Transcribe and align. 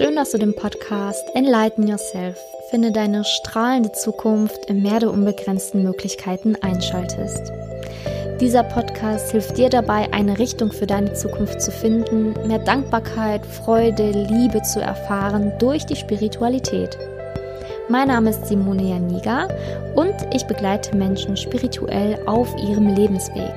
Schön, 0.00 0.16
dass 0.16 0.30
du 0.30 0.38
den 0.38 0.56
Podcast 0.56 1.28
Enlighten 1.34 1.86
Yourself, 1.86 2.38
finde 2.70 2.90
deine 2.90 3.22
strahlende 3.22 3.92
Zukunft 3.92 4.64
im 4.70 4.80
Meer 4.80 5.00
der 5.00 5.10
unbegrenzten 5.10 5.82
Möglichkeiten 5.82 6.56
einschaltest. 6.62 7.52
Dieser 8.40 8.62
Podcast 8.62 9.30
hilft 9.30 9.58
dir 9.58 9.68
dabei, 9.68 10.10
eine 10.10 10.38
Richtung 10.38 10.72
für 10.72 10.86
deine 10.86 11.12
Zukunft 11.12 11.60
zu 11.60 11.70
finden, 11.70 12.32
mehr 12.48 12.60
Dankbarkeit, 12.60 13.44
Freude, 13.44 14.10
Liebe 14.10 14.62
zu 14.62 14.80
erfahren 14.80 15.52
durch 15.58 15.84
die 15.84 15.96
Spiritualität. 15.96 16.96
Mein 17.90 18.08
Name 18.08 18.30
ist 18.30 18.46
Simone 18.46 18.84
Janiga 18.84 19.48
und 19.96 20.14
ich 20.32 20.46
begleite 20.46 20.96
Menschen 20.96 21.36
spirituell 21.36 22.18
auf 22.24 22.48
ihrem 22.56 22.86
Lebensweg. 22.94 23.52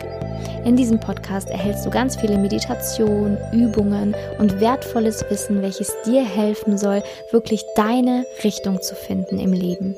In 0.65 0.75
diesem 0.75 0.99
Podcast 0.99 1.49
erhältst 1.49 1.85
du 1.85 1.89
ganz 1.89 2.15
viele 2.15 2.37
Meditationen, 2.37 3.37
Übungen 3.51 4.15
und 4.39 4.59
wertvolles 4.59 5.25
Wissen, 5.29 5.61
welches 5.61 5.93
dir 6.05 6.23
helfen 6.23 6.77
soll, 6.77 7.03
wirklich 7.31 7.65
deine 7.75 8.25
Richtung 8.43 8.81
zu 8.81 8.95
finden 8.95 9.39
im 9.39 9.53
Leben. 9.53 9.95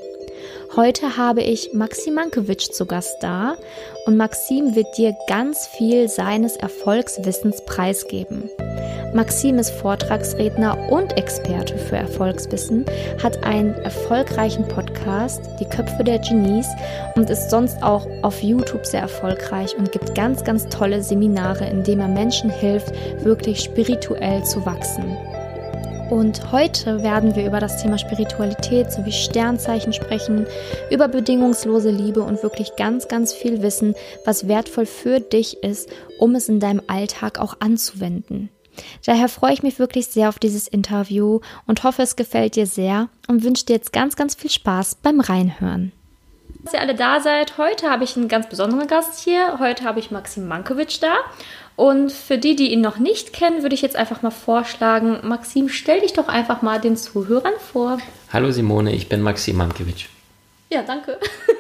Heute 0.74 1.16
habe 1.16 1.42
ich 1.42 1.74
Maxim 1.74 2.16
Mankiewicz 2.16 2.72
zu 2.72 2.86
Gast 2.86 3.18
da 3.22 3.56
und 4.06 4.18
Maxim 4.18 4.76
wird 4.76 4.98
dir 4.98 5.16
ganz 5.28 5.68
viel 5.68 6.10
seines 6.10 6.58
Erfolgswissens 6.58 7.64
preisgeben. 7.66 8.50
Maxim 9.14 9.58
ist 9.58 9.70
Vortragsredner 9.70 10.92
und 10.92 11.18
Experte 11.18 11.78
für 11.78 11.96
Erfolgswissen, 11.96 12.86
hat 13.24 13.46
einen 13.46 13.74
erfolgreichen 13.76 14.68
Podcast, 14.68 15.42
Die 15.62 15.66
Köpfe 15.66 16.04
der 16.04 16.20
Genies, 16.20 16.68
und 17.16 17.30
ist 17.30 17.50
sonst 17.50 17.82
auch 17.82 18.06
auf 18.24 18.44
YouTube 18.44 18.86
sehr 18.86 19.02
erfolgreich 19.02 19.78
und 19.78 19.94
gibt 19.94 20.16
ganz, 20.16 20.44
ganz 20.44 20.68
tolle 20.68 21.02
Seminare, 21.02 21.66
in 21.68 21.84
denen 21.84 22.02
er 22.02 22.08
Menschen 22.10 22.50
hilft, 22.50 22.94
wirklich 23.24 23.62
spirituell 23.62 24.44
zu 24.44 24.66
wachsen. 24.66 25.16
Und 26.10 26.52
heute 26.52 27.02
werden 27.02 27.36
wir 27.36 27.48
über 27.48 27.60
das 27.60 27.82
Thema 27.82 27.98
Spiritualität 27.98 28.92
sowie 28.92 29.12
Sternzeichen 29.12 29.92
sprechen, 29.92 30.46
über 30.92 31.08
bedingungslose 31.08 31.90
Liebe 31.90 32.22
und 32.22 32.44
wirklich 32.44 32.76
ganz, 32.76 33.08
ganz 33.08 33.34
viel 33.34 33.64
Wissen, 33.64 33.96
was 34.24 34.48
wertvoll 34.48 34.86
für 34.86 35.20
dich 35.20 35.64
ist, 35.64 35.90
um 36.20 36.36
es 36.36 36.48
in 36.48 36.60
deinem 36.60 36.82
Alltag 36.86 37.40
auch 37.40 37.58
anzuwenden. 37.60 38.50
Daher 39.04 39.30
freue 39.30 39.54
ich 39.54 39.64
mich 39.64 39.80
wirklich 39.80 40.08
sehr 40.08 40.30
auf 40.30 40.38
dieses 40.38 40.68
Interview 40.68 41.40
und 41.66 41.84
hoffe, 41.84 42.04
es 42.04 42.16
gefällt 42.16 42.56
dir 42.56 42.68
sehr 42.68 43.10
und 43.28 43.44
wünsche 43.44 43.66
dir 43.66 43.74
jetzt 43.74 43.92
ganz, 43.92 44.16
ganz 44.16 44.36
viel 44.36 44.52
Spaß 44.52 44.96
beim 45.02 45.20
Reinhören. 45.20 45.92
Dass 46.64 46.74
ihr 46.74 46.82
alle 46.82 46.96
da 46.96 47.20
seid, 47.20 47.58
heute 47.58 47.90
habe 47.90 48.04
ich 48.04 48.16
einen 48.16 48.28
ganz 48.28 48.48
besonderen 48.48 48.88
Gast 48.88 49.24
hier. 49.24 49.60
Heute 49.60 49.84
habe 49.84 50.00
ich 50.00 50.12
Maxim 50.12 50.48
Mankiewicz 50.48 51.00
da. 51.00 51.16
Und 51.76 52.12
für 52.12 52.38
die, 52.38 52.56
die 52.56 52.72
ihn 52.72 52.82
noch 52.82 53.00
nicht 53.00 53.34
kennen, 53.34 53.62
würde 53.62 53.76
ich 53.76 53.82
jetzt 53.82 53.98
einfach 53.98 54.22
mal 54.22 54.32
vorschlagen, 54.32 55.20
Maxim, 55.24 55.68
stell 55.68 56.02
dich 56.02 56.14
doch 56.14 56.30
einfach 56.30 56.62
mal 56.62 56.80
den 56.80 56.96
Zuhörern 56.96 57.54
vor. 57.72 57.98
Hallo 58.32 58.52
Simone, 58.52 58.94
ich 58.94 59.10
bin 59.10 59.22
Maxim 59.22 59.58
Mankiewicz. 59.58 60.06
Ja, 60.72 60.84
danke. 60.84 61.20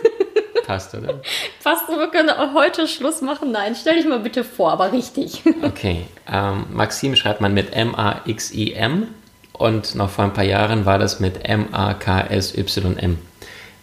Passt, 0.65 0.95
oder? 0.95 1.21
Passt, 1.63 1.89
wir 1.89 2.07
können 2.07 2.31
heute 2.55 2.87
Schluss 2.87 3.21
machen. 3.21 3.51
Nein, 3.51 3.75
stell 3.79 3.97
dich 3.97 4.07
mal 4.07 4.19
bitte 4.19 4.43
vor, 4.43 4.71
aber 4.71 4.91
richtig. 4.91 5.43
Okay, 5.61 6.05
ähm, 6.31 6.65
Maxim 6.71 7.15
schreibt 7.15 7.41
man 7.41 7.53
mit 7.53 7.73
M-A-X-I-M 7.73 9.07
und 9.53 9.95
noch 9.95 10.09
vor 10.09 10.25
ein 10.25 10.33
paar 10.33 10.43
Jahren 10.43 10.85
war 10.85 10.97
das 10.97 11.19
mit 11.19 11.47
M-A-K-S-Y-M, 11.47 13.17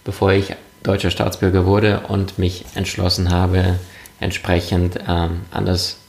bevor 0.05 0.33
ich 0.33 0.55
deutscher 0.83 1.10
Staatsbürger 1.10 1.66
wurde 1.66 2.03
und 2.08 2.38
mich 2.38 2.64
entschlossen 2.75 3.30
habe, 3.30 3.78
entsprechend 4.19 4.98
ähm, 5.08 5.42
anders 5.50 5.91
zu 5.91 6.02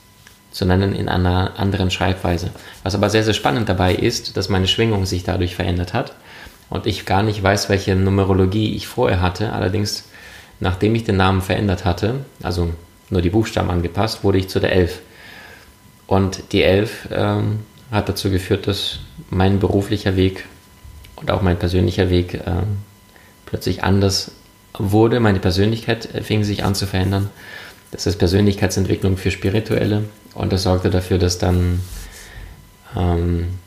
nennen 0.62 0.94
in 0.94 1.10
einer 1.10 1.60
anderen 1.60 1.92
Schreibweise. 1.92 2.52
Was 2.84 2.96
aber 2.96 3.10
sehr, 3.10 3.24
sehr 3.24 3.34
spannend 3.34 3.70
dabei 3.70 3.96
ist, 3.96 4.38
dass 4.38 4.50
meine 4.50 4.68
Schwingung 4.68 5.06
sich 5.06 5.24
dadurch 5.24 5.56
verändert 5.56 5.94
hat 5.94 6.14
und 6.70 6.86
ich 6.86 7.06
gar 7.06 7.24
nicht 7.24 7.42
weiß, 7.42 7.70
welche 7.70 7.96
Numerologie 7.96 8.76
ich 8.76 8.88
vorher 8.88 9.22
hatte. 9.22 9.52
Allerdings 9.54 10.06
Nachdem 10.64 10.96
ich 10.96 11.04
den 11.04 11.18
Namen 11.18 11.42
verändert 11.42 11.84
hatte, 11.84 12.24
also 12.42 12.74
nur 13.10 13.22
die 13.22 13.30
Buchstaben 13.30 13.70
angepasst, 13.70 14.24
wurde 14.24 14.38
ich 14.38 14.48
zu 14.48 14.62
der 14.62 14.72
Elf. 14.72 15.02
Und 16.08 16.54
die 16.54 16.64
Elf 16.64 17.10
ähm, 17.12 17.60
hat 17.92 18.08
dazu 18.08 18.30
geführt, 18.30 18.66
dass 18.68 19.00
mein 19.30 19.60
beruflicher 19.60 20.16
Weg 20.16 20.46
und 21.18 21.32
auch 21.32 21.42
mein 21.42 21.60
persönlicher 21.60 22.10
Weg 22.10 22.42
ähm, 22.46 22.78
plötzlich 23.46 23.84
anders 23.84 24.32
wurde. 24.78 25.20
Meine 25.20 25.40
Persönlichkeit 25.40 26.08
fing 26.24 26.46
sich 26.46 26.64
an 26.64 26.76
zu 26.76 26.86
verändern. 26.86 27.30
Das 27.92 28.06
ist 28.06 28.18
Persönlichkeitsentwicklung 28.18 29.18
für 29.18 29.32
Spirituelle 29.32 30.06
und 30.36 30.52
das 30.52 30.64
sorgte 30.64 30.90
dafür, 30.90 31.18
dass 31.18 31.38
dann 31.38 31.82
ähm, 32.96 33.60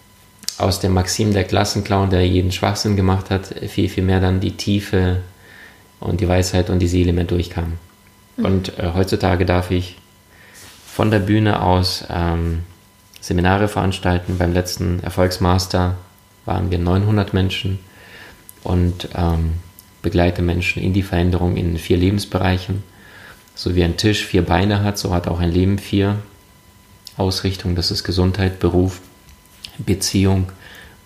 aus 0.58 0.80
dem 0.80 0.94
Maxim 0.94 1.32
der 1.32 1.44
Klassenclown, 1.44 2.10
der 2.10 2.26
jeden 2.26 2.52
Schwachsinn 2.52 2.96
gemacht 2.96 3.30
hat, 3.30 3.54
viel, 3.68 3.88
viel 3.88 4.04
mehr 4.04 4.20
dann 4.20 4.40
die 4.40 4.52
tiefe 4.52 5.20
und 6.00 6.20
die 6.20 6.28
Weisheit 6.28 6.70
und 6.70 6.78
die 6.78 6.88
Seele 6.88 7.12
mehr 7.12 7.24
durchkam. 7.24 7.74
Mhm. 8.36 8.44
Und 8.44 8.78
äh, 8.78 8.92
heutzutage 8.94 9.44
darf 9.44 9.70
ich 9.70 9.98
von 10.86 11.10
der 11.10 11.18
Bühne 11.18 11.62
aus 11.62 12.04
ähm, 12.08 12.62
Seminare 13.20 13.68
veranstalten. 13.68 14.38
Beim 14.38 14.52
letzten 14.52 15.00
Erfolgsmaster 15.02 15.96
waren 16.44 16.70
wir 16.70 16.78
900 16.78 17.34
Menschen 17.34 17.78
und 18.62 19.08
ähm, 19.14 19.54
begleite 20.00 20.42
Menschen 20.42 20.82
in 20.82 20.92
die 20.92 21.02
Veränderung 21.02 21.56
in 21.56 21.76
vier 21.76 21.96
Lebensbereichen. 21.96 22.82
So 23.54 23.74
wie 23.74 23.84
ein 23.84 23.96
Tisch 23.96 24.24
vier 24.24 24.42
Beine 24.42 24.82
hat, 24.82 24.98
so 24.98 25.12
hat 25.12 25.28
auch 25.28 25.40
ein 25.40 25.50
Leben 25.50 25.78
vier 25.78 26.18
Ausrichtungen. 27.16 27.76
Das 27.76 27.90
ist 27.90 28.04
Gesundheit, 28.04 28.58
Beruf, 28.58 29.00
Beziehung 29.78 30.52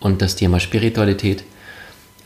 und 0.01 0.23
das 0.23 0.37
Thema 0.37 0.61
Spiritualität. 0.61 1.45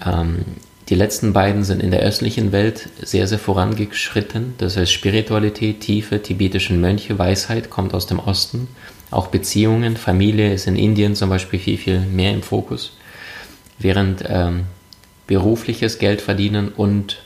Ähm, 0.04 0.44
die 0.88 0.94
letzten 0.94 1.32
beiden 1.32 1.64
sind 1.64 1.82
in 1.82 1.90
der 1.90 2.00
östlichen 2.00 2.52
Welt 2.52 2.90
sehr, 3.00 3.26
sehr 3.26 3.38
vorangeschritten. 3.38 4.54
Das 4.58 4.76
heißt 4.76 4.92
Spiritualität, 4.92 5.80
Tiefe, 5.80 6.22
tibetischen 6.22 6.80
Mönche, 6.80 7.18
Weisheit 7.18 7.70
kommt 7.70 7.94
aus 7.94 8.06
dem 8.06 8.18
Osten. 8.18 8.68
Auch 9.10 9.28
Beziehungen, 9.28 9.96
Familie 9.96 10.52
ist 10.52 10.66
in 10.66 10.76
Indien 10.76 11.14
zum 11.14 11.30
Beispiel 11.30 11.58
viel, 11.58 11.78
viel 11.78 12.00
mehr 12.00 12.32
im 12.32 12.42
Fokus. 12.42 12.92
Während 13.78 14.24
ähm, 14.28 14.64
berufliches 15.26 15.98
Geld 15.98 16.20
verdienen 16.20 16.68
und 16.68 17.22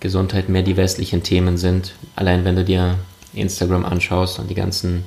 Gesundheit 0.00 0.48
mehr 0.48 0.62
die 0.62 0.76
westlichen 0.76 1.22
Themen 1.22 1.58
sind. 1.58 1.92
Allein 2.16 2.44
wenn 2.44 2.56
du 2.56 2.64
dir 2.64 2.98
Instagram 3.34 3.84
anschaust 3.84 4.40
und 4.40 4.50
die 4.50 4.54
ganzen 4.54 5.04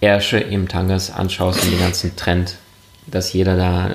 Ärsche 0.00 0.38
im 0.38 0.68
Tangas 0.68 1.10
anschaust 1.10 1.64
und 1.64 1.72
den 1.72 1.80
ganzen 1.80 2.16
Trend, 2.16 2.56
dass 3.06 3.32
jeder 3.32 3.56
da, 3.56 3.94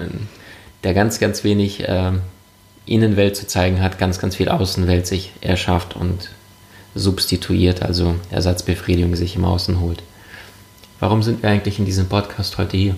der 0.83 0.93
ganz, 0.93 1.19
ganz 1.19 1.43
wenig... 1.43 1.88
Äh, 1.88 2.13
Innenwelt 2.85 3.35
zu 3.35 3.47
zeigen 3.47 3.81
hat, 3.81 3.97
ganz, 3.97 4.19
ganz 4.19 4.35
viel 4.35 4.49
Außenwelt 4.49 5.07
sich 5.07 5.31
erschafft 5.41 5.95
und 5.95 6.29
substituiert, 6.93 7.81
also 7.81 8.16
Ersatzbefriedigung 8.31 9.16
sich 9.16 9.35
im 9.35 9.45
Außen 9.45 9.81
holt. 9.81 10.01
Warum 10.99 11.23
sind 11.23 11.43
wir 11.43 11.49
eigentlich 11.49 11.79
in 11.79 11.85
diesem 11.85 12.07
Podcast 12.07 12.57
heute 12.57 12.77
hier? 12.77 12.95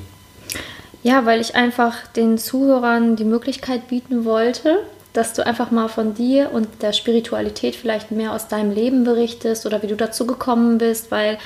Ja, 1.03 1.25
weil 1.25 1.39
ich 1.39 1.55
einfach 1.55 2.05
den 2.07 2.37
Zuhörern 2.37 3.15
die 3.15 3.23
Möglichkeit 3.23 3.87
bieten 3.87 4.25
wollte, 4.25 4.77
dass 5.13 5.33
du 5.33 5.45
einfach 5.45 5.71
mal 5.71 5.87
von 5.87 6.13
dir 6.13 6.51
und 6.51 6.67
der 6.81 6.93
Spiritualität 6.93 7.75
vielleicht 7.75 8.11
mehr 8.11 8.33
aus 8.33 8.49
deinem 8.49 8.71
Leben 8.71 9.03
berichtest 9.03 9.65
oder 9.65 9.81
wie 9.81 9.87
du 9.87 9.95
dazu 9.95 10.27
gekommen 10.27 10.77
bist, 10.77 11.11
weil 11.11 11.37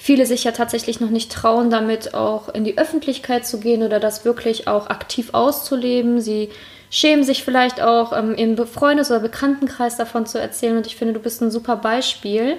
viele 0.00 0.24
sich 0.24 0.44
ja 0.44 0.52
tatsächlich 0.52 0.98
noch 0.98 1.10
nicht 1.10 1.30
trauen, 1.30 1.68
damit 1.68 2.14
auch 2.14 2.48
in 2.48 2.64
die 2.64 2.78
Öffentlichkeit 2.78 3.46
zu 3.46 3.60
gehen 3.60 3.82
oder 3.82 4.00
das 4.00 4.24
wirklich 4.24 4.66
auch 4.66 4.88
aktiv 4.88 5.34
auszuleben. 5.34 6.22
Sie 6.22 6.48
schämen 6.88 7.22
sich 7.22 7.44
vielleicht 7.44 7.82
auch 7.82 8.16
ähm, 8.16 8.34
im 8.34 8.56
Freundes- 8.66 9.10
oder 9.10 9.20
Bekanntenkreis 9.20 9.98
davon 9.98 10.24
zu 10.24 10.40
erzählen. 10.40 10.78
Und 10.78 10.86
ich 10.86 10.96
finde, 10.96 11.12
du 11.12 11.20
bist 11.20 11.42
ein 11.42 11.50
super 11.50 11.76
Beispiel, 11.76 12.56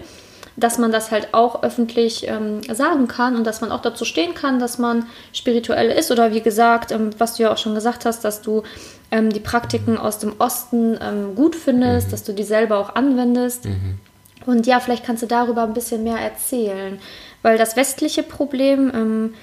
dass 0.56 0.78
man 0.78 0.91
das 0.91 1.09
halt 1.09 1.34
auch 1.34 1.63
öffentlich 1.63 2.28
ähm, 2.28 2.62
sagen 2.72 3.07
kann 3.07 3.35
und 3.35 3.47
dass 3.47 3.59
man 3.59 3.72
auch 3.72 3.81
dazu 3.81 4.05
stehen 4.05 4.35
kann, 4.35 4.59
dass 4.59 4.78
man 4.78 5.08
spirituell 5.34 5.90
ist. 5.90 6.11
Oder 6.11 6.35
wie 6.35 6.41
gesagt, 6.41 6.91
ähm, 6.91 7.09
was 7.17 7.38
du 7.38 7.43
ja 7.43 7.52
auch 7.52 7.58
schon 7.58 7.73
gesagt 7.73 8.05
hast, 8.05 8.23
dass 8.23 8.43
du 8.43 8.61
ähm, 9.09 9.32
die 9.32 9.40
Praktiken 9.40 9.97
aus 9.97 10.20
dem 10.20 10.34
Osten 10.38 10.96
ähm, 11.02 11.34
gut 11.34 11.55
findest, 11.55 12.08
mhm. 12.08 12.11
dass 12.11 12.23
du 12.23 12.34
die 12.34 12.43
selber 12.43 12.78
auch 12.78 12.93
anwendest. 12.93 13.66
Mhm. 13.66 13.97
Und 14.46 14.67
ja, 14.67 14.79
vielleicht 14.79 15.05
kannst 15.05 15.23
du 15.23 15.28
darüber 15.28 15.64
ein 15.64 15.73
bisschen 15.73 16.03
mehr 16.03 16.17
erzählen. 16.17 16.99
Weil 17.41 17.58
das 17.58 17.76
westliche 17.76 18.23
Problem 18.23 18.91
ähm, 18.93 19.34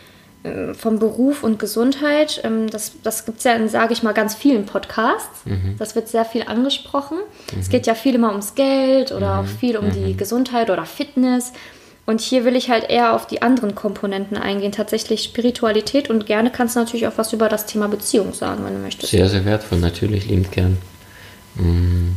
äh, 0.45 0.73
vom 0.75 1.01
Beruf 1.01 1.43
und 1.43 1.59
Gesundheit. 1.59 2.41
Ähm, 2.45 2.71
das, 2.71 2.93
das 3.03 3.25
gibt 3.25 3.39
es 3.39 3.45
ja 3.45 3.55
in, 3.55 3.69
sage 3.69 3.93
ich 3.93 4.03
mal, 4.05 4.15
ganz 4.15 4.35
vielen 4.35 4.67
Podcasts. 4.67 5.45
Mhm. 5.45 5.75
Das 5.79 5.97
wird 5.97 6.09
sehr 6.09 6.25
viel 6.25 6.45
angesprochen. 6.45 7.19
Mhm. 7.53 7.61
Es 7.61 7.69
geht 7.69 7.87
ja 7.87 7.95
viel 7.95 8.15
immer 8.15 8.31
ums 8.31 8.55
Geld 8.55 9.11
oder 9.11 9.35
mhm. 9.35 9.41
auch 9.41 9.51
viel 9.51 9.77
um 9.77 9.91
die 9.91 10.13
mhm. 10.13 10.17
Gesundheit 10.17 10.71
oder 10.71 10.85
Fitness. 10.85 11.53
Und 12.07 12.21
hier 12.21 12.45
will 12.45 12.57
ich 12.57 12.71
halt 12.71 12.89
eher 12.89 13.15
auf 13.15 13.27
die 13.27 13.43
anderen 13.43 13.75
Komponenten 13.75 14.39
eingehen, 14.39 14.73
tatsächlich 14.73 15.25
Spiritualität 15.25 16.09
und 16.09 16.25
gerne 16.25 16.51
kannst 16.51 16.75
du 16.75 16.81
natürlich 16.81 17.07
auch 17.07 17.13
was 17.17 17.35
über 17.35 17.51
das 17.51 17.67
Thema 17.67 17.87
Beziehung 17.89 18.33
sagen, 18.33 18.65
wenn 18.65 18.75
du 18.75 18.81
möchtest. 18.81 19.11
Sehr, 19.11 19.29
sehr 19.29 19.45
wertvoll, 19.45 19.79
natürlich, 19.79 20.27
liebend 20.27 20.51
gern. 20.51 20.79
Mm. 21.57 22.13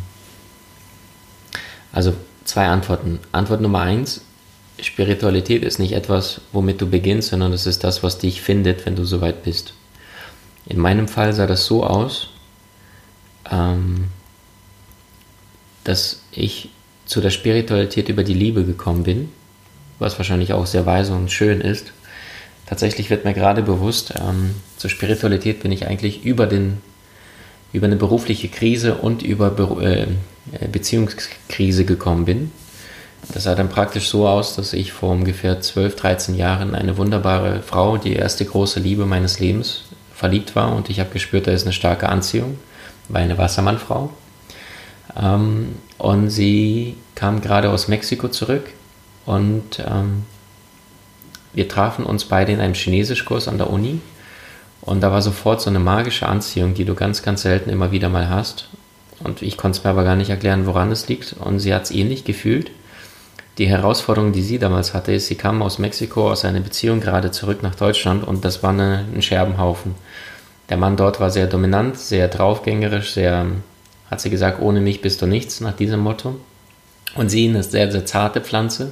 Also 1.92 2.13
zwei 2.45 2.68
Antworten. 2.68 3.19
Antwort 3.33 3.60
Nummer 3.60 3.81
eins, 3.81 4.22
Spiritualität 4.81 5.63
ist 5.63 5.80
nicht 5.80 5.94
etwas, 5.94 6.42
womit 6.51 6.81
du 6.81 6.89
beginnst, 6.89 7.30
sondern 7.30 7.54
es 7.54 7.66
ist 7.66 7.83
das, 7.83 8.04
was 8.04 8.18
dich 8.18 8.42
findet, 8.42 8.86
wenn 8.86 8.95
du 8.95 9.06
soweit 9.06 9.44
bist. 9.44 9.74
in 10.68 10.80
meinem 10.80 11.07
Fall 11.07 11.33
sah 11.33 11.48
das 11.48 11.66
so 11.66 11.83
aus, 11.83 12.30
ähm, 13.50 14.06
dass 15.83 16.22
ich 16.31 16.69
zu 17.06 17.19
der 17.19 17.31
Spiritualität 17.31 18.10
über 18.10 18.24
die 18.24 18.33
Liebe 18.33 18.63
gekommen 18.63 19.04
bin, 19.04 19.30
was 20.00 20.18
wahrscheinlich 20.18 20.54
auch 20.54 20.66
sehr 20.66 20.86
weise 20.86 21.13
und 21.13 21.31
schön 21.31 21.62
ist. 21.62 21.92
Tatsächlich 22.66 23.10
wird 23.10 23.25
mir 23.25 23.33
gerade 23.33 23.63
bewusst, 23.63 24.13
ähm, 24.18 24.56
zur 24.78 24.89
Spiritualität 24.89 25.62
bin 25.62 25.72
ich 25.72 25.88
eigentlich 25.88 26.24
über, 26.24 26.48
den, 26.48 26.78
über 27.74 27.88
eine 27.88 27.98
berufliche 27.98 28.48
Krise 28.48 28.95
und 28.95 29.24
über 29.24 29.50
Be 29.50 30.07
äh, 30.54 30.68
Beziehungskrise 30.68 31.86
gekommen 31.86 32.25
bin. 32.25 32.51
Das 33.33 33.44
sah 33.44 33.56
dann 33.56 33.69
praktisch 33.69 34.09
so 34.09 34.27
aus, 34.27 34.56
dass 34.56 34.73
ich 34.73 34.91
vor 34.91 35.12
ungefähr 35.12 35.62
12, 35.62 35.95
13 35.95 36.35
Jahren 36.35 36.75
eine 36.75 36.97
wunderbare 36.97 37.62
Frau, 37.62 37.97
die 37.97 38.13
erste 38.13 38.45
große 38.45 38.79
Liebe 38.79 39.06
meines 39.06 39.39
Lebens, 39.39 39.83
verliebt 40.13 40.56
war 40.56 40.75
und 40.75 40.89
ich 40.89 41.00
habe 41.00 41.12
gespürt, 41.12 41.47
da 41.47 41.51
ist 41.51 41.63
eine 41.63 41.73
starke 41.73 42.09
Anziehung, 42.09 42.59
war 43.09 43.21
eine 43.21 43.38
Wassermannfrau. 43.38 44.12
Ähm, 45.19 45.75
und 45.97 46.29
sie 46.29 46.95
kam 47.15 47.41
gerade 47.41 47.69
aus 47.69 47.88
Mexiko 47.88 48.27
zurück 48.27 48.65
und 49.25 49.79
ähm, 49.79 50.25
wir 51.53 51.68
trafen 51.68 52.06
uns 52.06 52.25
beide 52.25 52.51
in 52.51 52.59
einem 52.59 52.73
Chinesischkurs 52.73 53.47
an 53.47 53.57
der 53.57 53.69
Uni. 53.69 54.00
Und 54.81 55.01
da 55.01 55.12
war 55.12 55.21
sofort 55.21 55.62
so 55.62 55.69
eine 55.69 55.79
magische 55.79 56.27
Anziehung, 56.27 56.73
die 56.73 56.85
du 56.85 56.95
ganz, 56.95 57.21
ganz 57.21 57.44
selten 57.44 57.69
immer 57.69 57.91
wieder 57.91 58.09
mal 58.09 58.29
hast. 58.29 58.69
Und 59.23 59.41
ich 59.41 59.57
konnte 59.57 59.77
es 59.77 59.83
mir 59.83 59.91
aber 59.91 60.03
gar 60.03 60.15
nicht 60.15 60.29
erklären, 60.29 60.65
woran 60.65 60.91
es 60.91 61.07
liegt. 61.07 61.33
Und 61.33 61.59
sie 61.59 61.73
hat 61.73 61.83
es 61.83 61.91
ähnlich 61.91 62.23
gefühlt. 62.23 62.71
Die 63.57 63.68
Herausforderung, 63.68 64.31
die 64.31 64.42
sie 64.42 64.59
damals 64.59 64.94
hatte, 64.94 65.12
ist, 65.12 65.27
sie 65.27 65.36
kam 65.36 65.62
aus 65.62 65.77
Mexiko, 65.77 66.31
aus 66.31 66.45
einer 66.45 66.62
Beziehung 66.62 67.01
gerade 67.01 67.31
zurück 67.31 67.63
nach 67.63 67.75
Deutschland 67.75 68.25
und 68.25 68.45
das 68.45 68.63
war 68.63 68.71
eine, 68.71 69.06
ein 69.13 69.21
Scherbenhaufen. 69.21 69.95
Der 70.69 70.77
Mann 70.77 70.95
dort 70.95 71.19
war 71.19 71.30
sehr 71.30 71.48
dominant, 71.48 71.98
sehr 71.98 72.30
draufgängerisch, 72.30 73.12
sehr 73.12 73.45
hat 74.09 74.19
sie 74.19 74.30
gesagt, 74.30 74.62
ohne 74.62 74.81
mich 74.81 75.01
bist 75.01 75.21
du 75.21 75.25
nichts, 75.25 75.62
nach 75.62 75.75
diesem 75.75 76.01
Motto. 76.01 76.36
Und 77.15 77.30
sie, 77.30 77.48
eine 77.48 77.63
sehr, 77.63 77.92
sehr 77.92 78.06
zarte 78.06 78.42
Pflanze, 78.42 78.92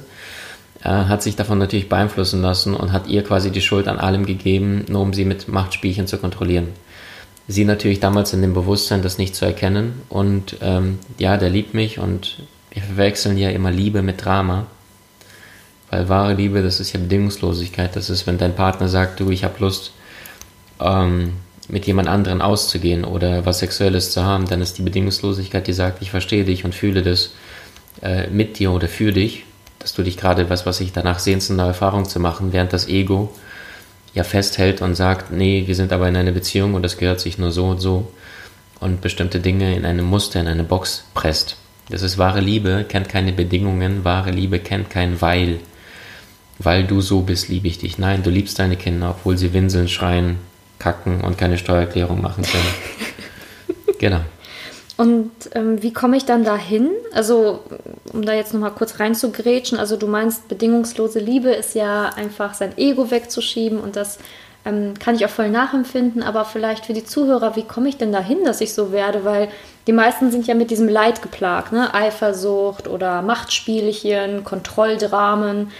äh, 0.82 0.88
hat 0.88 1.22
sich 1.22 1.36
davon 1.36 1.58
natürlich 1.58 1.88
beeinflussen 1.88 2.40
lassen 2.42 2.74
und 2.74 2.92
hat 2.92 3.06
ihr 3.06 3.22
quasi 3.22 3.50
die 3.50 3.60
Schuld 3.60 3.86
an 3.86 3.98
allem 3.98 4.24
gegeben, 4.24 4.86
nur 4.88 5.02
um 5.02 5.12
sie 5.12 5.26
mit 5.26 5.46
Machtspielchen 5.46 6.06
zu 6.06 6.16
kontrollieren. 6.16 6.68
Sie 7.48 7.64
natürlich 7.64 8.00
damals 8.00 8.32
in 8.32 8.42
dem 8.42 8.54
Bewusstsein, 8.54 9.02
das 9.02 9.18
nicht 9.18 9.34
zu 9.34 9.44
erkennen. 9.44 10.02
Und 10.08 10.56
ähm, 10.62 10.98
ja, 11.18 11.36
der 11.36 11.50
liebt 11.50 11.74
mich 11.74 11.98
und 11.98 12.42
wir 12.70 12.82
verwechseln 12.82 13.36
ja 13.38 13.50
immer 13.50 13.70
Liebe 13.70 14.02
mit 14.02 14.24
Drama. 14.24 14.66
Weil 15.90 16.08
wahre 16.08 16.34
Liebe, 16.34 16.62
das 16.62 16.78
ist 16.78 16.92
ja 16.92 17.00
Bedingungslosigkeit. 17.00 17.96
Das 17.96 18.10
ist, 18.10 18.26
wenn 18.26 18.38
dein 18.38 18.54
Partner 18.54 18.88
sagt, 18.88 19.18
du, 19.18 19.30
ich 19.30 19.42
habe 19.42 19.56
Lust, 19.58 19.92
ähm, 20.80 21.32
mit 21.68 21.86
jemand 21.86 22.08
anderen 22.08 22.42
auszugehen 22.42 23.04
oder 23.04 23.46
was 23.46 23.60
Sexuelles 23.60 24.12
zu 24.12 24.24
haben, 24.24 24.48
dann 24.48 24.60
ist 24.60 24.78
die 24.78 24.82
Bedingungslosigkeit, 24.82 25.66
die 25.66 25.72
sagt, 25.72 26.02
ich 26.02 26.10
verstehe 26.10 26.44
dich 26.44 26.64
und 26.64 26.74
fühle 26.74 27.02
das 27.02 27.30
äh, 28.02 28.28
mit 28.28 28.58
dir 28.58 28.72
oder 28.72 28.88
für 28.88 29.12
dich, 29.12 29.44
dass 29.78 29.94
du 29.94 30.02
dich 30.02 30.16
gerade, 30.16 30.50
was 30.50 30.66
was 30.66 30.80
ich 30.80 30.92
danach 30.92 31.18
sehnst, 31.18 31.50
eine 31.50 31.62
Erfahrung 31.62 32.06
zu 32.06 32.20
machen, 32.20 32.52
während 32.52 32.72
das 32.72 32.88
Ego 32.88 33.32
ja 34.14 34.24
festhält 34.24 34.82
und 34.82 34.94
sagt, 34.94 35.30
nee, 35.30 35.64
wir 35.66 35.74
sind 35.74 35.92
aber 35.92 36.08
in 36.08 36.16
einer 36.16 36.32
Beziehung 36.32 36.74
und 36.74 36.82
das 36.82 36.98
gehört 36.98 37.20
sich 37.20 37.38
nur 37.38 37.52
so 37.52 37.66
und 37.66 37.80
so 37.80 38.12
und 38.80 39.00
bestimmte 39.00 39.40
Dinge 39.40 39.76
in 39.76 39.84
eine 39.84 40.02
Muster, 40.02 40.40
in 40.40 40.48
eine 40.48 40.64
Box 40.64 41.04
presst. 41.14 41.56
Das 41.90 42.02
ist 42.02 42.18
wahre 42.18 42.40
Liebe, 42.40 42.84
kennt 42.88 43.08
keine 43.08 43.32
Bedingungen, 43.32 44.04
wahre 44.04 44.30
Liebe 44.30 44.60
kennt 44.60 44.90
kein 44.90 45.20
Weil. 45.20 45.60
Weil 46.58 46.84
du 46.84 47.00
so 47.00 47.22
bist, 47.22 47.48
liebe 47.48 47.68
ich 47.68 47.78
dich. 47.78 47.98
Nein, 47.98 48.22
du 48.22 48.30
liebst 48.30 48.58
deine 48.58 48.76
Kinder, 48.76 49.10
obwohl 49.10 49.36
sie 49.36 49.52
winseln, 49.52 49.88
schreien, 49.88 50.36
kacken 50.78 51.20
und 51.22 51.38
keine 51.38 51.58
Steuererklärung 51.58 52.20
machen 52.20 52.44
können. 52.44 53.88
genau. 53.98 54.20
Und 55.00 55.30
ähm, 55.54 55.82
wie 55.82 55.94
komme 55.94 56.18
ich 56.18 56.26
dann 56.26 56.44
dahin? 56.44 56.90
Also, 57.12 57.60
um 58.12 58.22
da 58.22 58.34
jetzt 58.34 58.52
nochmal 58.52 58.72
kurz 58.72 59.00
reinzugrätschen, 59.00 59.78
also 59.78 59.96
du 59.96 60.06
meinst, 60.06 60.46
bedingungslose 60.48 61.18
Liebe 61.18 61.48
ist 61.48 61.74
ja 61.74 62.10
einfach 62.10 62.52
sein 62.52 62.76
Ego 62.76 63.10
wegzuschieben 63.10 63.78
und 63.78 63.96
das 63.96 64.18
ähm, 64.64 64.94
kann 64.98 65.14
ich 65.14 65.24
auch 65.24 65.30
voll 65.30 65.48
nachempfinden, 65.48 66.22
aber 66.22 66.44
vielleicht 66.44 66.86
für 66.86 66.92
die 66.92 67.04
Zuhörer, 67.04 67.56
wie 67.56 67.62
komme 67.62 67.88
ich 67.88 67.96
denn 67.96 68.12
dahin, 68.12 68.44
dass 68.44 68.60
ich 68.60 68.74
so 68.74 68.92
werde? 68.92 69.24
Weil 69.24 69.48
die 69.86 69.92
meisten 69.92 70.30
sind 70.30 70.46
ja 70.46 70.54
mit 70.54 70.70
diesem 70.70 70.88
Leid 70.88 71.22
geplagt, 71.22 71.72
ne? 71.72 71.94
Eifersucht 71.94 72.86
oder 72.86 73.22
Machtspielchen, 73.22 74.44
Kontrolldramen. 74.44 75.70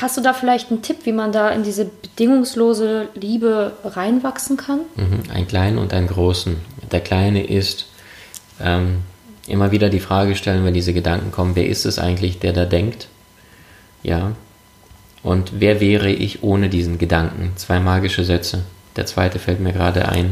Hast 0.00 0.16
du 0.16 0.20
da 0.20 0.32
vielleicht 0.32 0.70
einen 0.70 0.82
Tipp, 0.82 0.98
wie 1.04 1.12
man 1.12 1.32
da 1.32 1.50
in 1.50 1.64
diese 1.64 1.86
bedingungslose 1.86 3.08
Liebe 3.14 3.72
reinwachsen 3.84 4.56
kann? 4.56 4.80
Mhm, 4.94 5.30
einen 5.34 5.48
kleinen 5.48 5.78
und 5.78 5.92
einen 5.92 6.06
großen. 6.06 6.56
Der 6.92 7.00
kleine 7.00 7.44
ist 7.44 7.86
ähm, 8.60 9.02
immer 9.48 9.72
wieder 9.72 9.88
die 9.88 10.00
Frage 10.00 10.36
stellen, 10.36 10.64
wenn 10.64 10.74
diese 10.74 10.92
Gedanken 10.92 11.32
kommen, 11.32 11.56
wer 11.56 11.66
ist 11.66 11.84
es 11.84 11.98
eigentlich, 11.98 12.38
der 12.38 12.52
da 12.52 12.64
denkt? 12.64 13.08
Ja. 14.04 14.32
Und 15.26 15.54
wer 15.58 15.80
wäre 15.80 16.08
ich 16.08 16.44
ohne 16.44 16.68
diesen 16.68 16.98
Gedanken? 16.98 17.50
Zwei 17.56 17.80
magische 17.80 18.22
Sätze. 18.22 18.62
Der 18.94 19.06
zweite 19.06 19.40
fällt 19.40 19.58
mir 19.58 19.72
gerade 19.72 20.08
ein. 20.08 20.30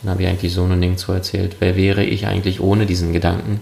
Den 0.00 0.08
habe 0.08 0.22
ich 0.22 0.28
eigentlich 0.28 0.54
so 0.54 0.68
noch 0.68 0.76
nirgendwo 0.76 1.10
erzählt. 1.10 1.56
Wer 1.58 1.74
wäre 1.74 2.04
ich 2.04 2.28
eigentlich 2.28 2.60
ohne 2.60 2.86
diesen 2.86 3.12
Gedanken? 3.12 3.58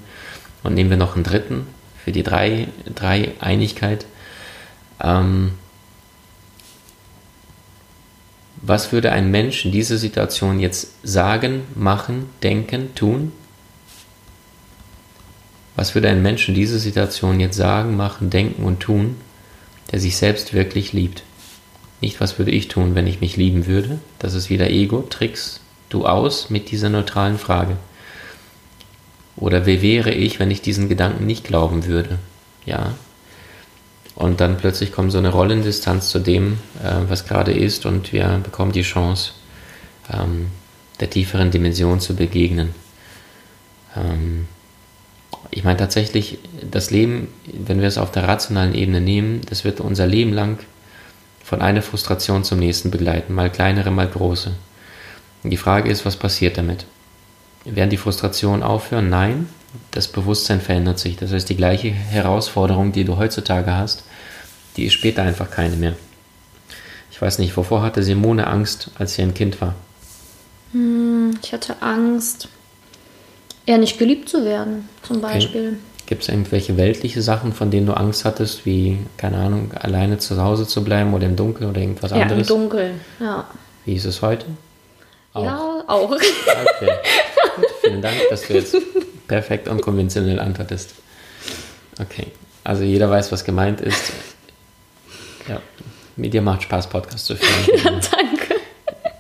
Und 0.63 0.75
nehmen 0.75 0.91
wir 0.91 0.99
noch 0.99 1.15
einen 1.15 1.25
dritten 1.25 1.67
für 2.05 2.13
die 2.13 2.23
drei, 2.23 2.69
drei 2.95 3.31
Einigkeit. 3.41 4.05
Ähm, 5.03 5.53
was 8.61 8.93
würde 8.93 9.11
ein 9.11 9.31
Mensch 9.31 9.65
in 9.65 9.73
dieser 9.73 9.97
Situation 9.97 10.61
jetzt 10.61 10.97
sagen, 11.03 11.63
machen, 11.77 12.29
denken, 12.43 12.95
tun? 12.95 13.33
Was 15.77 15.95
würde 15.95 16.11
ein 16.11 16.21
Mensch 16.21 16.47
in 16.47 16.55
dieser 16.55 16.79
Situation 16.79 17.41
jetzt 17.41 17.57
sagen, 17.57 17.97
machen, 17.97 18.29
denken 18.29 18.65
und 18.65 18.81
tun, 18.81 19.17
der 19.91 20.01
sich 20.01 20.17
selbst 20.17 20.53
wirklich 20.53 20.93
liebt? 20.93 21.23
Nicht, 22.01 22.21
was 22.21 22.39
würde 22.39 22.51
ich 22.51 22.69
tun, 22.69 22.95
wenn 22.95 23.07
ich 23.07 23.21
mich 23.21 23.37
lieben 23.37 23.67
würde? 23.67 23.99
Das 24.19 24.35
ist 24.35 24.51
wieder 24.51 24.71
Ego, 24.71 25.03
Tricks, 25.03 25.61
du 25.89 26.07
aus 26.07 26.51
mit 26.51 26.71
dieser 26.71 26.91
neutralen 26.91 27.39
Frage. 27.39 27.77
Oder 29.37 29.67
wer 29.67 29.83
wäre 29.83 30.13
ich, 30.13 30.39
wenn 30.39 30.51
ich 30.51 30.63
diesen 30.63 30.89
Gedanken 30.89 31.27
nicht 31.27 31.45
glauben 31.45 31.87
würde? 31.87 32.19
Ja, 32.67 32.95
und 34.19 34.41
dann 34.41 34.57
plötzlich 34.57 34.91
kommt 34.91 35.13
so 35.13 35.19
eine 35.19 35.29
Rollendistanz 35.29 36.11
zu 36.11 36.19
dem, 36.19 36.59
äh, 36.83 37.09
was 37.09 37.25
gerade 37.25 37.53
ist, 37.53 37.87
und 37.87 38.13
wir 38.13 38.41
bekommen 38.43 38.73
die 38.73 38.83
Chance, 38.83 39.31
ähm, 40.13 40.49
der 40.99 41.09
tieferen 41.09 41.53
Dimension 41.53 42.01
zu 42.01 42.17
begegnen. 42.17 42.75
Ähm, 43.95 44.49
ich 45.51 45.65
meine 45.65 45.79
tatsächlich, 45.79 46.39
das 46.71 46.91
Leben, 46.91 47.29
wenn 47.47 47.81
wir 47.81 47.89
es 47.89 47.99
auf 47.99 48.11
der 48.11 48.29
rationalen 48.29 48.75
Ebene 48.75 49.01
nehmen, 49.01 49.41
das 49.49 49.65
wird 49.65 49.81
unser 49.81 50.07
Leben 50.07 50.33
lang 50.33 50.59
von 51.43 51.63
einer 51.63 51.83
Frustration 51.83 52.45
zum 52.45 52.59
nächsten 52.59 52.91
begleiten, 52.91 53.35
mal 53.35 53.51
kleinere, 53.51 53.91
mal 53.91 54.09
große. 54.09 54.53
Die 55.45 55.57
Frage 55.57 55.91
ist, 55.91 56.05
was 56.05 56.17
passiert 56.17 56.59
damit? 56.59 56.85
Werden 57.65 57.91
die 57.91 57.97
Frustrationen 57.97 58.63
aufhören? 58.63 59.09
Nein, 59.09 59.49
das 59.91 60.09
Bewusstsein 60.09 60.61
verändert 60.61 60.99
sich. 60.99 61.17
Das 61.17 61.33
heißt, 61.33 61.49
die 61.49 61.57
gleiche 61.57 61.91
Herausforderung, 61.91 62.93
die 62.93 63.05
du 63.05 63.17
heutzutage 63.17 63.75
hast, 63.75 64.05
die 64.77 64.85
ist 64.85 64.93
später 64.93 65.23
einfach 65.23 65.51
keine 65.51 65.77
mehr. 65.77 65.95
Ich 67.11 67.21
weiß 67.21 67.39
nicht, 67.39 67.57
wovor 67.57 67.83
hatte 67.83 68.03
Simone 68.03 68.47
Angst, 68.47 68.91
als 68.99 69.15
sie 69.15 69.23
ein 69.23 69.35
Kind 69.35 69.61
war? 69.61 69.75
Hm, 70.73 71.39
ich 71.43 71.53
hatte 71.53 71.83
Angst, 71.83 72.49
eher 73.69 73.79
nicht 73.79 73.99
geliebt 73.99 74.29
zu 74.29 74.45
werden, 74.45 74.89
zum 75.03 75.21
Beispiel. 75.21 75.69
Okay. 75.69 75.79
Gibt 76.07 76.23
es 76.23 76.31
irgendwelche 76.31 76.79
weltliche 76.79 77.21
Sachen, 77.21 77.53
von 77.53 77.71
denen 77.71 77.87
du 77.87 77.93
Angst 77.93 78.25
hattest, 78.25 78.65
wie, 78.65 78.97
keine 79.19 79.37
Ahnung, 79.37 79.73
alleine 79.79 80.17
zu 80.17 80.43
Hause 80.43 80.67
zu 80.67 80.83
bleiben 80.83 81.13
oder 81.13 81.27
im 81.27 81.37
Dunkeln 81.37 81.69
oder 81.69 81.81
irgendwas 81.81 82.13
ja, 82.13 82.23
anderes? 82.23 82.49
Ja, 82.49 82.55
im 82.55 82.61
Dunkeln, 82.61 83.01
ja. 83.21 83.47
Wie 83.85 83.95
ist 83.95 84.07
es 84.07 84.23
heute? 84.23 84.47
Auch. 85.35 85.45
Ja, 85.45 85.85
auch. 85.87 86.11
Okay. 86.11 86.27
Gut, 87.57 87.67
vielen 87.83 88.01
Dank, 88.01 88.17
dass 88.31 88.47
du 88.47 88.55
jetzt 88.55 88.75
perfekt 89.29 89.69
und 89.69 89.83
konventionell 89.83 90.41
antwortest. 90.41 90.95
Okay, 92.01 92.29
also 92.65 92.85
jeder 92.85 93.11
weiß, 93.11 93.31
was 93.33 93.45
gemeint 93.45 93.83
ist. 93.83 94.13
Ja, 95.47 95.61
mit 96.17 96.33
dir 96.33 96.41
macht 96.41 96.63
Spaß, 96.63 96.89
Podcast 96.89 97.27
zu 97.27 97.37
führen. 97.37 97.81
ja, 97.85 97.91
danke. 98.11 98.55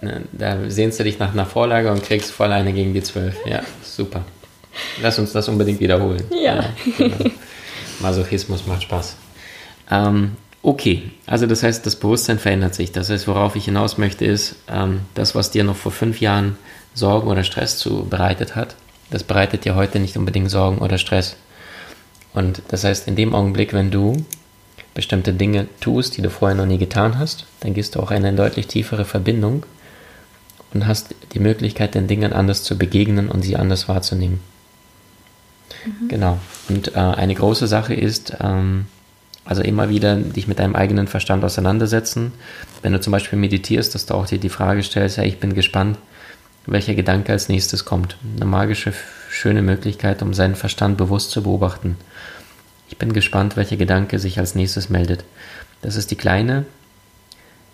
Ne, 0.00 0.23
da 0.33 0.71
sehnst 0.71 0.99
du 1.00 1.05
dich 1.05 1.19
nach 1.19 1.33
einer 1.33 1.45
Vorlage 1.45 1.90
und 1.90 2.02
kriegst 2.02 2.31
voll 2.31 2.50
eine 2.50 2.73
gegen 2.73 2.95
die 2.95 3.02
zwölf. 3.02 3.37
Ja, 3.45 3.62
super. 3.83 4.25
Lass 5.03 5.19
uns 5.19 5.33
das 5.33 5.49
unbedingt 5.49 5.81
wiederholen. 5.81 6.25
Ja. 6.31 6.57
ja 6.57 6.65
genau. 6.97 7.17
Masochismus 8.01 8.67
macht 8.67 8.83
Spaß. 8.83 9.17
Ähm, 9.91 10.33
okay, 10.63 11.11
also 11.27 11.47
das 11.47 11.63
heißt, 11.63 11.85
das 11.87 11.97
Bewusstsein 11.97 12.39
verändert 12.39 12.75
sich. 12.75 12.93
Das 12.93 13.11
heißt, 13.11 13.27
worauf 13.29 13.57
ich 13.57 13.65
hinaus 13.65 13.99
möchte, 13.99 14.25
ist, 14.25 14.57
ähm, 14.69 15.01
das, 15.15 15.35
was 15.35 15.51
dir 15.51 15.65
noch 15.65 15.77
vor 15.77 15.93
fünf 15.93 16.21
Jahren 16.21 16.57
Sorgen 16.95 17.29
oder 17.29 17.45
Stress 17.45 17.79
zu 17.79 18.05
bereitet 18.05 18.57
hat, 18.57 18.75
das 19.11 19.23
bereitet 19.23 19.65
dir 19.65 19.75
heute 19.75 20.01
nicht 20.01 20.17
unbedingt 20.17 20.51
Sorgen 20.51 20.79
oder 20.79 20.99
Stress. 20.99 21.37
Und 22.35 22.63
das 22.69 22.85
heißt, 22.85 23.09
in 23.09 23.17
dem 23.17 23.35
Augenblick, 23.35 23.73
wenn 23.73 23.91
du 23.91 24.25
bestimmte 24.95 25.33
Dinge 25.33 25.69
tust, 25.81 26.17
die 26.17 26.23
du 26.23 26.31
vorher 26.31 26.57
noch 26.57 26.67
nie 26.67 26.79
getan 26.79 27.19
hast, 27.19 27.47
dann 27.61 27.73
gehst 27.73 27.95
du 27.95 28.01
auch 28.01 28.11
in 28.11 28.25
eine 28.25 28.37
deutlich 28.37 28.67
tiefere 28.67 29.05
Verbindung 29.05 29.65
und 30.75 30.87
hast 30.87 31.15
die 31.33 31.39
Möglichkeit, 31.39 31.95
den 31.95 32.09
Dingen 32.09 32.33
anders 32.33 32.63
zu 32.63 32.77
begegnen 32.77 33.29
und 33.29 33.43
sie 33.43 33.57
anders 33.57 33.89
wahrzunehmen. 33.89 34.41
Mhm. 35.85 36.09
Genau. 36.09 36.39
Und 36.69 36.95
äh, 36.95 36.99
eine 36.99 37.35
große 37.35 37.67
Sache 37.67 37.95
ist, 37.95 38.37
ähm, 38.41 38.87
also 39.45 39.63
immer 39.63 39.89
wieder 39.89 40.17
dich 40.17 40.47
mit 40.47 40.59
deinem 40.59 40.77
eigenen 40.77 41.07
Verstand 41.07 41.43
auseinandersetzen. 41.43 42.33
Wenn 42.83 42.93
du 42.93 43.01
zum 43.01 43.13
Beispiel 43.13 43.39
meditierst, 43.39 43.95
dass 43.95 44.07
du 44.07 44.15
auch 44.15 44.27
dir 44.27 44.39
die 44.39 44.51
Frage 44.51 44.83
stellst, 44.83 45.17
ja, 45.17 45.25
ich 45.25 45.41
bin 45.41 45.55
gespannt, 45.55 45.97
welcher 46.67 46.95
Gedanke 46.95 47.33
als 47.33 47.49
nächstes 47.49 47.87
kommt. 47.87 48.19
Eine 48.37 48.45
magische, 48.45 48.93
schöne 49.31 49.63
Möglichkeit, 49.63 50.21
um 50.21 50.35
seinen 50.35 50.55
Verstand 50.55 50.99
bewusst 50.99 51.31
zu 51.31 51.43
beobachten. 51.43 51.97
Ich 52.91 52.99
bin 52.99 53.13
gespannt, 53.13 53.57
welcher 53.57 53.77
Gedanke 53.77 54.19
sich 54.19 54.39
als 54.39 54.55
nächstes 54.55 54.91
meldet. 54.91 55.25
Das 55.81 55.97
ist 55.97 56.11
die 56.11 56.17
kleine 56.17 56.67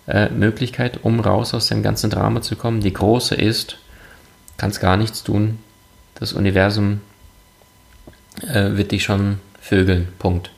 äh, 0.07 0.29
Möglichkeit, 0.29 0.99
um 1.03 1.19
raus 1.19 1.53
aus 1.53 1.67
dem 1.67 1.83
ganzen 1.83 2.09
Drama 2.09 2.41
zu 2.41 2.55
kommen. 2.55 2.79
Die 2.79 2.93
große 2.93 3.35
ist, 3.35 3.77
kannst 4.57 4.79
gar 4.79 4.95
nichts 4.95 5.23
tun. 5.23 5.59
Das 6.15 6.31
Universum 6.31 7.01
äh, 8.41 8.77
wird 8.77 8.91
dich 8.91 9.03
schon 9.03 9.39
vögeln. 9.61 10.09
Punkt. 10.19 10.51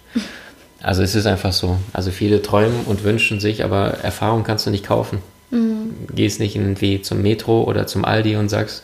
Also 0.82 1.02
es 1.02 1.16
ist 1.16 1.26
einfach 1.26 1.54
so. 1.54 1.78
Also 1.94 2.12
viele 2.12 2.42
träumen 2.42 2.86
und 2.86 3.04
wünschen 3.04 3.40
sich, 3.40 3.64
aber 3.64 4.00
Erfahrung 4.04 4.44
kannst 4.44 4.66
du 4.66 4.70
nicht 4.70 4.86
kaufen. 4.86 5.20
Mhm. 5.50 6.08
Gehst 6.14 6.40
nicht 6.40 6.56
irgendwie 6.56 7.02
zum 7.02 7.22
Metro 7.22 7.64
oder 7.64 7.88
zum 7.88 8.06
Aldi 8.06 8.36
und 8.36 8.50
sagst, 8.50 8.84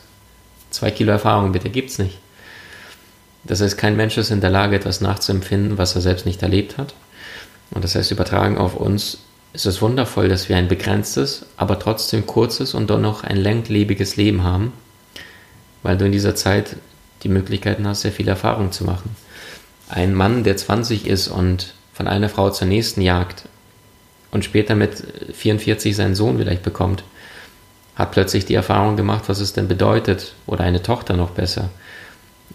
zwei 0.70 0.90
Kilo 0.90 1.12
Erfahrung 1.12 1.52
bitte, 1.52 1.70
gibt's 1.70 1.98
nicht. 1.98 2.18
Das 3.44 3.60
heißt, 3.60 3.76
kein 3.76 3.96
Mensch 3.96 4.16
ist 4.16 4.30
in 4.30 4.40
der 4.40 4.50
Lage, 4.50 4.76
etwas 4.76 5.00
nachzuempfinden, 5.00 5.78
was 5.78 5.94
er 5.94 6.00
selbst 6.00 6.26
nicht 6.26 6.42
erlebt 6.42 6.78
hat. 6.78 6.94
Und 7.70 7.84
das 7.84 7.94
heißt, 7.94 8.10
übertragen 8.10 8.56
auf 8.56 8.74
uns 8.74 9.18
ist 9.52 9.66
es 9.66 9.80
wundervoll, 9.80 10.28
dass 10.28 10.48
wir 10.48 10.56
ein 10.56 10.68
begrenztes, 10.68 11.46
aber 11.56 11.78
trotzdem 11.78 12.26
kurzes 12.26 12.74
und 12.74 12.90
dennoch 12.90 13.22
ein 13.22 13.36
langlebiges 13.36 14.16
Leben 14.16 14.42
haben, 14.42 14.72
weil 15.82 15.96
du 15.96 16.06
in 16.06 16.12
dieser 16.12 16.34
Zeit 16.34 16.76
die 17.24 17.28
Möglichkeiten 17.28 17.86
hast, 17.86 18.02
sehr 18.02 18.12
viel 18.12 18.28
Erfahrung 18.28 18.70
zu 18.70 18.84
machen. 18.84 19.16
Ein 19.88 20.14
Mann, 20.14 20.44
der 20.44 20.56
20 20.56 21.06
ist 21.06 21.28
und 21.28 21.74
von 21.92 22.06
einer 22.06 22.28
Frau 22.28 22.50
zur 22.50 22.68
nächsten 22.68 23.00
jagt 23.00 23.48
und 24.30 24.44
später 24.44 24.74
mit 24.74 25.02
44 25.32 25.96
seinen 25.96 26.14
Sohn 26.14 26.38
vielleicht 26.38 26.62
bekommt, 26.62 27.04
hat 27.96 28.12
plötzlich 28.12 28.44
die 28.44 28.54
Erfahrung 28.54 28.96
gemacht, 28.96 29.24
was 29.28 29.40
es 29.40 29.52
denn 29.52 29.68
bedeutet, 29.68 30.34
oder 30.46 30.64
eine 30.64 30.82
Tochter 30.82 31.16
noch 31.16 31.30
besser, 31.30 31.70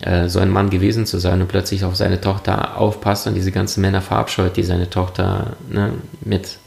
äh, 0.02 0.28
so 0.28 0.40
ein 0.40 0.50
Mann 0.50 0.70
gewesen 0.70 1.06
zu 1.06 1.18
sein 1.20 1.42
und 1.42 1.48
plötzlich 1.48 1.84
auf 1.84 1.96
seine 1.96 2.22
Tochter 2.22 2.78
aufpasst 2.78 3.28
und 3.28 3.36
diese 3.36 3.52
ganzen 3.52 3.82
Männer 3.82 4.02
verabscheut, 4.02 4.58
die 4.58 4.64
seine 4.64 4.90
Tochter 4.90 5.58
ne, 5.70 5.94
mit 6.22 6.58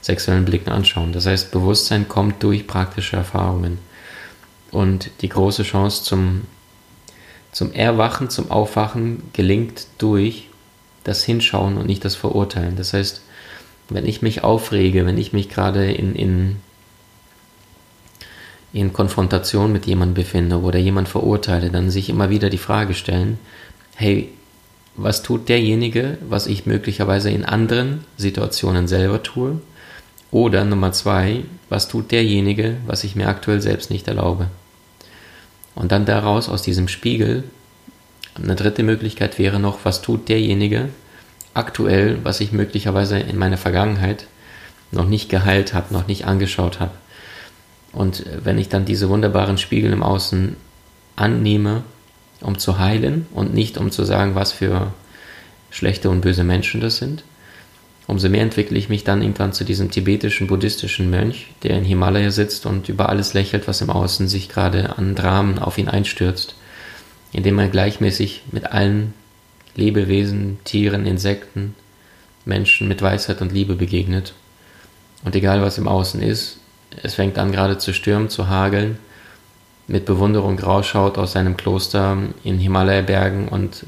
sexuellen 0.00 0.44
Blicken 0.44 0.70
anschauen. 0.70 1.12
Das 1.12 1.26
heißt, 1.26 1.50
Bewusstsein 1.50 2.08
kommt 2.08 2.42
durch 2.42 2.66
praktische 2.66 3.16
Erfahrungen. 3.16 3.78
Und 4.70 5.10
die 5.22 5.28
große 5.28 5.62
Chance 5.62 6.04
zum, 6.04 6.42
zum 7.52 7.72
Erwachen, 7.72 8.30
zum 8.30 8.50
Aufwachen 8.50 9.22
gelingt 9.32 9.86
durch 9.98 10.48
das 11.04 11.24
Hinschauen 11.24 11.76
und 11.76 11.86
nicht 11.86 12.04
das 12.04 12.14
Verurteilen. 12.14 12.76
Das 12.76 12.92
heißt, 12.92 13.22
wenn 13.88 14.06
ich 14.06 14.22
mich 14.22 14.44
aufrege, 14.44 15.06
wenn 15.06 15.18
ich 15.18 15.32
mich 15.32 15.48
gerade 15.48 15.90
in, 15.90 16.14
in, 16.14 16.56
in 18.72 18.92
Konfrontation 18.92 19.72
mit 19.72 19.86
jemandem 19.86 20.14
befinde 20.14 20.60
oder 20.60 20.78
jemand 20.78 21.08
verurteile, 21.08 21.70
dann 21.70 21.90
sich 21.90 22.10
immer 22.10 22.28
wieder 22.30 22.50
die 22.50 22.58
Frage 22.58 22.94
stellen, 22.94 23.38
hey, 23.94 24.28
was 24.96 25.22
tut 25.22 25.48
derjenige, 25.48 26.18
was 26.28 26.46
ich 26.46 26.66
möglicherweise 26.66 27.30
in 27.30 27.44
anderen 27.44 28.04
Situationen 28.16 28.88
selber 28.88 29.22
tue? 29.22 29.60
Oder 30.30 30.64
Nummer 30.64 30.92
zwei, 30.92 31.44
was 31.70 31.88
tut 31.88 32.10
derjenige, 32.10 32.76
was 32.86 33.04
ich 33.04 33.16
mir 33.16 33.28
aktuell 33.28 33.62
selbst 33.62 33.90
nicht 33.90 34.08
erlaube? 34.08 34.48
Und 35.78 35.92
dann 35.92 36.06
daraus 36.06 36.48
aus 36.48 36.62
diesem 36.62 36.88
Spiegel 36.88 37.44
eine 38.34 38.56
dritte 38.56 38.82
Möglichkeit 38.82 39.38
wäre 39.38 39.60
noch, 39.60 39.84
was 39.84 40.02
tut 40.02 40.28
derjenige 40.28 40.88
aktuell, 41.54 42.18
was 42.24 42.40
ich 42.40 42.50
möglicherweise 42.50 43.16
in 43.20 43.38
meiner 43.38 43.56
Vergangenheit 43.56 44.26
noch 44.90 45.06
nicht 45.06 45.28
geheilt 45.28 45.74
habe, 45.74 45.94
noch 45.94 46.08
nicht 46.08 46.24
angeschaut 46.24 46.80
habe. 46.80 46.90
Und 47.92 48.24
wenn 48.42 48.58
ich 48.58 48.68
dann 48.68 48.86
diese 48.86 49.08
wunderbaren 49.08 49.56
Spiegel 49.56 49.92
im 49.92 50.02
Außen 50.02 50.56
annehme, 51.14 51.84
um 52.40 52.58
zu 52.58 52.80
heilen 52.80 53.28
und 53.32 53.54
nicht 53.54 53.78
um 53.78 53.92
zu 53.92 54.02
sagen, 54.02 54.34
was 54.34 54.50
für 54.50 54.92
schlechte 55.70 56.10
und 56.10 56.22
böse 56.22 56.42
Menschen 56.42 56.80
das 56.80 56.96
sind, 56.96 57.22
umso 58.08 58.28
mehr 58.28 58.42
entwickle 58.42 58.76
ich 58.76 58.88
mich 58.88 59.04
dann 59.04 59.22
irgendwann 59.22 59.52
zu 59.52 59.64
diesem 59.64 59.92
tibetischen 59.92 60.48
buddhistischen 60.48 61.08
Mönch, 61.08 61.46
der 61.62 61.78
in 61.78 61.84
Himalaya 61.84 62.32
sitzt 62.32 62.66
und 62.66 62.88
über 62.88 63.08
alles 63.08 63.34
lächelt, 63.34 63.68
was 63.68 63.80
im 63.80 63.90
Außen 63.90 64.26
sich 64.26 64.48
gerade 64.48 64.98
an 64.98 65.14
Dramen 65.14 65.60
auf 65.60 65.78
ihn 65.78 65.88
einstürzt 65.88 66.56
indem 67.32 67.58
er 67.58 67.68
gleichmäßig 67.68 68.42
mit 68.52 68.72
allen 68.72 69.14
Lebewesen, 69.74 70.58
Tieren, 70.64 71.06
Insekten, 71.06 71.74
Menschen 72.44 72.88
mit 72.88 73.02
Weisheit 73.02 73.40
und 73.42 73.52
Liebe 73.52 73.74
begegnet. 73.74 74.34
Und 75.24 75.36
egal 75.36 75.62
was 75.62 75.78
im 75.78 75.88
Außen 75.88 76.22
ist, 76.22 76.58
es 77.02 77.14
fängt 77.14 77.38
an 77.38 77.52
gerade 77.52 77.78
zu 77.78 77.92
stürmen, 77.92 78.28
zu 78.30 78.48
hageln, 78.48 78.98
mit 79.86 80.04
Bewunderung 80.04 80.58
rausschaut 80.58 81.18
aus 81.18 81.32
seinem 81.32 81.56
Kloster 81.56 82.16
in 82.44 82.58
Himalaya-Bergen 82.58 83.48
und 83.48 83.84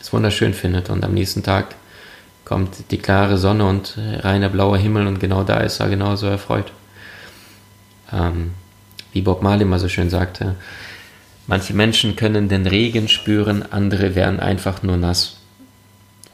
es 0.00 0.12
wunderschön 0.12 0.54
findet. 0.54 0.90
Und 0.90 1.04
am 1.04 1.14
nächsten 1.14 1.42
Tag 1.42 1.74
kommt 2.52 2.90
die 2.90 2.98
klare 2.98 3.38
Sonne 3.38 3.64
und 3.64 3.96
reiner 3.96 4.50
blauer 4.50 4.76
Himmel 4.76 5.06
und 5.06 5.20
genau 5.20 5.42
da 5.42 5.60
ist 5.60 5.80
er 5.80 5.88
genauso 5.88 6.26
erfreut. 6.26 6.70
Ähm, 8.12 8.50
wie 9.14 9.22
Bob 9.22 9.42
Marley 9.42 9.64
mal 9.64 9.78
so 9.78 9.88
schön 9.88 10.10
sagte, 10.10 10.56
Manche 11.46 11.72
Menschen 11.72 12.14
können 12.14 12.50
den 12.50 12.66
Regen 12.66 13.08
spüren, 13.08 13.64
andere 13.72 14.14
werden 14.14 14.38
einfach 14.38 14.82
nur 14.82 14.98
nass. 14.98 15.38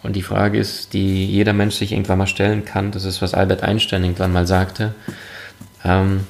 Und 0.03 0.17
die 0.17 0.23
Frage 0.23 0.59
ist, 0.59 0.93
die 0.93 1.25
jeder 1.25 1.53
Mensch 1.53 1.77
sich 1.77 1.93
irgendwann 1.93 2.19
mal 2.19 2.27
stellen 2.27 2.65
kann, 2.65 2.91
das 2.91 3.05
ist, 3.05 3.23
was 3.23 3.33
Albert 3.33 3.63
Einstein 3.63 4.03
irgendwann 4.03 4.33
mal 4.33 4.47
sagte, 4.47 4.97
ähm, 5.85 6.27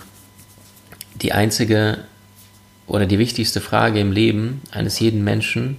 die 1.22 1.32
einzige 1.32 1.98
oder 2.86 3.06
die 3.06 3.18
wichtigste 3.18 3.62
Frage 3.62 4.00
im 4.00 4.12
Leben 4.12 4.60
eines 4.70 5.00
jeden 5.00 5.24
Menschen, 5.24 5.78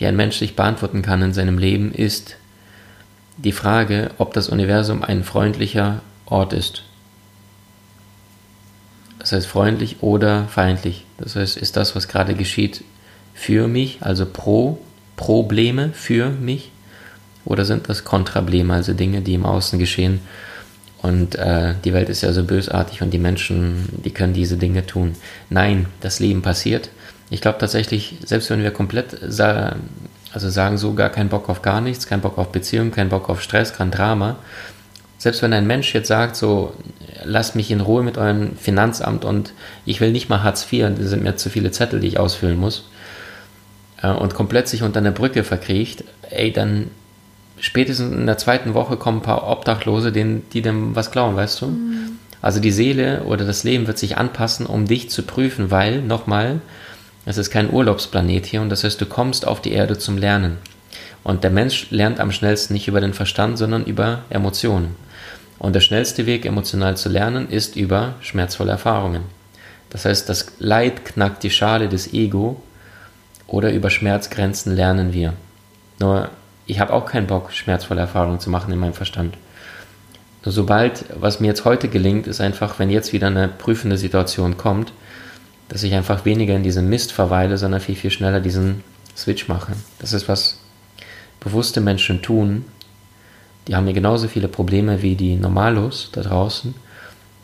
die 0.00 0.06
ein 0.06 0.16
Mensch 0.16 0.36
sich 0.36 0.56
beantworten 0.56 1.02
kann 1.02 1.22
in 1.22 1.32
seinem 1.32 1.58
Leben, 1.58 1.92
ist 1.92 2.36
die 3.44 3.52
Frage, 3.52 4.10
ob 4.18 4.34
das 4.34 4.48
Universum 4.48 5.02
ein 5.02 5.24
freundlicher 5.24 6.02
Ort 6.26 6.52
ist. 6.52 6.84
Das 9.18 9.32
heißt 9.32 9.46
freundlich 9.46 10.02
oder 10.02 10.46
feindlich. 10.48 11.04
Das 11.18 11.36
heißt, 11.36 11.56
ist 11.56 11.76
das, 11.76 11.94
was 11.94 12.08
gerade 12.08 12.34
geschieht, 12.34 12.84
für 13.34 13.68
mich, 13.68 13.98
also 14.00 14.26
pro 14.26 14.78
Probleme 15.16 15.90
für 15.92 16.30
mich, 16.30 16.70
oder 17.44 17.64
sind 17.64 17.88
das 17.88 18.04
Kontrableme, 18.04 18.72
also 18.72 18.92
Dinge, 18.92 19.22
die 19.22 19.34
im 19.34 19.44
Außen 19.44 19.78
geschehen? 19.78 20.20
Und 21.02 21.34
äh, 21.36 21.74
die 21.84 21.94
Welt 21.94 22.10
ist 22.10 22.20
ja 22.22 22.32
so 22.32 22.44
bösartig 22.44 23.00
und 23.00 23.10
die 23.10 23.18
Menschen, 23.18 23.88
die 24.04 24.10
können 24.10 24.34
diese 24.34 24.58
Dinge 24.58 24.86
tun. 24.86 25.14
Nein, 25.48 25.86
das 26.00 26.20
Leben 26.20 26.42
passiert. 26.42 26.90
Ich 27.30 27.40
glaube 27.40 27.58
tatsächlich, 27.58 28.16
selbst 28.24 28.50
wenn 28.50 28.62
wir 28.62 28.70
komplett 28.70 29.16
also 30.32 30.48
sagen, 30.48 30.78
so 30.78 30.94
gar 30.94 31.10
keinen 31.10 31.28
Bock 31.28 31.48
auf 31.48 31.62
gar 31.62 31.80
nichts, 31.80 32.06
keinen 32.06 32.22
Bock 32.22 32.38
auf 32.38 32.52
Beziehungen, 32.52 32.92
keinen 32.92 33.10
Bock 33.10 33.28
auf 33.28 33.42
Stress, 33.42 33.74
kein 33.74 33.90
Drama, 33.90 34.36
selbst 35.20 35.42
wenn 35.42 35.52
ein 35.52 35.66
Mensch 35.66 35.92
jetzt 35.92 36.08
sagt, 36.08 36.34
so, 36.34 36.72
lasst 37.24 37.54
mich 37.54 37.70
in 37.70 37.82
Ruhe 37.82 38.02
mit 38.02 38.16
eurem 38.16 38.56
Finanzamt 38.56 39.26
und 39.26 39.52
ich 39.84 40.00
will 40.00 40.12
nicht 40.12 40.30
mal 40.30 40.42
Hartz 40.42 40.66
IV, 40.72 40.86
das 40.96 41.10
sind 41.10 41.22
mir 41.22 41.36
zu 41.36 41.50
viele 41.50 41.70
Zettel, 41.70 42.00
die 42.00 42.08
ich 42.08 42.18
ausfüllen 42.18 42.58
muss, 42.58 42.88
äh, 44.02 44.08
und 44.08 44.34
komplett 44.34 44.66
sich 44.66 44.82
unter 44.82 45.00
einer 45.00 45.10
Brücke 45.10 45.44
verkriecht, 45.44 46.04
ey, 46.30 46.52
dann 46.52 46.90
spätestens 47.58 48.14
in 48.14 48.24
der 48.24 48.38
zweiten 48.38 48.72
Woche 48.72 48.96
kommen 48.96 49.18
ein 49.18 49.22
paar 49.22 49.46
Obdachlose, 49.46 50.10
denen, 50.10 50.48
die 50.54 50.62
dem 50.62 50.96
was 50.96 51.10
klauen, 51.10 51.36
weißt 51.36 51.60
du? 51.60 51.66
Mhm. 51.66 52.18
Also 52.40 52.58
die 52.58 52.72
Seele 52.72 53.24
oder 53.24 53.44
das 53.44 53.64
Leben 53.64 53.86
wird 53.86 53.98
sich 53.98 54.16
anpassen, 54.16 54.64
um 54.64 54.86
dich 54.86 55.10
zu 55.10 55.22
prüfen, 55.24 55.70
weil, 55.70 56.00
nochmal, 56.00 56.62
es 57.26 57.38
ist 57.38 57.50
kein 57.50 57.72
Urlaubsplanet 57.72 58.46
hier 58.46 58.62
und 58.62 58.70
das 58.70 58.84
heißt, 58.84 59.00
du 59.00 59.06
kommst 59.06 59.46
auf 59.46 59.60
die 59.60 59.72
Erde 59.72 59.98
zum 59.98 60.16
Lernen. 60.16 60.58
Und 61.22 61.44
der 61.44 61.50
Mensch 61.50 61.90
lernt 61.90 62.18
am 62.18 62.32
schnellsten 62.32 62.72
nicht 62.72 62.88
über 62.88 63.00
den 63.00 63.12
Verstand, 63.12 63.58
sondern 63.58 63.84
über 63.84 64.20
Emotionen. 64.30 64.96
Und 65.58 65.74
der 65.74 65.80
schnellste 65.80 66.24
Weg, 66.24 66.46
emotional 66.46 66.96
zu 66.96 67.10
lernen, 67.10 67.50
ist 67.50 67.76
über 67.76 68.14
schmerzvolle 68.20 68.70
Erfahrungen. 68.72 69.24
Das 69.90 70.06
heißt, 70.06 70.28
das 70.28 70.52
Leid 70.58 71.04
knackt 71.04 71.42
die 71.42 71.50
Schale 71.50 71.88
des 71.88 72.14
Ego 72.14 72.62
oder 73.46 73.70
über 73.72 73.90
Schmerzgrenzen 73.90 74.74
lernen 74.74 75.12
wir. 75.12 75.34
Nur, 75.98 76.30
ich 76.66 76.80
habe 76.80 76.94
auch 76.94 77.04
keinen 77.04 77.26
Bock, 77.26 77.52
schmerzvolle 77.52 78.00
Erfahrungen 78.00 78.40
zu 78.40 78.48
machen 78.48 78.72
in 78.72 78.78
meinem 78.78 78.94
Verstand. 78.94 79.36
Nur 80.44 80.52
sobald, 80.52 81.04
was 81.20 81.40
mir 81.40 81.48
jetzt 81.48 81.66
heute 81.66 81.88
gelingt, 81.88 82.26
ist 82.26 82.40
einfach, 82.40 82.78
wenn 82.78 82.88
jetzt 82.88 83.12
wieder 83.12 83.26
eine 83.26 83.48
prüfende 83.48 83.98
Situation 83.98 84.56
kommt, 84.56 84.92
dass 85.70 85.84
ich 85.84 85.94
einfach 85.94 86.24
weniger 86.24 86.54
in 86.54 86.64
diesem 86.64 86.88
Mist 86.88 87.12
verweile, 87.12 87.56
sondern 87.56 87.80
viel, 87.80 87.94
viel 87.94 88.10
schneller 88.10 88.40
diesen 88.40 88.82
Switch 89.16 89.48
mache. 89.48 89.72
Das 90.00 90.12
ist, 90.12 90.28
was 90.28 90.58
bewusste 91.38 91.80
Menschen 91.80 92.20
tun, 92.20 92.64
die 93.68 93.76
haben 93.76 93.86
ja 93.86 93.92
genauso 93.92 94.26
viele 94.26 94.48
Probleme 94.48 95.00
wie 95.00 95.14
die 95.14 95.36
Normalos 95.36 96.10
da 96.12 96.22
draußen. 96.22 96.74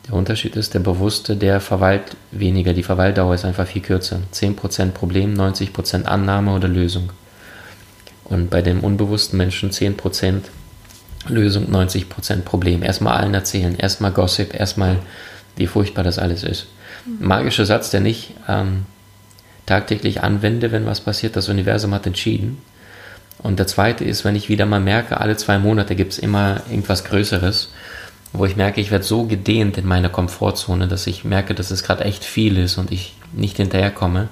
Der 0.07 0.13
Unterschied 0.13 0.57
ist, 0.57 0.73
der 0.73 0.79
Bewusste, 0.79 1.37
der 1.37 1.61
verweilt 1.61 2.17
weniger. 2.31 2.73
Die 2.73 2.83
Verweildauer 2.83 3.33
ist 3.33 3.45
einfach 3.45 3.65
viel 3.65 3.81
kürzer. 3.81 4.19
10% 4.33 4.91
Problem, 4.91 5.33
90% 5.33 6.03
Annahme 6.03 6.53
oder 6.53 6.67
Lösung. 6.67 7.13
Und 8.25 8.49
bei 8.49 8.61
dem 8.61 8.81
unbewussten 8.81 9.37
Menschen 9.37 9.71
10% 9.71 10.41
Lösung, 11.29 11.67
90% 11.71 12.41
Problem. 12.41 12.83
Erstmal 12.83 13.17
allen 13.17 13.33
erzählen, 13.33 13.75
erstmal 13.75 14.11
Gossip, 14.11 14.53
erstmal, 14.53 14.99
wie 15.55 15.67
furchtbar 15.67 16.03
das 16.03 16.19
alles 16.19 16.43
ist. 16.43 16.67
Magischer 17.19 17.65
Satz, 17.65 17.89
der 17.89 18.01
nicht 18.01 18.33
ähm, 18.47 18.85
tagtäglich 19.65 20.21
anwende, 20.21 20.71
wenn 20.71 20.85
was 20.85 21.01
passiert. 21.01 21.35
Das 21.35 21.49
Universum 21.49 21.93
hat 21.93 22.05
entschieden. 22.05 22.57
Und 23.39 23.59
der 23.59 23.67
zweite 23.67 24.03
ist, 24.03 24.25
wenn 24.25 24.35
ich 24.35 24.49
wieder 24.49 24.65
mal 24.65 24.79
merke, 24.79 25.19
alle 25.19 25.37
zwei 25.37 25.59
Monate 25.59 25.95
gibt 25.95 26.13
es 26.13 26.19
immer 26.19 26.61
irgendwas 26.69 27.03
Größeres, 27.03 27.69
wo 28.33 28.45
ich 28.45 28.55
merke, 28.55 28.81
ich 28.81 28.91
werde 28.91 29.05
so 29.05 29.25
gedehnt 29.25 29.77
in 29.77 29.85
meiner 29.85 30.09
Komfortzone, 30.09 30.87
dass 30.87 31.07
ich 31.07 31.23
merke, 31.23 31.53
dass 31.53 31.71
es 31.71 31.83
gerade 31.83 32.03
echt 32.03 32.23
viel 32.23 32.57
ist 32.57 32.77
und 32.77 32.91
ich 32.91 33.15
nicht 33.33 33.57
hinterherkomme, 33.57 34.29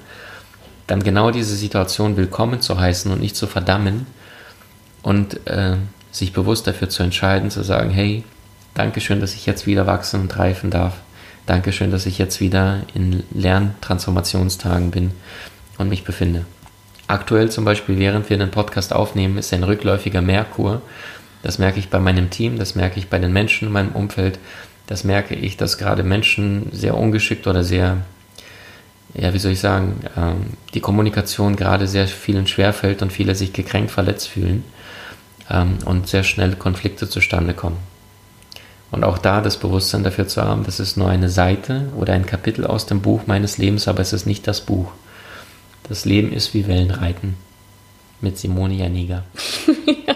dann 0.87 1.03
genau 1.03 1.31
diese 1.31 1.55
Situation 1.55 2.17
willkommen 2.17 2.61
zu 2.61 2.79
heißen 2.79 3.11
und 3.11 3.21
nicht 3.21 3.35
zu 3.35 3.47
verdammen 3.47 4.07
und 5.01 5.45
äh, 5.47 5.75
sich 6.11 6.33
bewusst 6.33 6.65
dafür 6.67 6.89
zu 6.89 7.03
entscheiden, 7.03 7.51
zu 7.51 7.63
sagen, 7.63 7.89
hey, 7.89 8.23
Dankeschön, 8.73 9.21
dass 9.21 9.33
ich 9.33 9.45
jetzt 9.45 9.65
wieder 9.67 9.87
wachsen 9.87 10.19
und 10.19 10.37
reifen 10.37 10.69
darf. 10.69 10.95
Dankeschön, 11.45 11.91
dass 11.91 12.07
ich 12.07 12.17
jetzt 12.17 12.39
wieder 12.41 12.81
in 12.95 13.23
Lerntransformationstagen 13.31 14.89
bin 14.89 15.11
und 15.77 15.89
mich 15.89 16.03
befinde. 16.03 16.45
Aktuell 17.07 17.51
zum 17.51 17.65
Beispiel, 17.65 17.99
während 17.99 18.29
wir 18.31 18.37
den 18.37 18.49
Podcast 18.49 18.91
aufnehmen, 18.91 19.37
ist 19.37 19.53
ein 19.53 19.63
rückläufiger 19.63 20.23
Merkur. 20.23 20.81
Das 21.43 21.59
merke 21.59 21.77
ich 21.77 21.89
bei 21.89 21.99
meinem 21.99 22.31
Team, 22.31 22.57
das 22.57 22.73
merke 22.73 22.97
ich 22.97 23.09
bei 23.09 23.19
den 23.19 23.31
Menschen 23.31 23.67
in 23.67 23.73
meinem 23.73 23.91
Umfeld. 23.91 24.39
Das 24.87 25.03
merke 25.03 25.35
ich, 25.35 25.55
dass 25.55 25.77
gerade 25.77 26.01
Menschen 26.01 26.69
sehr 26.71 26.97
ungeschickt 26.97 27.45
oder 27.45 27.63
sehr, 27.63 27.97
ja, 29.13 29.31
wie 29.31 29.39
soll 29.39 29.51
ich 29.51 29.59
sagen, 29.59 30.01
ähm, 30.17 30.53
die 30.73 30.79
Kommunikation 30.79 31.55
gerade 31.55 31.87
sehr 31.87 32.07
vielen 32.07 32.47
schwerfällt 32.47 33.03
und 33.03 33.13
viele 33.13 33.35
sich 33.35 33.53
gekränkt, 33.53 33.91
verletzt 33.91 34.29
fühlen 34.29 34.63
ähm, 35.51 35.77
und 35.85 36.07
sehr 36.07 36.23
schnell 36.23 36.55
Konflikte 36.55 37.07
zustande 37.07 37.53
kommen. 37.53 37.77
Und 38.91 39.03
auch 39.03 39.17
da 39.17 39.41
das 39.41 39.57
Bewusstsein 39.57 40.03
dafür 40.03 40.27
zu 40.27 40.41
haben, 40.41 40.63
das 40.63 40.79
ist 40.79 40.95
nur 40.95 41.09
eine 41.09 41.29
Seite 41.29 41.89
oder 41.97 42.13
ein 42.13 42.25
Kapitel 42.25 42.65
aus 42.65 42.85
dem 42.85 43.01
Buch 43.01 43.21
meines 43.25 43.57
Lebens, 43.57 43.87
aber 43.87 44.01
es 44.01 44.13
ist 44.13 44.25
nicht 44.25 44.47
das 44.47 44.61
Buch. 44.61 44.91
Das 45.87 46.05
Leben 46.05 46.31
ist 46.31 46.53
wie 46.53 46.67
Wellenreiten 46.67 47.35
mit 48.21 48.37
Simone 48.37 48.75
Janiga. 48.75 49.23
ja, 50.07 50.15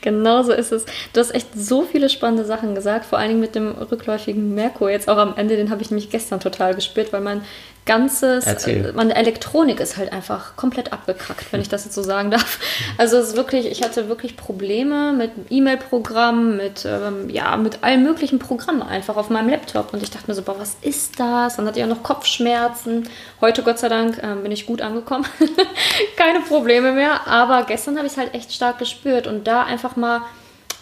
genau 0.00 0.42
so 0.42 0.52
ist 0.52 0.72
es. 0.72 0.84
Du 1.12 1.20
hast 1.20 1.34
echt 1.34 1.48
so 1.54 1.82
viele 1.82 2.08
spannende 2.08 2.44
Sachen 2.44 2.74
gesagt, 2.74 3.06
vor 3.06 3.18
allen 3.18 3.28
Dingen 3.28 3.40
mit 3.40 3.54
dem 3.54 3.72
rückläufigen 3.72 4.54
Merkur. 4.54 4.90
Jetzt 4.90 5.08
auch 5.08 5.18
am 5.18 5.36
Ende, 5.36 5.56
den 5.56 5.70
habe 5.70 5.82
ich 5.82 5.90
nämlich 5.90 6.10
gestern 6.10 6.40
total 6.40 6.74
gespürt, 6.74 7.12
weil 7.12 7.20
mein 7.20 7.42
ganzes, 7.90 8.46
Erzähl. 8.46 8.92
meine 8.94 9.16
Elektronik 9.16 9.80
ist 9.80 9.96
halt 9.96 10.12
einfach 10.12 10.54
komplett 10.54 10.92
abgekackt, 10.92 11.52
wenn 11.52 11.60
ich 11.60 11.68
das 11.68 11.84
jetzt 11.84 11.96
so 11.96 12.04
sagen 12.04 12.30
darf. 12.36 12.60
Also 12.98 13.16
es 13.16 13.30
ist 13.30 13.36
wirklich, 13.36 13.66
ich 13.66 13.82
hatte 13.82 14.08
wirklich 14.08 14.36
Probleme 14.36 15.12
mit 15.12 15.32
E-Mail-Programmen, 15.50 16.56
mit, 16.56 16.84
ähm, 16.84 17.28
ja, 17.28 17.56
mit 17.56 17.82
allen 17.82 18.04
möglichen 18.04 18.38
Programmen 18.38 18.82
einfach 18.82 19.16
auf 19.16 19.28
meinem 19.28 19.48
Laptop. 19.48 19.92
Und 19.92 20.04
ich 20.04 20.10
dachte 20.12 20.28
mir 20.28 20.36
so, 20.36 20.42
boah, 20.42 20.54
was 20.60 20.76
ist 20.82 21.18
das? 21.18 21.56
Dann 21.56 21.66
hatte 21.66 21.80
ich 21.80 21.84
auch 21.84 21.88
noch 21.88 22.04
Kopfschmerzen. 22.04 23.08
Heute, 23.40 23.64
Gott 23.64 23.80
sei 23.80 23.88
Dank, 23.88 24.22
ähm, 24.22 24.44
bin 24.44 24.52
ich 24.52 24.66
gut 24.66 24.82
angekommen. 24.82 25.26
Keine 26.16 26.42
Probleme 26.42 26.92
mehr. 26.92 27.26
Aber 27.26 27.64
gestern 27.64 27.96
habe 27.96 28.06
ich 28.06 28.12
es 28.12 28.18
halt 28.18 28.34
echt 28.34 28.52
stark 28.52 28.78
gespürt. 28.78 29.26
Und 29.26 29.48
da 29.48 29.64
einfach 29.64 29.96
mal 29.96 30.22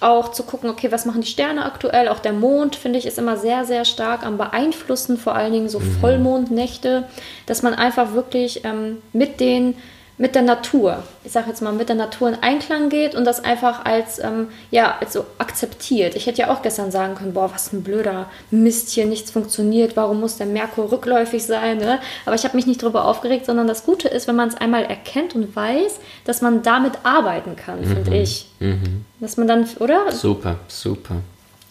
auch 0.00 0.30
zu 0.30 0.42
gucken, 0.44 0.70
okay, 0.70 0.92
was 0.92 1.06
machen 1.06 1.22
die 1.22 1.28
Sterne 1.28 1.64
aktuell? 1.64 2.08
Auch 2.08 2.20
der 2.20 2.32
Mond, 2.32 2.76
finde 2.76 2.98
ich, 2.98 3.06
ist 3.06 3.18
immer 3.18 3.36
sehr, 3.36 3.64
sehr 3.64 3.84
stark 3.84 4.24
am 4.24 4.38
Beeinflussen, 4.38 5.18
vor 5.18 5.34
allen 5.34 5.52
Dingen 5.52 5.68
so 5.68 5.80
mhm. 5.80 6.00
Vollmondnächte, 6.00 7.08
dass 7.46 7.62
man 7.62 7.74
einfach 7.74 8.12
wirklich 8.12 8.64
ähm, 8.64 8.98
mit 9.12 9.40
den 9.40 9.74
mit 10.18 10.34
der 10.34 10.42
Natur, 10.42 11.04
ich 11.22 11.30
sage 11.30 11.48
jetzt 11.48 11.62
mal, 11.62 11.72
mit 11.72 11.88
der 11.88 11.96
Natur 11.96 12.28
in 12.28 12.34
Einklang 12.42 12.88
geht 12.88 13.14
und 13.14 13.24
das 13.24 13.42
einfach 13.44 13.84
als, 13.84 14.18
ähm, 14.18 14.48
ja, 14.72 14.96
als 15.00 15.12
so 15.12 15.24
akzeptiert. 15.38 16.16
Ich 16.16 16.26
hätte 16.26 16.42
ja 16.42 16.50
auch 16.50 16.60
gestern 16.60 16.90
sagen 16.90 17.14
können, 17.14 17.34
boah, 17.34 17.52
was 17.54 17.72
ein 17.72 17.82
blöder 17.82 18.26
Mist 18.50 18.90
hier, 18.90 19.06
nichts 19.06 19.30
funktioniert, 19.30 19.96
warum 19.96 20.20
muss 20.20 20.36
der 20.36 20.46
Merkur 20.46 20.90
rückläufig 20.90 21.44
sein, 21.44 21.78
ne? 21.78 22.00
Aber 22.26 22.34
ich 22.34 22.44
habe 22.44 22.56
mich 22.56 22.66
nicht 22.66 22.82
darüber 22.82 23.04
aufgeregt, 23.04 23.46
sondern 23.46 23.68
das 23.68 23.84
Gute 23.84 24.08
ist, 24.08 24.26
wenn 24.26 24.36
man 24.36 24.48
es 24.48 24.56
einmal 24.56 24.84
erkennt 24.84 25.36
und 25.36 25.54
weiß, 25.54 26.00
dass 26.24 26.42
man 26.42 26.62
damit 26.62 26.94
arbeiten 27.04 27.54
kann, 27.54 27.80
mhm. 27.80 27.86
finde 27.86 28.16
ich. 28.16 28.48
Mhm. 28.58 29.04
Dass 29.20 29.36
man 29.36 29.46
dann, 29.46 29.66
oder? 29.78 30.10
Super, 30.10 30.56
super. 30.66 31.16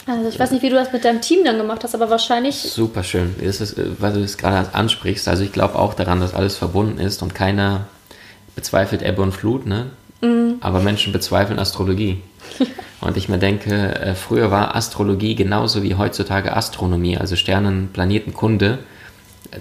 Also 0.06 0.30
ich 0.30 0.40
weiß 0.40 0.52
nicht, 0.52 0.62
wie 0.62 0.70
du 0.70 0.76
das 0.76 0.94
mit 0.94 1.04
deinem 1.04 1.20
Team 1.20 1.44
dann 1.44 1.58
gemacht 1.58 1.84
hast, 1.84 1.94
aber 1.94 2.10
wahrscheinlich. 2.10 2.56
Super 2.56 3.04
schön. 3.04 3.36
Das 3.44 3.60
ist, 3.60 3.78
äh, 3.78 3.88
weil 4.00 4.14
du 4.14 4.22
es 4.22 4.38
gerade 4.38 4.74
ansprichst. 4.74 5.28
Also 5.28 5.44
ich 5.44 5.52
glaube 5.52 5.76
auch 5.76 5.94
daran, 5.94 6.22
dass 6.22 6.34
alles 6.34 6.56
verbunden 6.56 6.98
ist 6.98 7.22
und 7.22 7.36
keiner 7.36 7.88
bezweifelt 8.58 9.04
Ebbe 9.04 9.22
und 9.22 9.32
Flut, 9.32 9.68
ne? 9.68 9.92
Mhm. 10.22 10.56
Aber 10.62 10.82
Menschen 10.82 11.14
bezweifeln 11.14 11.60
Astrologie. 11.60 12.22
und 13.02 13.16
ich 13.16 13.30
mir 13.30 13.38
denke, 13.38 13.96
äh, 13.96 14.16
früher 14.16 14.50
war 14.50 14.76
Astrologie 14.76 15.36
genauso 15.36 15.84
wie 15.84 15.94
heutzutage 15.94 16.58
Astronomie, 16.58 17.18
also 17.18 17.36
Sternen, 17.36 17.90
Planetenkunde. 17.94 18.80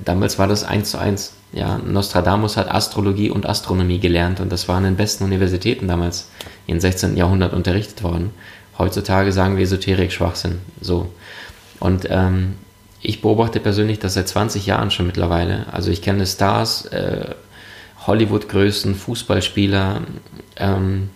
Damals 0.04 0.38
war 0.38 0.48
das 0.48 0.64
eins 0.64 0.90
zu 0.90 0.98
eins. 0.98 1.34
Ja, 1.52 1.78
Nostradamus 1.78 2.56
hat 2.56 2.70
Astrologie 2.70 3.30
und 3.30 3.46
Astronomie 3.46 4.00
gelernt 4.00 4.40
und 4.40 4.50
das 4.50 4.66
war 4.66 4.78
an 4.78 4.84
den 4.84 4.96
besten 4.96 5.24
Universitäten 5.24 5.86
damals 5.86 6.30
im 6.66 6.80
16. 6.80 7.16
Jahrhundert 7.16 7.52
unterrichtet 7.52 8.02
worden. 8.02 8.30
Heutzutage 8.78 9.30
sagen 9.30 9.56
wir 9.56 9.62
Esoterik 9.62 10.10
Schwachsinn. 10.10 10.58
So. 10.80 11.12
Und 11.80 12.06
ähm, 12.10 12.54
ich 13.02 13.20
beobachte 13.20 13.60
persönlich 13.60 13.98
das 13.98 14.14
seit 14.14 14.26
20 14.26 14.64
Jahren 14.66 14.90
schon 14.90 15.06
mittlerweile. 15.06 15.66
Also 15.70 15.90
ich 15.90 16.00
kenne 16.00 16.26
Stars, 16.26 16.86
äh, 16.86 17.34
Hollywood-Größen, 18.06 18.94
Fußballspieler 18.94 20.02
ähm, 20.56 21.10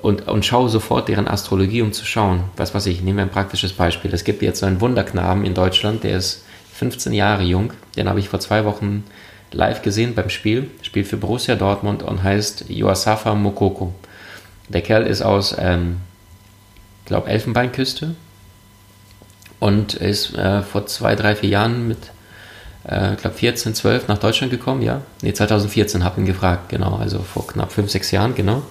und, 0.00 0.28
und 0.28 0.44
schaue 0.44 0.68
sofort 0.68 1.08
deren 1.08 1.28
Astrologie, 1.28 1.82
um 1.82 1.92
zu 1.92 2.04
schauen. 2.04 2.44
Was 2.56 2.74
weiß 2.74 2.86
ich, 2.86 3.02
nehmen 3.02 3.18
wir 3.18 3.24
ein 3.24 3.30
praktisches 3.30 3.72
Beispiel. 3.72 4.12
Es 4.14 4.24
gibt 4.24 4.42
jetzt 4.42 4.60
so 4.60 4.66
einen 4.66 4.80
Wunderknaben 4.80 5.44
in 5.44 5.54
Deutschland, 5.54 6.04
der 6.04 6.16
ist 6.16 6.44
15 6.74 7.12
Jahre 7.12 7.42
jung. 7.42 7.72
Den 7.96 8.08
habe 8.08 8.18
ich 8.18 8.28
vor 8.28 8.40
zwei 8.40 8.64
Wochen 8.64 9.04
live 9.52 9.82
gesehen 9.82 10.14
beim 10.14 10.30
Spiel. 10.30 10.70
Spielt 10.82 11.06
für 11.06 11.16
Borussia 11.16 11.54
Dortmund 11.54 12.02
und 12.02 12.22
heißt 12.22 12.66
Yoasafa 12.68 13.34
Mokoko. 13.34 13.94
Der 14.68 14.80
Kerl 14.80 15.06
ist 15.06 15.22
aus, 15.22 15.54
ähm, 15.58 15.98
glaube 17.04 17.28
Elfenbeinküste 17.28 18.14
und 19.60 19.94
ist 19.94 20.34
äh, 20.34 20.62
vor 20.62 20.86
zwei, 20.86 21.14
drei, 21.14 21.36
vier 21.36 21.50
Jahren 21.50 21.86
mit 21.86 22.11
äh, 22.88 23.14
ich 23.14 23.20
glaube 23.20 23.36
14, 23.36 23.74
12 23.74 24.08
nach 24.08 24.18
Deutschland 24.18 24.50
gekommen, 24.50 24.82
ja. 24.82 25.02
Ne, 25.22 25.32
2014 25.32 26.04
habe 26.04 26.20
ihn 26.20 26.26
gefragt, 26.26 26.68
genau, 26.68 26.96
also 26.96 27.20
vor 27.20 27.46
knapp 27.46 27.72
5, 27.72 27.90
6 27.90 28.10
Jahren, 28.10 28.34
genau. 28.34 28.62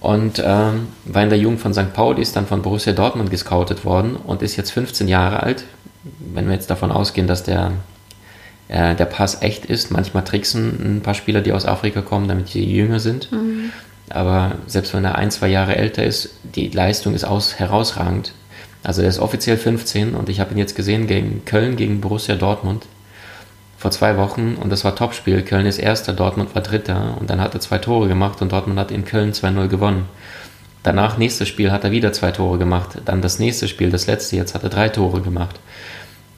Und 0.00 0.40
ähm, 0.44 0.88
war 1.06 1.22
in 1.24 1.28
der 1.28 1.38
Jugend 1.38 1.60
von 1.60 1.74
St. 1.74 1.92
Pauli, 1.92 2.22
ist 2.22 2.36
dann 2.36 2.46
von 2.46 2.62
Borussia 2.62 2.92
Dortmund 2.92 3.30
gescoutet 3.30 3.84
worden 3.84 4.14
und 4.14 4.42
ist 4.42 4.56
jetzt 4.56 4.70
15 4.70 5.08
Jahre 5.08 5.42
alt. 5.42 5.64
Wenn 6.20 6.46
wir 6.46 6.54
jetzt 6.54 6.70
davon 6.70 6.92
ausgehen, 6.92 7.26
dass 7.26 7.42
der, 7.42 7.72
äh, 8.68 8.94
der 8.94 9.06
Pass 9.06 9.42
echt 9.42 9.66
ist, 9.66 9.90
manchmal 9.90 10.22
tricksen 10.22 10.98
ein 10.98 11.02
paar 11.02 11.14
Spieler, 11.14 11.40
die 11.40 11.52
aus 11.52 11.66
Afrika 11.66 12.00
kommen, 12.00 12.28
damit 12.28 12.54
die 12.54 12.72
jünger 12.72 13.00
sind. 13.00 13.32
Mhm. 13.32 13.72
Aber 14.08 14.52
selbst 14.68 14.94
wenn 14.94 15.04
er 15.04 15.16
ein, 15.16 15.32
zwei 15.32 15.48
Jahre 15.48 15.74
älter 15.74 16.04
ist, 16.04 16.30
die 16.54 16.68
Leistung 16.68 17.14
ist 17.14 17.24
aus, 17.24 17.58
herausragend. 17.58 18.32
Also 18.84 19.02
er 19.02 19.08
ist 19.08 19.18
offiziell 19.18 19.56
15 19.56 20.14
und 20.14 20.28
ich 20.28 20.38
habe 20.38 20.52
ihn 20.52 20.58
jetzt 20.58 20.76
gesehen 20.76 21.08
gegen 21.08 21.44
Köln, 21.44 21.74
gegen 21.74 22.00
Borussia 22.00 22.36
Dortmund 22.36 22.86
vor 23.78 23.92
zwei 23.92 24.16
Wochen 24.16 24.56
und 24.60 24.70
das 24.70 24.84
war 24.84 24.96
Topspiel. 24.96 25.42
Köln 25.42 25.64
ist 25.64 25.78
Erster, 25.78 26.12
Dortmund 26.12 26.54
war 26.54 26.62
Dritter 26.62 27.16
und 27.18 27.30
dann 27.30 27.40
hat 27.40 27.54
er 27.54 27.60
zwei 27.60 27.78
Tore 27.78 28.08
gemacht 28.08 28.42
und 28.42 28.52
Dortmund 28.52 28.78
hat 28.78 28.90
in 28.90 29.04
Köln 29.04 29.32
2-0 29.32 29.68
gewonnen. 29.68 30.08
Danach, 30.82 31.16
nächstes 31.16 31.48
Spiel, 31.48 31.70
hat 31.70 31.84
er 31.84 31.92
wieder 31.92 32.12
zwei 32.12 32.32
Tore 32.32 32.58
gemacht. 32.58 32.98
Dann 33.04 33.22
das 33.22 33.38
nächste 33.38 33.68
Spiel, 33.68 33.90
das 33.90 34.06
letzte 34.06 34.36
jetzt, 34.36 34.54
hat 34.54 34.64
er 34.64 34.70
drei 34.70 34.88
Tore 34.88 35.20
gemacht. 35.20 35.60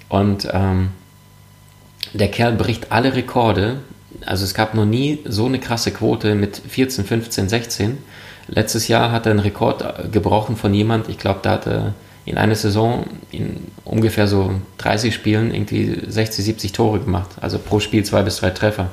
Und 0.09 0.48
ähm, 0.53 0.90
der 2.12 2.31
Kerl 2.31 2.55
bricht 2.55 2.92
alle 2.92 3.14
Rekorde. 3.14 3.79
Also 4.26 4.44
es 4.44 4.55
gab 4.55 4.74
noch 4.74 4.85
nie 4.85 5.20
so 5.24 5.46
eine 5.46 5.61
krasse 5.61 5.92
Quote 5.92 6.35
mit 6.35 6.61
14, 6.68 7.05
15, 7.05 7.48
16. 7.48 7.98
Letztes 8.48 8.88
Jahr 8.88 9.12
hat 9.12 9.26
er 9.26 9.31
einen 9.31 9.40
Rekord 9.40 10.12
gebrochen 10.12 10.57
von 10.57 10.74
jemand, 10.74 11.09
ich 11.09 11.18
glaube, 11.18 11.40
da 11.42 11.53
hat 11.53 11.66
er 11.66 11.94
in 12.24 12.38
einer 12.38 12.54
Saison 12.54 13.06
in 13.30 13.68
ungefähr 13.85 14.26
so 14.26 14.52
30 14.78 15.14
Spielen 15.14 15.54
irgendwie 15.54 15.98
60, 16.06 16.44
70 16.44 16.72
Tore 16.72 17.00
gemacht. 17.00 17.30
Also 17.40 17.59
pro 17.59 17.80
Spiel 17.80 18.04
zwei 18.04 18.22
bis 18.22 18.37
drei 18.37 18.50
Treffer. 18.50 18.90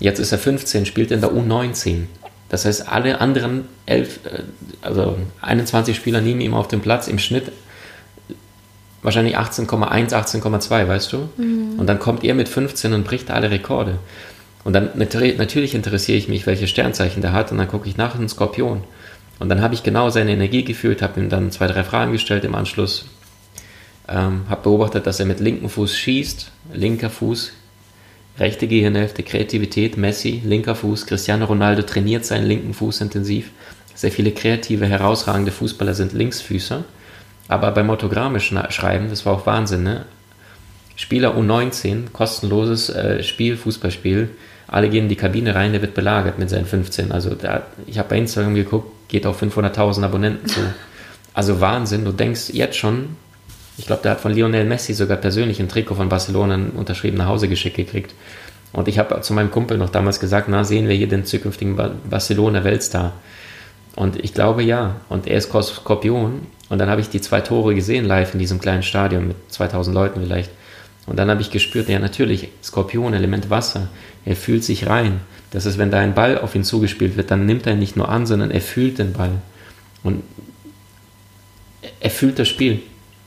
Jetzt 0.00 0.18
ist 0.18 0.32
er 0.32 0.38
15, 0.38 0.86
spielt 0.86 1.10
in 1.10 1.20
der 1.20 1.30
U19. 1.30 2.04
Das 2.48 2.64
heißt, 2.64 2.88
alle 2.88 3.20
anderen 3.20 3.64
elf, 3.86 4.20
äh, 4.24 4.42
also 4.82 5.18
21 5.42 5.96
Spieler 5.96 6.20
neben 6.20 6.40
ihm 6.40 6.54
auf 6.54 6.68
dem 6.68 6.80
Platz 6.80 7.08
im 7.08 7.18
Schnitt 7.18 7.52
wahrscheinlich 9.02 9.38
18,1, 9.38 10.12
18,2, 10.12 10.88
weißt 10.88 11.12
du? 11.12 11.28
Mhm. 11.36 11.78
Und 11.78 11.86
dann 11.86 11.98
kommt 11.98 12.24
er 12.24 12.34
mit 12.34 12.48
15 12.48 12.92
und 12.92 13.04
bricht 13.04 13.30
alle 13.30 13.50
Rekorde. 13.50 13.98
Und 14.64 14.72
dann 14.72 14.90
natürlich 14.94 15.74
interessiere 15.74 16.18
ich 16.18 16.28
mich, 16.28 16.46
welche 16.46 16.66
Sternzeichen 16.66 17.22
der 17.22 17.32
hat, 17.32 17.52
und 17.52 17.58
dann 17.58 17.68
gucke 17.68 17.88
ich 17.88 17.96
nach 17.96 18.18
in 18.18 18.28
Skorpion. 18.28 18.82
Und 19.38 19.48
dann 19.48 19.62
habe 19.62 19.74
ich 19.74 19.82
genau 19.82 20.10
seine 20.10 20.32
Energie 20.32 20.64
gefühlt, 20.64 21.02
habe 21.02 21.20
ihm 21.20 21.28
dann 21.28 21.50
zwei, 21.50 21.66
drei 21.66 21.84
Fragen 21.84 22.12
gestellt 22.12 22.44
im 22.44 22.54
Anschluss. 22.54 23.06
Ähm, 24.08 24.42
habe 24.48 24.62
beobachtet, 24.62 25.06
dass 25.06 25.20
er 25.20 25.26
mit 25.26 25.40
linkem 25.40 25.68
Fuß 25.68 25.96
schießt, 25.96 26.50
linker 26.72 27.10
Fuß, 27.10 27.52
rechte 28.38 28.66
Gehirnhälfte, 28.66 29.22
Kreativität, 29.22 29.96
Messi, 29.96 30.42
linker 30.44 30.74
Fuß, 30.74 31.06
Cristiano 31.06 31.44
Ronaldo 31.44 31.82
trainiert 31.82 32.24
seinen 32.24 32.46
linken 32.46 32.74
Fuß 32.74 33.00
intensiv. 33.02 33.50
Sehr 33.94 34.12
viele 34.12 34.32
kreative, 34.32 34.86
herausragende 34.86 35.52
Fußballer 35.52 35.94
sind 35.94 36.12
Linksfüßer. 36.12 36.84
Aber 37.48 37.70
beim 37.72 37.90
Autogramme 37.90 38.40
schreiben, 38.40 39.08
das 39.10 39.26
war 39.26 39.34
auch 39.34 39.46
Wahnsinn, 39.46 39.82
ne? 39.82 40.04
Spieler 40.96 41.36
U19, 41.36 42.10
kostenloses 42.12 42.90
äh, 42.90 43.22
Spiel, 43.22 43.56
Fußballspiel. 43.56 44.30
Alle 44.68 44.90
gehen 44.90 45.04
in 45.04 45.08
die 45.08 45.16
Kabine 45.16 45.54
rein, 45.54 45.72
der 45.72 45.80
wird 45.82 45.94
belagert 45.94 46.38
mit 46.38 46.50
seinen 46.50 46.66
15. 46.66 47.10
Also 47.10 47.34
da, 47.34 47.62
ich 47.86 47.98
habe 47.98 48.10
bei 48.10 48.18
Instagram 48.18 48.54
geguckt, 48.54 49.08
geht 49.08 49.26
auf 49.26 49.42
500.000 49.42 50.04
Abonnenten 50.04 50.46
zu. 50.46 50.60
Also 51.32 51.60
Wahnsinn, 51.60 52.04
du 52.04 52.12
denkst 52.12 52.50
jetzt 52.52 52.76
schon, 52.76 53.16
ich 53.78 53.86
glaube, 53.86 54.02
der 54.02 54.12
hat 54.12 54.20
von 54.20 54.32
Lionel 54.32 54.64
Messi 54.64 54.92
sogar 54.92 55.16
persönlich 55.16 55.60
ein 55.60 55.68
Trikot 55.68 55.94
von 55.94 56.08
Barcelona 56.08 56.58
unterschrieben 56.76 57.16
nach 57.16 57.28
Hause 57.28 57.48
geschickt 57.48 57.76
gekriegt. 57.76 58.14
Und 58.72 58.88
ich 58.88 58.98
habe 58.98 59.20
zu 59.22 59.32
meinem 59.32 59.50
Kumpel 59.50 59.78
noch 59.78 59.88
damals 59.88 60.20
gesagt, 60.20 60.48
na, 60.48 60.64
sehen 60.64 60.88
wir 60.88 60.94
hier 60.94 61.08
den 61.08 61.24
zukünftigen 61.24 61.76
Barcelona-Weltstar. 62.10 63.12
Und 63.96 64.22
ich 64.22 64.34
glaube 64.34 64.62
ja. 64.62 64.96
Und 65.08 65.26
er 65.26 65.38
ist 65.38 65.50
Skorpion. 65.50 66.46
Und 66.68 66.78
dann 66.78 66.90
habe 66.90 67.00
ich 67.00 67.08
die 67.08 67.20
zwei 67.20 67.40
Tore 67.40 67.74
gesehen 67.74 68.04
live 68.04 68.34
in 68.34 68.40
diesem 68.40 68.60
kleinen 68.60 68.82
Stadion 68.82 69.28
mit 69.28 69.36
2000 69.48 69.94
Leuten 69.94 70.20
vielleicht. 70.20 70.50
Und 71.08 71.16
dann 71.16 71.30
habe 71.30 71.40
ich 71.40 71.50
gespürt, 71.50 71.88
ja 71.88 71.98
natürlich, 71.98 72.48
Skorpion, 72.62 73.14
Element 73.14 73.50
Wasser, 73.50 73.88
er 74.24 74.36
fühlt 74.36 74.62
sich 74.62 74.86
rein. 74.86 75.20
Das 75.50 75.64
ist, 75.64 75.78
wenn 75.78 75.90
da 75.90 75.98
ein 75.98 76.14
Ball 76.14 76.38
auf 76.38 76.54
ihn 76.54 76.64
zugespielt 76.64 77.16
wird, 77.16 77.30
dann 77.30 77.46
nimmt 77.46 77.66
er 77.66 77.72
ihn 77.72 77.78
nicht 77.78 77.96
nur 77.96 78.08
an, 78.08 78.26
sondern 78.26 78.50
er 78.50 78.60
fühlt 78.60 78.98
den 78.98 79.14
Ball. 79.14 79.40
Und 80.02 80.22
er 82.00 82.10
fühlt 82.10 82.38
das 82.38 82.48
Spiel. 82.48 82.82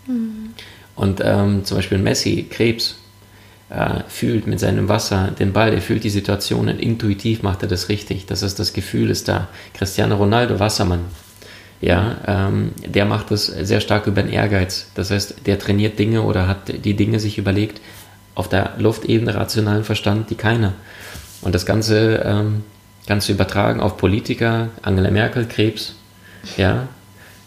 Mhm. 0.08 0.54
Und 0.96 1.22
ähm, 1.24 1.66
zum 1.66 1.78
Beispiel 1.78 1.98
Messi, 1.98 2.46
Krebs, 2.50 2.98
äh, 3.70 4.04
fühlt 4.08 4.48
mit 4.48 4.60
seinem 4.60 4.90
Wasser 4.90 5.32
den 5.40 5.54
Ball, 5.54 5.74
er 5.74 5.82
fühlt 5.82 6.04
die 6.04 6.10
Situationen, 6.10 6.78
intuitiv 6.78 7.42
macht 7.42 7.64
er 7.64 7.70
das 7.70 7.90
richtig. 7.90 8.26
Das 8.28 8.44
ist 8.44 8.60
das 8.60 8.74
Gefühl 8.74 9.10
ist 9.10 9.28
da. 9.28 9.48
Cristiano 9.74 10.16
Ronaldo, 10.16 10.60
Wassermann, 10.60 11.06
ja, 11.82 12.18
ähm, 12.28 12.72
der 12.86 13.06
macht 13.06 13.32
das 13.32 13.48
sehr 13.48 13.82
stark 13.82 14.08
über 14.08 14.22
den 14.22 14.32
Ehrgeiz. 14.32 14.88
Das 14.94 15.10
heißt, 15.10 15.48
der 15.48 15.58
trainiert 15.58 15.98
Dinge 15.98 16.22
oder 16.22 16.48
hat 16.48 16.86
die 16.86 16.96
Dinge 16.96 17.20
sich 17.20 17.38
überlegt 17.38 17.82
auf 18.36 18.48
der 18.48 18.74
Luftebene 18.78 19.36
rationalen 19.36 19.84
Verstand, 19.84 20.30
die 20.30 20.36
keiner. 20.36 20.74
Und 21.42 21.56
das 21.56 21.66
Ganze 21.66 22.24
ähm, 22.24 22.64
kannst 23.08 23.28
du 23.28 23.34
übertragen 23.34 23.82
auf 23.82 23.98
Politiker, 23.98 24.70
Angela 24.84 25.12
Merkel, 25.12 25.46
Krebs, 25.48 25.96
ja. 26.58 26.88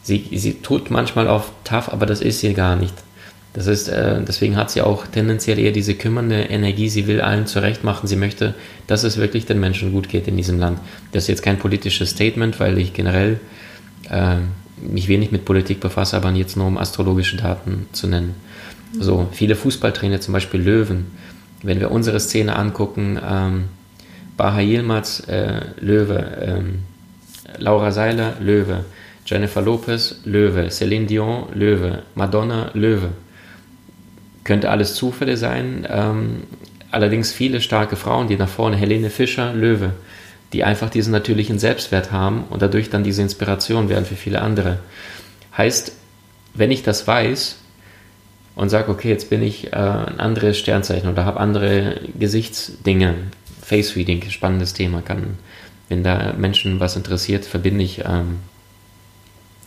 Sie, 0.03 0.29
sie 0.33 0.61
tut 0.61 0.91
manchmal 0.91 1.29
auf 1.29 1.51
tough, 1.65 1.91
aber 1.91 2.05
das 2.05 2.21
ist 2.21 2.41
sie 2.41 2.53
gar 2.53 2.77
nicht. 2.77 2.95
Das 3.55 3.69
ist, 3.69 3.89
äh, 3.89 4.21
deswegen 4.21 4.57
hat 4.57 4.71
sie 4.71 4.83
auch 4.83 5.07
tendenziell 5.07 5.59
eher 5.59 5.71
diese 5.71 5.95
kümmernde 5.95 6.43
Energie. 6.43 6.89
Sie 6.89 7.07
will 7.07 7.21
allen 7.21 7.47
zurecht 7.47 7.85
machen. 7.85 8.09
Sie 8.09 8.17
möchte, 8.17 8.55
dass 8.87 9.05
es 9.05 9.17
wirklich 9.17 9.47
den 9.47 9.61
Menschen 9.61 9.93
gut 9.93 10.09
geht 10.09 10.29
in 10.29 10.37
diesem 10.37 10.59
Land. 10.59 10.81
Das 11.13 11.23
ist 11.23 11.29
jetzt 11.29 11.43
kein 11.43 11.59
politisches 11.59 12.11
Statement, 12.11 12.61
weil 12.61 12.77
ich 12.79 12.93
generell 12.93 13.41
äh, 14.11 14.37
mich 14.81 15.09
wenig 15.09 15.33
mit 15.33 15.45
Politik 15.45 15.81
befasse, 15.81 16.17
aber 16.17 16.31
jetzt 16.33 16.57
nur 16.57 16.67
um 16.67 16.79
astrologische 16.79 17.37
Daten 17.37 17.87
zu 17.93 18.07
nennen. 18.07 18.35
So, 18.99 19.29
viele 19.33 19.57
Fußballtrainer, 19.57 20.21
zum 20.21 20.33
Beispiel 20.33 20.61
Löwen, 20.61 21.07
wenn 21.63 21.81
wir 21.81 21.91
unsere 21.91 22.21
Szene 22.21 22.57
angucken, 22.57 23.19
ähm, 23.27 23.65
Baha 24.37 24.61
Yilmaz, 24.61 25.21
äh, 25.29 25.61
Löwe, 25.81 26.39
ähm, 26.41 26.79
Laura 27.59 27.91
Seiler, 27.91 28.35
Löwe, 28.41 28.85
Jennifer 29.27 29.63
Lopez, 29.63 30.21
Löwe, 30.25 30.69
Celine 30.71 31.07
Dion, 31.07 31.47
Löwe, 31.55 32.03
Madonna, 32.15 32.71
Löwe. 32.75 33.11
Könnte 34.43 34.71
alles 34.71 34.95
Zufälle 34.95 35.37
sein. 35.37 35.87
Ähm, 35.89 36.43
allerdings 36.91 37.33
viele 37.33 37.61
starke 37.61 37.97
Frauen, 37.97 38.29
die 38.29 38.37
nach 38.37 38.49
vorne, 38.49 38.77
Helene 38.77 39.09
Fischer, 39.09 39.55
Löwe 39.55 39.93
die 40.55 40.63
einfach 40.63 40.89
diesen 40.89 41.11
natürlichen 41.11 41.59
Selbstwert 41.59 42.13
haben 42.13 42.45
und 42.49 42.63
dadurch 42.63 42.89
dann 42.89 43.03
diese 43.03 43.23
Inspiration 43.23 43.89
werden 43.89 44.05
für 44.05 44.15
viele 44.15 44.41
andere. 44.41 44.79
Heißt, 45.57 45.93
wenn 46.55 46.71
ich 46.71 46.85
das 46.85 47.09
weiß 47.09 47.57
und 48.55 48.69
sage, 48.69 48.93
okay, 48.93 49.09
jetzt 49.09 49.31
bin 49.31 49.43
ich 49.43 49.73
äh, 49.73 49.77
ein 49.77 50.21
anderes 50.21 50.57
Sternzeichen 50.57 51.11
oder 51.11 51.25
habe 51.25 51.41
andere 51.41 52.01
Gesichtsdinge, 52.17 53.15
Face 53.61 53.97
Reading, 53.97 54.23
spannendes 54.31 54.75
Thema, 54.75 55.03
kann, 55.03 55.39
wenn 55.89 56.05
da 56.05 56.33
Menschen 56.39 56.79
was 56.79 56.95
interessiert, 56.95 57.45
verbinde 57.45 57.83
ich. 57.83 58.05
Ähm, 58.05 58.39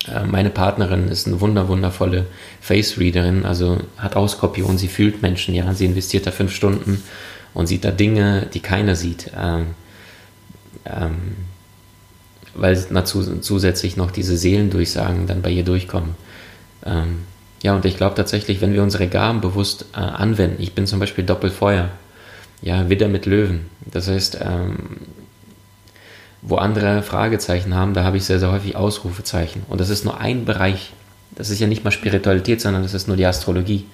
äh, 0.07 0.23
meine 0.23 0.51
Partnerin 0.51 1.09
ist 1.09 1.27
eine 1.27 1.41
wunder, 1.41 1.67
wundervolle 1.67 2.27
Face 2.61 2.97
Readerin, 2.97 3.45
also 3.45 3.77
hat 3.97 4.15
auch 4.15 4.29
Skorpion, 4.29 4.77
sie 4.77 4.87
fühlt 4.87 5.21
Menschen, 5.21 5.53
ja, 5.53 5.73
sie 5.73 5.85
investiert 5.85 6.25
da 6.27 6.31
fünf 6.31 6.55
Stunden 6.55 7.03
und 7.53 7.67
sieht 7.67 7.83
da 7.83 7.91
Dinge, 7.91 8.47
die 8.53 8.61
keiner 8.61 8.95
sieht. 8.95 9.31
Ähm, 9.37 9.75
ähm, 10.85 11.35
weil 12.55 12.75
dazu 12.91 13.39
zusätzlich 13.39 13.97
noch 13.97 14.11
diese 14.11 14.37
Seelendurchsagen 14.37 15.27
dann 15.27 15.41
bei 15.41 15.51
ihr 15.51 15.63
durchkommen. 15.63 16.15
Ähm, 16.85 17.19
ja, 17.63 17.75
und 17.75 17.85
ich 17.85 17.97
glaube 17.97 18.15
tatsächlich, 18.15 18.61
wenn 18.61 18.73
wir 18.73 18.83
unsere 18.83 19.07
Gaben 19.07 19.41
bewusst 19.41 19.85
äh, 19.93 19.99
anwenden, 19.99 20.61
ich 20.61 20.73
bin 20.73 20.87
zum 20.87 20.99
Beispiel 20.99 21.23
Doppelfeuer, 21.23 21.89
ja, 22.61 22.89
Widder 22.89 23.07
mit 23.07 23.25
Löwen. 23.25 23.67
Das 23.85 24.07
heißt, 24.07 24.39
ähm, 24.41 24.77
wo 26.41 26.55
andere 26.55 27.01
Fragezeichen 27.03 27.75
haben, 27.75 27.93
da 27.93 28.03
habe 28.03 28.17
ich 28.17 28.25
sehr, 28.25 28.39
sehr 28.39 28.51
häufig 28.51 28.75
Ausrufezeichen. 28.75 29.63
Und 29.69 29.81
das 29.81 29.89
ist 29.89 30.05
nur 30.05 30.19
ein 30.19 30.45
Bereich. 30.45 30.93
Das 31.35 31.49
ist 31.49 31.59
ja 31.59 31.67
nicht 31.67 31.83
mal 31.83 31.91
Spiritualität, 31.91 32.61
sondern 32.61 32.83
das 32.83 32.93
ist 32.93 33.07
nur 33.07 33.17
die 33.17 33.25
Astrologie. 33.25 33.85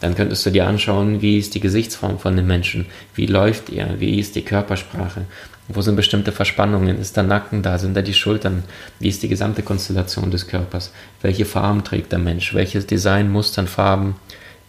Dann 0.00 0.14
könntest 0.14 0.46
du 0.46 0.50
dir 0.50 0.66
anschauen, 0.66 1.22
wie 1.22 1.38
ist 1.38 1.54
die 1.54 1.60
Gesichtsform 1.60 2.18
von 2.18 2.36
dem 2.36 2.46
Menschen, 2.46 2.86
wie 3.14 3.26
läuft 3.26 3.70
er, 3.70 3.98
wie 4.00 4.18
ist 4.18 4.36
die 4.36 4.44
Körpersprache, 4.44 5.22
wo 5.68 5.82
sind 5.82 5.96
bestimmte 5.96 6.32
Verspannungen? 6.32 6.98
Ist 6.98 7.16
der 7.16 7.24
Nacken 7.24 7.62
da? 7.62 7.78
Sind 7.78 7.94
da 7.94 8.00
die 8.00 8.14
Schultern? 8.14 8.64
Wie 8.98 9.08
ist 9.08 9.22
die 9.22 9.28
gesamte 9.28 9.62
Konstellation 9.62 10.30
des 10.30 10.46
Körpers? 10.46 10.92
Welche 11.20 11.44
Farben 11.44 11.84
trägt 11.84 12.10
der 12.10 12.18
Mensch? 12.18 12.54
Welches 12.54 12.86
Design, 12.86 13.30
Mustern, 13.30 13.68
Farben 13.68 14.16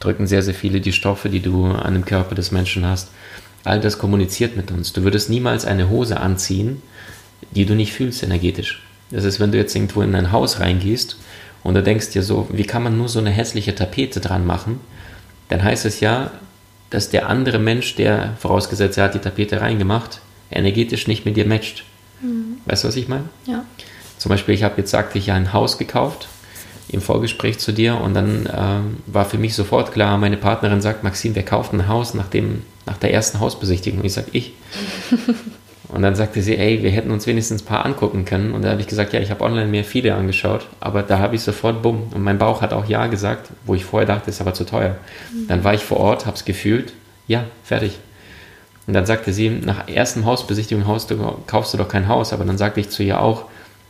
drücken 0.01 0.27
sehr, 0.27 0.43
sehr 0.43 0.53
viele 0.53 0.81
die 0.81 0.91
Stoffe, 0.91 1.29
die 1.29 1.39
du 1.39 1.67
an 1.67 1.93
dem 1.93 2.05
Körper 2.05 2.35
des 2.35 2.51
Menschen 2.51 2.85
hast? 2.85 3.09
All 3.63 3.79
das 3.79 3.97
kommuniziert 3.97 4.57
mit 4.57 4.71
uns. 4.71 4.91
Du 4.91 5.03
würdest 5.03 5.29
niemals 5.29 5.65
eine 5.65 5.89
Hose 5.89 6.19
anziehen, 6.19 6.81
die 7.51 7.65
du 7.65 7.75
nicht 7.75 7.93
fühlst 7.93 8.21
energetisch. 8.21 8.83
Das 9.09 9.23
ist, 9.23 9.39
wenn 9.39 9.51
du 9.51 9.57
jetzt 9.57 9.75
irgendwo 9.75 10.01
in 10.01 10.13
ein 10.15 10.33
Haus 10.33 10.59
reingehst 10.59 11.17
und 11.63 11.75
du 11.75 11.83
denkst 11.83 12.09
dir 12.11 12.23
so, 12.23 12.47
wie 12.51 12.63
kann 12.63 12.83
man 12.83 12.97
nur 12.97 13.07
so 13.07 13.19
eine 13.19 13.31
hässliche 13.31 13.73
Tapete 13.73 14.19
dran 14.19 14.45
machen? 14.45 14.81
Dann 15.47 15.63
heißt 15.63 15.85
es 15.85 16.01
ja, 16.01 16.31
dass 16.89 17.09
der 17.09 17.29
andere 17.29 17.59
Mensch, 17.59 17.95
der 17.95 18.33
vorausgesetzt, 18.37 18.97
er 18.97 19.05
hat 19.05 19.13
die 19.13 19.19
Tapete 19.19 19.61
reingemacht, 19.61 20.21
energetisch 20.51 21.07
nicht 21.07 21.25
mit 21.25 21.37
dir 21.37 21.45
matcht. 21.45 21.83
Mhm. 22.21 22.57
Weißt 22.65 22.83
du, 22.83 22.87
was 22.87 22.95
ich 22.95 23.07
meine? 23.07 23.25
Ja. 23.45 23.65
Zum 24.17 24.29
Beispiel, 24.29 24.53
ich 24.53 24.63
habe 24.63 24.75
jetzt, 24.77 24.91
sagte 24.91 25.17
ich, 25.17 25.27
ja 25.27 25.35
ein 25.35 25.53
Haus 25.53 25.77
gekauft 25.77 26.27
im 26.89 27.01
Vorgespräch 27.01 27.59
zu 27.59 27.71
dir 27.71 27.99
und 28.01 28.13
dann 28.15 28.49
ähm, 28.53 28.97
war 29.05 29.25
für 29.25 29.37
mich 29.37 29.53
sofort 29.53 29.91
klar, 29.93 30.17
meine 30.17 30.37
Partnerin 30.37 30.81
sagt, 30.81 31.03
Maxim, 31.03 31.35
wer 31.35 31.43
kauft 31.43 31.71
ein 31.71 31.87
Haus 31.87 32.13
nach, 32.13 32.27
dem, 32.27 32.63
nach 32.85 32.97
der 32.97 33.13
ersten 33.13 33.39
Hausbesichtigung? 33.39 34.03
Ich 34.03 34.13
sage, 34.13 34.27
ich. 34.33 34.53
und 35.89 36.01
dann 36.01 36.15
sagte 36.15 36.41
sie, 36.41 36.57
ey, 36.57 36.81
wir 36.81 36.89
hätten 36.89 37.11
uns 37.11 37.27
wenigstens 37.27 37.61
ein 37.61 37.65
paar 37.65 37.85
angucken 37.85 38.25
können. 38.25 38.53
Und 38.53 38.63
da 38.63 38.71
habe 38.71 38.81
ich 38.81 38.87
gesagt, 38.87 39.13
ja, 39.13 39.19
ich 39.19 39.29
habe 39.29 39.43
online 39.43 39.67
mir 39.67 39.83
viele 39.83 40.15
angeschaut, 40.15 40.67
aber 40.79 41.03
da 41.03 41.19
habe 41.19 41.35
ich 41.35 41.41
sofort, 41.41 41.83
bumm. 41.83 42.07
Und 42.11 42.23
mein 42.23 42.39
Bauch 42.39 42.61
hat 42.61 42.73
auch 42.73 42.89
ja 42.89 43.05
gesagt, 43.05 43.51
wo 43.65 43.75
ich 43.75 43.85
vorher 43.85 44.07
dachte, 44.07 44.31
ist 44.31 44.41
aber 44.41 44.55
zu 44.55 44.65
teuer. 44.65 44.97
Mhm. 45.31 45.47
Dann 45.47 45.63
war 45.63 45.75
ich 45.75 45.83
vor 45.83 45.97
Ort, 45.97 46.25
habe 46.25 46.35
es 46.35 46.43
gefühlt, 46.43 46.93
ja, 47.27 47.43
fertig. 47.63 47.99
Und 48.89 48.93
dann 48.93 49.05
sagte 49.05 49.33
sie, 49.33 49.51
nach 49.51 49.87
ersten 49.87 50.25
Hausbesichtigung 50.25 50.87
Haus, 50.87 51.05
du, 51.05 51.15
kaufst 51.45 51.75
du 51.75 51.77
doch 51.77 51.87
kein 51.87 52.07
Haus. 52.07 52.33
Aber 52.33 52.43
dann 52.43 52.57
sagte 52.57 52.79
ich 52.79 52.89
zu 52.89 53.03
ihr 53.03 53.21
auch, 53.21 53.45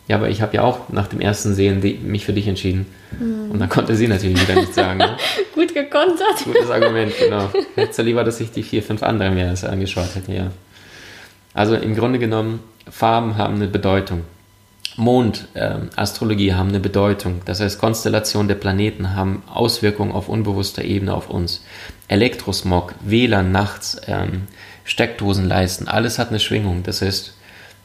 ja, 0.09 0.17
aber 0.17 0.27
ich 0.27 0.41
habe 0.41 0.57
ja 0.57 0.63
auch 0.63 0.89
nach 0.89 1.07
dem 1.07 1.21
ersten 1.21 1.53
Sehen 1.53 1.79
mich 2.03 2.25
für 2.25 2.33
dich 2.33 2.49
entschieden. 2.49 2.85
Mhm. 3.17 3.49
Und 3.49 3.59
dann 3.59 3.69
konnte 3.69 3.95
sie 3.95 4.09
natürlich 4.09 4.41
wieder 4.41 4.59
nichts 4.59 4.75
sagen. 4.75 4.97
Ne? 4.97 5.15
Gut 5.55 5.73
gekontert. 5.73 6.43
Gutes 6.43 6.69
Argument, 6.69 7.13
genau. 7.17 7.49
Hätte 7.75 8.01
lieber, 8.01 8.25
dass 8.25 8.41
ich 8.41 8.51
die 8.51 8.62
vier, 8.62 8.83
fünf 8.83 9.01
anderen 9.01 9.35
mir 9.35 9.49
das 9.49 9.63
angeschaut 9.63 10.13
hätte, 10.15 10.33
ja. 10.33 10.51
Also 11.53 11.75
im 11.75 11.95
Grunde 11.95 12.19
genommen, 12.19 12.59
Farben 12.91 13.38
haben 13.38 13.55
eine 13.55 13.67
Bedeutung. 13.67 14.23
Mond, 14.97 15.47
äh, 15.53 15.75
Astrologie 15.95 16.55
haben 16.55 16.67
eine 16.67 16.81
Bedeutung. 16.81 17.41
Das 17.45 17.62
heißt, 17.62 17.79
Konstellationen 17.79 18.49
der 18.49 18.55
Planeten 18.55 19.15
haben 19.15 19.43
Auswirkungen 19.47 20.12
auf 20.12 20.27
unbewusster 20.27 20.83
Ebene 20.83 21.13
auf 21.13 21.29
uns. 21.29 21.63
Elektrosmog, 22.09 22.95
WLAN 22.99 23.53
nachts, 23.53 23.95
ähm, 24.07 24.47
Steckdosenleisten, 24.89 25.88
alles 25.88 26.17
hat 26.17 26.30
eine 26.30 26.39
Schwingung. 26.39 26.82
Das 26.82 27.04
heißt, 27.04 27.34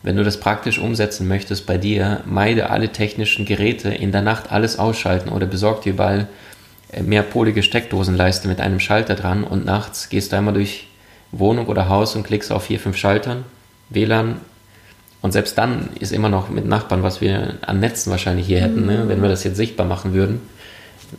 wenn 0.02 0.16
du 0.16 0.24
das 0.24 0.40
praktisch 0.40 0.78
umsetzen 0.78 1.28
möchtest 1.28 1.66
bei 1.66 1.76
dir, 1.76 2.22
meide 2.24 2.70
alle 2.70 2.88
technischen 2.92 3.44
Geräte, 3.44 3.90
in 3.90 4.10
der 4.10 4.22
Nacht 4.22 4.50
alles 4.50 4.78
ausschalten 4.78 5.28
oder 5.28 5.46
besorg 5.46 5.82
dir 5.82 5.92
überall 5.92 6.28
äh, 6.92 7.02
mehrpolige 7.02 7.62
Steckdosenleiste 7.62 8.48
mit 8.48 8.60
einem 8.60 8.80
Schalter 8.80 9.16
dran 9.16 9.44
und 9.44 9.66
nachts 9.66 10.08
gehst 10.08 10.32
du 10.32 10.36
einmal 10.36 10.54
durch 10.54 10.88
Wohnung 11.30 11.66
oder 11.66 11.90
Haus 11.90 12.16
und 12.16 12.22
klickst 12.22 12.50
auf 12.50 12.64
vier, 12.64 12.80
fünf 12.80 12.96
Schaltern, 12.96 13.44
WLAN. 13.90 14.40
Und 15.20 15.32
selbst 15.32 15.58
dann 15.58 15.90
ist 16.00 16.12
immer 16.12 16.30
noch 16.30 16.48
mit 16.48 16.66
Nachbarn, 16.66 17.02
was 17.02 17.20
wir 17.20 17.58
an 17.66 17.80
Netzen 17.80 18.10
wahrscheinlich 18.10 18.46
hier 18.46 18.62
hätten, 18.62 18.86
ne, 18.86 19.08
wenn 19.08 19.20
wir 19.20 19.28
das 19.28 19.44
jetzt 19.44 19.56
sichtbar 19.56 19.86
machen 19.86 20.14
würden, 20.14 20.40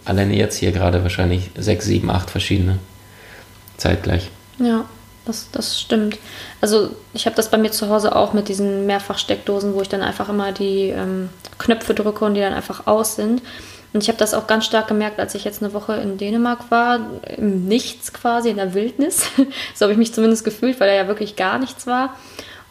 alleine 0.04 0.36
jetzt 0.36 0.58
hier 0.58 0.72
gerade 0.72 1.04
wahrscheinlich 1.04 1.52
sechs, 1.56 1.86
sieben, 1.86 2.10
acht 2.10 2.32
verschiedene. 2.32 2.80
Zeitgleich. 3.78 4.32
Ja, 4.58 4.86
das, 5.26 5.50
das 5.52 5.80
stimmt. 5.80 6.18
Also 6.62 6.92
ich 7.14 7.26
habe 7.26 7.36
das 7.36 7.50
bei 7.50 7.58
mir 7.58 7.72
zu 7.72 7.90
Hause 7.90 8.16
auch 8.16 8.34
mit 8.34 8.48
diesen 8.48 8.86
Mehrfachsteckdosen, 8.86 9.74
wo 9.74 9.82
ich 9.82 9.90
dann 9.90 10.02
einfach 10.02 10.30
immer 10.30 10.52
die 10.52 10.90
ähm, 10.90 11.30
Knöpfe 11.58 11.94
drücke 11.94 12.26
und 12.26 12.36
die 12.36 12.42
dann 12.42 12.54
einfach 12.54 12.88
aus 12.88 13.16
sind. 13.16 13.42
Und 13.94 14.04
ich 14.04 14.10
habe 14.10 14.18
das 14.18 14.34
auch 14.34 14.46
ganz 14.46 14.66
stark 14.66 14.90
gemerkt, 14.90 15.20
als 15.20 15.36
ich 15.36 15.46
jetzt 15.46 15.64
eine 15.64 15.74
Woche 15.74 15.94
in 15.96 16.18
Dänemark 16.18 16.70
war, 16.70 17.00
im 17.38 17.66
Nichts 17.66 18.12
quasi, 18.12 18.50
in 18.50 18.58
der 18.58 18.74
Wildnis. 18.74 19.26
so 19.74 19.86
habe 19.86 19.94
ich 19.94 19.98
mich 19.98 20.14
zumindest 20.14 20.44
gefühlt, 20.44 20.80
weil 20.80 20.90
da 20.90 20.96
ja 20.96 21.08
wirklich 21.08 21.38
gar 21.38 21.60
nichts 21.60 21.88
war. 21.88 22.14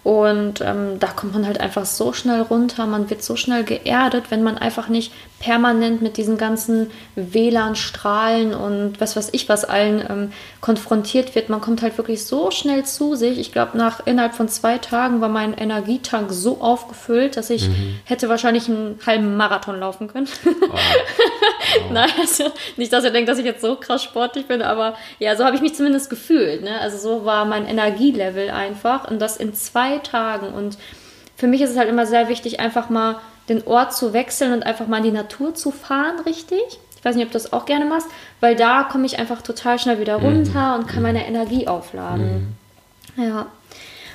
Und 0.03 0.61
ähm, 0.61 0.99
da 1.01 1.07
kommt 1.07 1.33
man 1.33 1.47
halt 1.47 1.61
einfach 1.61 1.87
so 1.87 2.13
schnell 2.13 2.43
runter, 2.43 2.85
man 2.85 3.09
wird 3.09 3.23
so 3.23 3.37
schnell 3.37 3.65
geerdet, 3.65 4.25
wenn 4.29 4.43
man 4.43 4.59
einfach 4.59 4.89
nicht 4.89 5.13
permanent 5.45 6.01
mit 6.01 6.17
diesen 6.17 6.39
ganzen 6.39 6.91
WLAN-Strahlen 7.17 8.55
und 8.55 8.99
was 8.99 9.15
weiß 9.15 9.29
ich 9.33 9.47
was 9.51 9.67
allen 9.67 10.03
ähm, 10.09 10.33
konfrontiert 10.63 11.35
wird. 11.35 11.51
Man 11.51 11.61
kommt 11.61 11.83
halt 11.83 11.99
wirklich 11.99 12.25
so 12.25 12.51
schnell 12.51 12.85
zu 12.85 13.15
sich. 13.15 13.39
Ich 13.39 13.53
glaube, 13.53 13.77
nach 13.77 14.07
innerhalb 14.07 14.35
von 14.35 14.49
zwei 14.49 14.79
Tagen 14.79 15.21
war 15.21 15.29
mein 15.29 15.53
Energietank 15.53 16.33
so 16.33 16.63
aufgefüllt, 16.63 17.37
dass 17.37 17.51
ich 17.51 17.69
mhm. 17.69 18.01
hätte 18.05 18.31
wahrscheinlich 18.31 18.69
einen 18.69 18.99
halben 19.05 19.37
Marathon 19.37 19.79
laufen 19.79 20.09
können. 20.09 20.29
Oh. 20.47 20.51
Oh. 20.73 21.93
Nein, 21.93 22.09
also 22.19 22.45
nicht, 22.79 22.93
dass 22.93 23.05
ihr 23.05 23.11
denkt, 23.11 23.29
dass 23.29 23.39
ich 23.39 23.45
jetzt 23.45 23.61
so 23.61 23.77
krass 23.77 24.03
sportlich 24.03 24.47
bin, 24.47 24.63
aber 24.63 24.97
ja, 25.19 25.37
so 25.37 25.45
habe 25.45 25.57
ich 25.57 25.63
mich 25.63 25.75
zumindest 25.75 26.09
gefühlt. 26.09 26.63
Ne? 26.63 26.81
Also 26.81 26.97
so 26.97 27.25
war 27.27 27.45
mein 27.45 27.67
Energielevel 27.67 28.49
einfach 28.49 29.11
und 29.11 29.21
das 29.21 29.37
in 29.37 29.53
zwei 29.53 29.99
Tagen. 29.99 30.49
Und 30.55 30.79
für 31.37 31.49
mich 31.49 31.61
ist 31.61 31.71
es 31.71 31.77
halt 31.77 31.91
immer 31.91 32.07
sehr 32.07 32.29
wichtig, 32.29 32.61
einfach 32.61 32.89
mal 32.89 33.17
den 33.49 33.67
Ort 33.67 33.95
zu 33.95 34.13
wechseln 34.13 34.53
und 34.53 34.63
einfach 34.63 34.87
mal 34.87 34.99
in 34.99 35.05
die 35.05 35.11
Natur 35.11 35.55
zu 35.55 35.71
fahren, 35.71 36.21
richtig. 36.25 36.63
Ich 36.97 37.05
weiß 37.05 37.17
nicht, 37.17 37.27
ob 37.27 37.33
du 37.33 37.39
das 37.39 37.53
auch 37.53 37.67
gerne 37.67 37.85
machst, 37.85 38.09
weil 38.41 38.57
da 38.57 38.85
komme 38.85 39.05
ich 39.05 39.19
einfach 39.19 39.43
total 39.43 39.79
schnell 39.79 40.01
wieder 40.01 40.19
mhm. 40.19 40.25
runter 40.25 40.77
mhm. 40.77 40.81
und 40.81 40.89
kann 40.89 41.03
meine 41.03 41.27
Energie 41.27 41.69
aufladen. 41.69 42.57
Mhm. 43.17 43.23
Ja. 43.23 43.47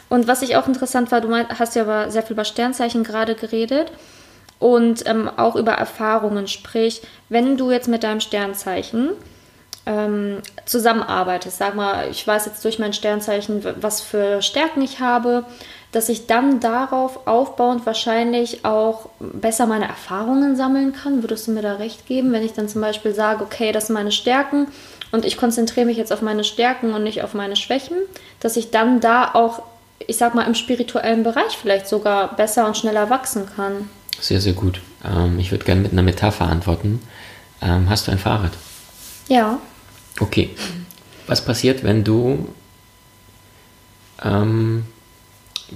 Und 0.10 0.28
was 0.28 0.42
ich 0.42 0.56
auch 0.56 0.68
interessant 0.68 1.12
war, 1.12 1.22
du 1.22 1.34
hast 1.36 1.76
ja 1.76 1.84
aber 1.84 2.10
sehr 2.10 2.24
viel 2.24 2.34
über 2.34 2.46
Sternzeichen 2.46 3.04
gerade 3.04 3.36
geredet 3.36 3.92
und 4.58 5.08
ähm, 5.08 5.30
auch 5.38 5.56
über 5.56 5.74
Erfahrungen. 5.74 6.48
Sprich, 6.48 7.04
wenn 7.30 7.58
du 7.58 7.72
jetzt 7.72 7.88
mit 7.88 8.04
deinem 8.04 8.20
Sternzeichen 8.20 9.12
ähm, 9.86 10.40
zusammenarbeitest, 10.66 11.58
sag 11.58 11.76
mal, 11.76 12.10
ich 12.10 12.26
weiß 12.26 12.48
jetzt 12.48 12.66
durch 12.66 12.80
mein 12.80 12.94
Sternzeichen, 12.94 13.64
was 13.82 14.02
für 14.02 14.42
Stärken 14.42 14.82
ich 14.82 15.00
habe, 15.00 15.46
dass 15.92 16.10
ich 16.10 16.28
dann 16.28 16.60
darauf 16.60 17.28
aufbauend 17.28 17.86
wahrscheinlich 17.86 18.64
auch 18.64 19.10
besser 19.20 19.66
meine 19.66 19.88
Erfahrungen 19.88 20.56
sammeln 20.56 20.94
kann. 20.94 21.24
Würdest 21.24 21.48
du 21.48 21.52
mir 21.52 21.64
da 21.64 21.76
recht 21.76 22.06
geben, 22.06 22.32
wenn 22.32 22.44
ich 22.44 22.54
dann 22.54 22.70
zum 22.70 22.82
Beispiel 22.82 23.14
sage, 23.14 23.44
okay, 23.44 23.72
das 23.72 23.88
sind 23.88 23.96
meine 23.96 24.12
Stärken 24.12 24.68
und 25.12 25.26
ich 25.26 25.38
konzentriere 25.38 25.88
mich 25.88 25.98
jetzt 25.98 26.14
auf 26.14 26.22
meine 26.22 26.44
Stärken 26.44 26.94
und 26.94 27.04
nicht 27.04 27.24
auf 27.24 27.34
meine 27.34 27.56
Schwächen, 27.56 27.98
dass 28.40 28.56
ich 28.56 28.70
dann 28.70 29.00
da 29.00 29.32
auch, 29.34 29.64
ich 30.06 30.18
sag 30.18 30.36
mal, 30.36 30.44
im 30.44 30.56
spirituellen 30.56 31.24
Bereich 31.24 31.58
vielleicht 31.60 31.88
sogar 31.88 32.36
besser 32.36 32.68
und 32.68 32.78
schneller 32.78 33.10
wachsen 33.10 33.48
kann? 33.56 33.90
Sehr, 34.22 34.42
sehr 34.42 34.54
gut. 34.54 34.82
Ähm, 35.04 35.40
ich 35.40 35.52
würde 35.52 35.66
gerne 35.66 35.82
mit 35.82 35.92
einer 35.92 36.04
Metapher 36.04 36.46
antworten. 36.46 37.02
Ähm, 37.62 37.90
hast 37.90 38.08
du 38.08 38.12
ein 38.12 38.20
Fahrrad? 38.20 38.52
Ja. 39.28 39.58
Okay. 40.20 40.52
Was 41.26 41.44
passiert, 41.44 41.84
wenn 41.84 42.04
du 42.04 42.48
ähm, 44.24 44.86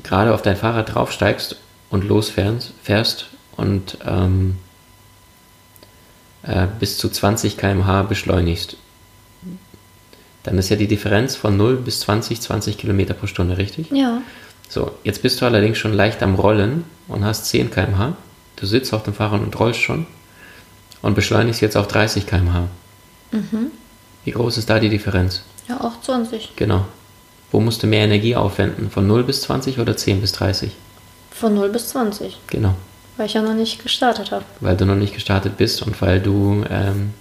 gerade 0.04 0.34
auf 0.34 0.42
dein 0.42 0.56
Fahrrad 0.56 0.94
draufsteigst 0.94 1.58
und 1.90 2.04
losfährst 2.08 3.28
und 3.56 3.98
ähm, 4.06 4.58
äh, 6.44 6.68
bis 6.80 6.98
zu 6.98 7.10
20 7.10 7.58
km/h 7.58 8.04
beschleunigst, 8.04 8.78
dann 10.44 10.58
ist 10.58 10.70
ja 10.70 10.76
die 10.76 10.88
Differenz 10.88 11.36
von 11.36 11.56
0 11.56 11.78
bis 11.78 12.02
20, 12.02 12.42
20 12.42 12.78
km 12.78 13.06
pro 13.18 13.28
Stunde, 13.28 13.58
richtig? 13.58 13.92
Ja. 13.92 14.22
So, 14.68 14.92
jetzt 15.04 15.22
bist 15.22 15.40
du 15.40 15.46
allerdings 15.46 15.78
schon 15.78 15.94
leicht 15.94 16.22
am 16.24 16.36
Rollen 16.36 16.84
und 17.08 17.24
hast 17.24 17.46
10 17.46 17.72
km/h. 17.72 18.18
Du 18.56 18.66
sitzt 18.66 18.94
auf 18.94 19.04
dem 19.04 19.14
Fahrrad 19.14 19.42
und 19.42 19.58
rollst 19.60 19.80
schon 19.80 20.06
und 21.02 21.16
beschleunigst 21.16 21.62
jetzt 21.62 21.78
auf 21.78 21.88
30 21.88 22.26
km/h. 22.28 22.68
Mhm. 23.32 23.72
Wie 24.26 24.32
groß 24.32 24.58
ist 24.58 24.70
da 24.70 24.80
die 24.80 24.90
Differenz? 24.90 25.44
Ja, 25.68 25.80
auch 25.82 26.02
20. 26.02 26.56
Genau. 26.56 26.86
Wo 27.54 27.60
musst 27.60 27.84
du 27.84 27.88
mehr 27.88 28.04
Energie 28.04 28.36
aufwenden? 28.36 28.90
Von 28.90 29.06
0 29.06 29.24
bis 29.24 29.44
20 29.44 29.78
oder 29.78 29.96
10 29.96 30.22
bis 30.22 30.32
30? 30.32 30.72
Von 31.30 31.54
0 31.54 31.70
bis 31.70 31.90
20. 31.90 32.40
Genau. 32.48 32.74
Weil 33.16 33.28
ich 33.28 33.36
ja 33.36 33.44
noch 33.44 33.54
nicht 33.54 33.84
gestartet 33.84 34.32
habe. 34.32 34.44
Weil 34.60 34.76
du 34.76 34.86
noch 34.86 34.96
nicht 34.96 35.14
gestartet 35.14 35.56
bist 35.58 35.84
und 35.84 36.02
weil 36.02 36.20
du, 36.20 36.66
ähm, 36.72 37.14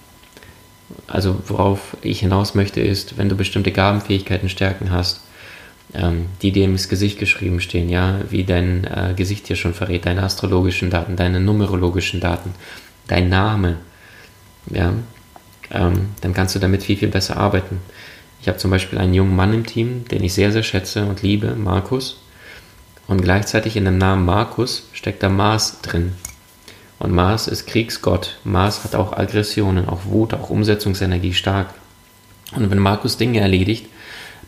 also 1.06 1.38
worauf 1.46 1.98
ich 2.00 2.20
hinaus 2.20 2.54
möchte, 2.54 2.80
ist, 2.80 3.18
wenn 3.18 3.28
du 3.28 3.36
bestimmte 3.36 3.72
Gabenfähigkeiten, 3.72 4.48
Stärken 4.48 4.90
hast, 4.90 5.20
ähm, 5.92 6.28
die 6.40 6.50
dir 6.50 6.64
ins 6.64 6.88
Gesicht 6.88 7.18
geschrieben 7.18 7.60
stehen, 7.60 7.90
ja, 7.90 8.20
wie 8.30 8.44
dein 8.44 8.84
äh, 8.84 9.12
Gesicht 9.14 9.48
hier 9.48 9.56
schon 9.56 9.74
verrät, 9.74 10.06
deine 10.06 10.22
astrologischen 10.22 10.88
Daten, 10.88 11.14
deine 11.14 11.40
numerologischen 11.40 12.20
Daten, 12.20 12.54
dein 13.06 13.28
Name, 13.28 13.76
ja, 14.70 14.94
ähm, 15.70 16.08
dann 16.22 16.32
kannst 16.32 16.54
du 16.54 16.58
damit 16.58 16.84
viel, 16.84 16.96
viel 16.96 17.08
besser 17.08 17.36
arbeiten. 17.36 17.82
Ich 18.42 18.48
habe 18.48 18.58
zum 18.58 18.72
Beispiel 18.72 18.98
einen 18.98 19.14
jungen 19.14 19.36
Mann 19.36 19.54
im 19.54 19.64
Team, 19.64 20.04
den 20.08 20.24
ich 20.24 20.34
sehr, 20.34 20.50
sehr 20.50 20.64
schätze 20.64 21.06
und 21.06 21.22
liebe, 21.22 21.54
Markus. 21.54 22.18
Und 23.06 23.22
gleichzeitig 23.22 23.76
in 23.76 23.84
dem 23.84 23.98
Namen 23.98 24.24
Markus 24.24 24.88
steckt 24.92 25.22
da 25.22 25.28
Mars 25.28 25.80
drin. 25.80 26.14
Und 26.98 27.12
Mars 27.12 27.46
ist 27.46 27.68
Kriegsgott. 27.68 28.38
Mars 28.42 28.82
hat 28.82 28.96
auch 28.96 29.12
Aggressionen, 29.16 29.88
auch 29.88 30.06
Wut, 30.06 30.34
auch 30.34 30.50
Umsetzungsenergie 30.50 31.34
stark. 31.34 31.68
Und 32.56 32.68
wenn 32.68 32.78
Markus 32.78 33.16
Dinge 33.16 33.38
erledigt, 33.38 33.86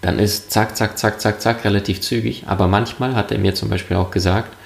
dann 0.02 0.18
ist 0.18 0.50
zack, 0.50 0.76
zack, 0.76 0.98
zack, 0.98 1.20
zack, 1.20 1.40
zack 1.40 1.64
relativ 1.64 2.00
zügig. 2.00 2.44
Aber 2.46 2.66
manchmal 2.66 3.14
hat 3.14 3.30
er 3.30 3.38
mir 3.38 3.54
zum 3.54 3.70
Beispiel 3.70 3.96
auch 3.96 4.10
gesagt, 4.10 4.56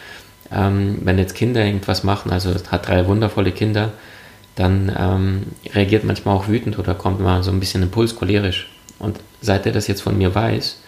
ähm, 0.50 1.00
wenn 1.02 1.18
jetzt 1.18 1.34
Kinder 1.34 1.62
irgendwas 1.66 2.02
machen, 2.02 2.32
also 2.32 2.54
hat 2.70 2.88
drei 2.88 3.06
wundervolle 3.06 3.52
Kinder, 3.52 3.92
dann 4.54 4.90
ähm, 4.98 5.42
reagiert 5.74 6.04
manchmal 6.04 6.34
auch 6.34 6.48
wütend 6.48 6.78
oder 6.78 6.94
kommt 6.94 7.20
mal 7.20 7.42
so 7.42 7.50
ein 7.50 7.60
bisschen 7.60 7.82
impuls 7.82 8.16
cholerisch. 8.16 8.68
Und 8.98 9.18
seit 9.40 9.66
er 9.66 9.72
das 9.72 9.86
jetzt 9.86 10.02
von 10.02 10.18
mir 10.18 10.34
weiß, 10.34 10.78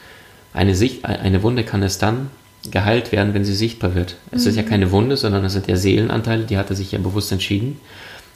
eine, 0.52 0.74
Sicht, 0.74 1.04
eine 1.04 1.42
Wunde 1.42 1.64
kann 1.64 1.82
es 1.82 1.98
dann 1.98 2.30
geheilt 2.70 3.12
werden, 3.12 3.34
wenn 3.34 3.44
sie 3.44 3.54
sichtbar 3.54 3.94
wird. 3.94 4.16
Es 4.30 4.44
mhm. 4.44 4.50
ist 4.50 4.56
ja 4.56 4.62
mhm. 4.62 4.68
keine 4.68 4.90
Wunde, 4.90 5.16
sondern 5.16 5.44
es 5.44 5.52
sind 5.52 5.66
ja 5.66 5.76
Seelenanteile, 5.76 6.44
die 6.44 6.58
hat 6.58 6.70
er 6.70 6.76
sich 6.76 6.92
ja 6.92 6.98
bewusst 6.98 7.32
entschieden. 7.32 7.80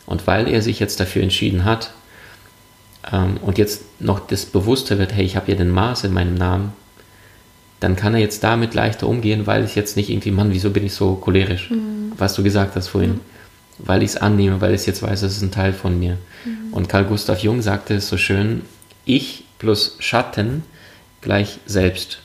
Und 0.07 0.27
weil 0.27 0.48
er 0.48 0.62
sich 0.62 0.81
jetzt 0.81 1.00
dafür 1.00 1.22
entschieden 1.22 1.64
hat 1.64 1.92
ähm, 3.11 3.38
und 3.42 3.59
jetzt 3.59 3.83
noch 4.00 4.20
das 4.20 4.46
Bewusste 4.46 4.98
wird, 4.98 5.14
hey, 5.14 5.24
ich 5.24 5.37
habe 5.37 5.50
ja 5.50 5.57
den 5.57 5.70
Mars 5.70 6.05
in 6.05 6.12
meinem 6.12 6.35
Namen, 6.35 6.72
dann 7.81 7.96
kann 7.96 8.14
er 8.14 8.20
jetzt 8.20 8.44
damit 8.44 8.74
leichter 8.74 9.09
umgehen, 9.09 9.46
weil 9.46 9.64
ich 9.64 9.74
jetzt 9.74 9.96
nicht 9.96 10.09
irgendwie, 10.09 10.31
Mann, 10.31 10.53
wieso 10.53 10.70
bin 10.70 10.87
ich 10.87 10.94
so 10.94 11.16
cholerisch? 11.16 11.70
Mhm. 11.70 12.12
Was 12.16 12.35
du 12.35 12.42
gesagt 12.42 12.77
hast 12.77 12.88
vorhin. 12.88 13.12
Mhm. 13.12 13.20
Weil 13.79 14.03
ich 14.03 14.11
es 14.11 14.16
annehme, 14.16 14.61
weil 14.61 14.74
ich 14.74 14.87
jetzt 14.87 15.03
weiß, 15.03 15.22
es 15.22 15.37
ist 15.37 15.42
ein 15.42 15.50
Teil 15.50 15.72
von 15.72 15.98
mir. 15.98 16.16
Mhm. 16.44 16.72
Und 16.72 16.88
Carl 16.88 17.05
Gustav 17.05 17.40
Jung 17.40 17.61
sagte 17.61 17.94
es 17.94 18.09
so 18.09 18.16
schön, 18.16 18.62
ich 19.05 19.43
plus 19.64 19.96
Schatten 19.98 20.62
gleich 21.22 21.59
selbst. 21.64 22.18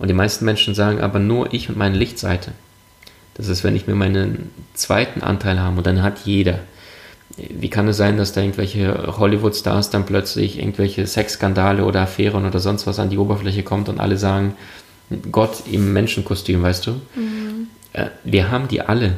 Und 0.00 0.08
die 0.08 0.14
meisten 0.14 0.44
Menschen 0.44 0.74
sagen 0.74 1.00
aber 1.00 1.20
nur 1.20 1.54
ich 1.54 1.68
und 1.68 1.78
meine 1.78 1.96
Lichtseite. 1.96 2.50
Das 3.34 3.46
ist, 3.46 3.62
wenn 3.62 3.76
ich 3.76 3.86
mir 3.86 3.94
meinen 3.94 4.50
zweiten 4.74 5.22
Anteil 5.22 5.60
habe 5.60 5.78
und 5.78 5.86
dann 5.86 6.02
hat 6.02 6.18
jeder. 6.24 6.58
Wie 7.36 7.70
kann 7.70 7.86
es 7.86 7.96
sein, 7.96 8.16
dass 8.16 8.32
da 8.32 8.40
irgendwelche 8.40 9.16
Hollywood-Stars 9.16 9.90
dann 9.90 10.04
plötzlich 10.04 10.58
irgendwelche 10.58 11.06
Sexskandale 11.06 11.84
oder 11.84 12.02
Affären 12.02 12.44
oder 12.44 12.58
sonst 12.58 12.88
was 12.88 12.98
an 12.98 13.10
die 13.10 13.18
Oberfläche 13.18 13.62
kommt 13.62 13.88
und 13.88 14.00
alle 14.00 14.18
sagen, 14.18 14.54
Gott 15.30 15.62
im 15.70 15.92
Menschenkostüm, 15.92 16.62
weißt 16.62 16.88
du? 16.88 16.90
Mhm. 17.14 17.68
Äh, 17.92 18.06
wir 18.24 18.50
haben 18.50 18.66
die 18.66 18.80
alle. 18.80 19.14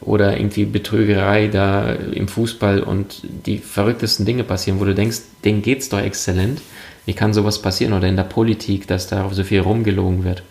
Oder 0.00 0.36
irgendwie 0.36 0.64
Betrügerei 0.64 1.46
da 1.48 1.92
im 1.92 2.26
Fußball 2.26 2.80
und 2.80 3.22
die 3.22 3.58
verrücktesten 3.58 4.26
Dinge 4.26 4.42
passieren, 4.42 4.80
wo 4.80 4.84
du 4.84 4.94
denkst, 4.94 5.18
denen 5.44 5.62
geht's 5.62 5.88
doch 5.88 6.00
exzellent. 6.00 6.60
Wie 7.06 7.14
kann 7.14 7.32
sowas 7.32 7.62
passieren? 7.62 7.92
Oder 7.92 8.08
in 8.08 8.16
der 8.16 8.24
Politik, 8.24 8.86
dass 8.88 9.06
da 9.06 9.28
so 9.30 9.44
viel 9.44 9.60
rumgelogen 9.60 10.24
wird. 10.24 10.42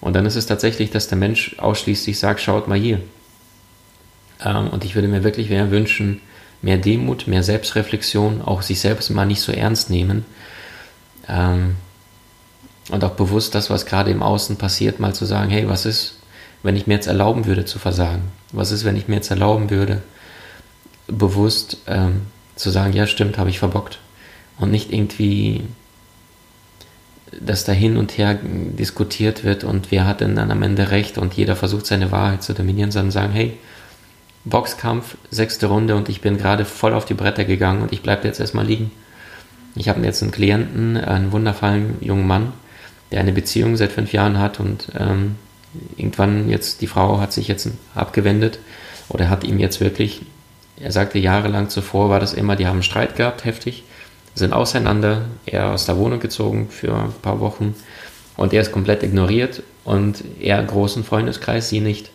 Und 0.00 0.14
dann 0.14 0.26
ist 0.26 0.36
es 0.36 0.46
tatsächlich, 0.46 0.90
dass 0.90 1.08
der 1.08 1.18
Mensch 1.18 1.56
ausschließlich 1.58 2.18
sagt, 2.18 2.40
schaut 2.40 2.68
mal 2.68 2.78
hier. 2.78 3.00
Ähm, 4.42 4.68
und 4.68 4.84
ich 4.84 4.94
würde 4.94 5.08
mir 5.08 5.24
wirklich 5.24 5.50
mehr 5.50 5.70
wünschen, 5.70 6.20
mehr 6.62 6.78
Demut, 6.78 7.26
mehr 7.26 7.42
Selbstreflexion, 7.42 8.42
auch 8.42 8.62
sich 8.62 8.80
selbst 8.80 9.10
mal 9.10 9.26
nicht 9.26 9.40
so 9.40 9.52
ernst 9.52 9.90
nehmen. 9.90 10.24
Ähm, 11.28 11.76
und 12.90 13.02
auch 13.02 13.12
bewusst 13.12 13.54
das, 13.54 13.70
was 13.70 13.86
gerade 13.86 14.10
im 14.10 14.22
Außen 14.22 14.56
passiert, 14.56 15.00
mal 15.00 15.14
zu 15.14 15.24
sagen, 15.24 15.50
hey, 15.50 15.68
was 15.68 15.86
ist, 15.86 16.18
wenn 16.64 16.76
ich 16.76 16.88
mir 16.88 16.94
jetzt 16.94 17.06
erlauben 17.06 17.46
würde 17.46 17.64
zu 17.64 17.78
versagen? 17.78 18.22
Was 18.50 18.72
ist, 18.72 18.84
wenn 18.84 18.96
ich 18.96 19.06
mir 19.06 19.16
jetzt 19.16 19.30
erlauben 19.30 19.70
würde, 19.70 20.02
bewusst 21.06 21.76
ähm, 21.86 22.22
zu 22.56 22.70
sagen, 22.70 22.92
ja 22.92 23.06
stimmt, 23.06 23.38
habe 23.38 23.50
ich 23.50 23.58
verbockt 23.58 24.00
und 24.58 24.70
nicht 24.70 24.92
irgendwie, 24.92 25.62
dass 27.38 27.64
da 27.64 27.72
hin 27.72 27.96
und 27.96 28.16
her 28.16 28.38
diskutiert 28.42 29.44
wird 29.44 29.62
und 29.62 29.90
wer 29.90 30.06
hat 30.06 30.20
denn 30.20 30.36
dann 30.36 30.50
am 30.50 30.62
Ende 30.62 30.90
recht 30.90 31.18
und 31.18 31.34
jeder 31.34 31.54
versucht 31.54 31.86
seine 31.86 32.10
Wahrheit 32.10 32.42
zu 32.42 32.54
dominieren, 32.54 32.90
sondern 32.90 33.10
sagen, 33.10 33.32
hey, 33.32 33.58
Boxkampf, 34.46 35.16
sechste 35.30 35.66
Runde 35.66 35.96
und 35.96 36.08
ich 36.08 36.22
bin 36.22 36.38
gerade 36.38 36.64
voll 36.64 36.94
auf 36.94 37.04
die 37.04 37.14
Bretter 37.14 37.44
gegangen 37.44 37.82
und 37.82 37.92
ich 37.92 38.02
bleibe 38.02 38.26
jetzt 38.26 38.40
erstmal 38.40 38.66
liegen. 38.66 38.90
Ich 39.74 39.88
habe 39.88 40.00
jetzt 40.02 40.22
einen 40.22 40.32
Klienten, 40.32 40.96
einen 40.96 41.32
wundervollen 41.32 41.96
jungen 42.00 42.26
Mann, 42.26 42.52
der 43.10 43.20
eine 43.20 43.32
Beziehung 43.32 43.76
seit 43.76 43.92
fünf 43.92 44.12
Jahren 44.12 44.38
hat 44.38 44.60
und 44.60 44.88
ähm, 44.98 45.36
irgendwann 45.96 46.48
jetzt, 46.48 46.80
die 46.80 46.86
Frau 46.86 47.20
hat 47.20 47.32
sich 47.32 47.48
jetzt 47.48 47.68
abgewendet 47.94 48.58
oder 49.08 49.28
hat 49.30 49.44
ihm 49.44 49.58
jetzt 49.58 49.80
wirklich, 49.80 50.22
er 50.78 50.92
sagte 50.92 51.18
jahrelang 51.18 51.68
zuvor 51.68 52.10
war 52.10 52.20
das 52.20 52.34
immer, 52.34 52.56
die 52.56 52.66
haben 52.66 52.82
Streit 52.82 53.16
gehabt, 53.16 53.44
heftig, 53.44 53.84
sind 54.34 54.52
auseinander, 54.52 55.22
er 55.46 55.72
aus 55.72 55.86
der 55.86 55.96
Wohnung 55.96 56.20
gezogen 56.20 56.68
für 56.70 56.94
ein 56.94 57.12
paar 57.22 57.40
Wochen 57.40 57.74
und 58.36 58.52
er 58.52 58.62
ist 58.62 58.72
komplett 58.72 59.02
ignoriert 59.02 59.62
und 59.84 60.24
er 60.40 60.62
großen 60.62 61.04
Freundeskreis, 61.04 61.68
sie 61.68 61.80
nicht. 61.80 62.10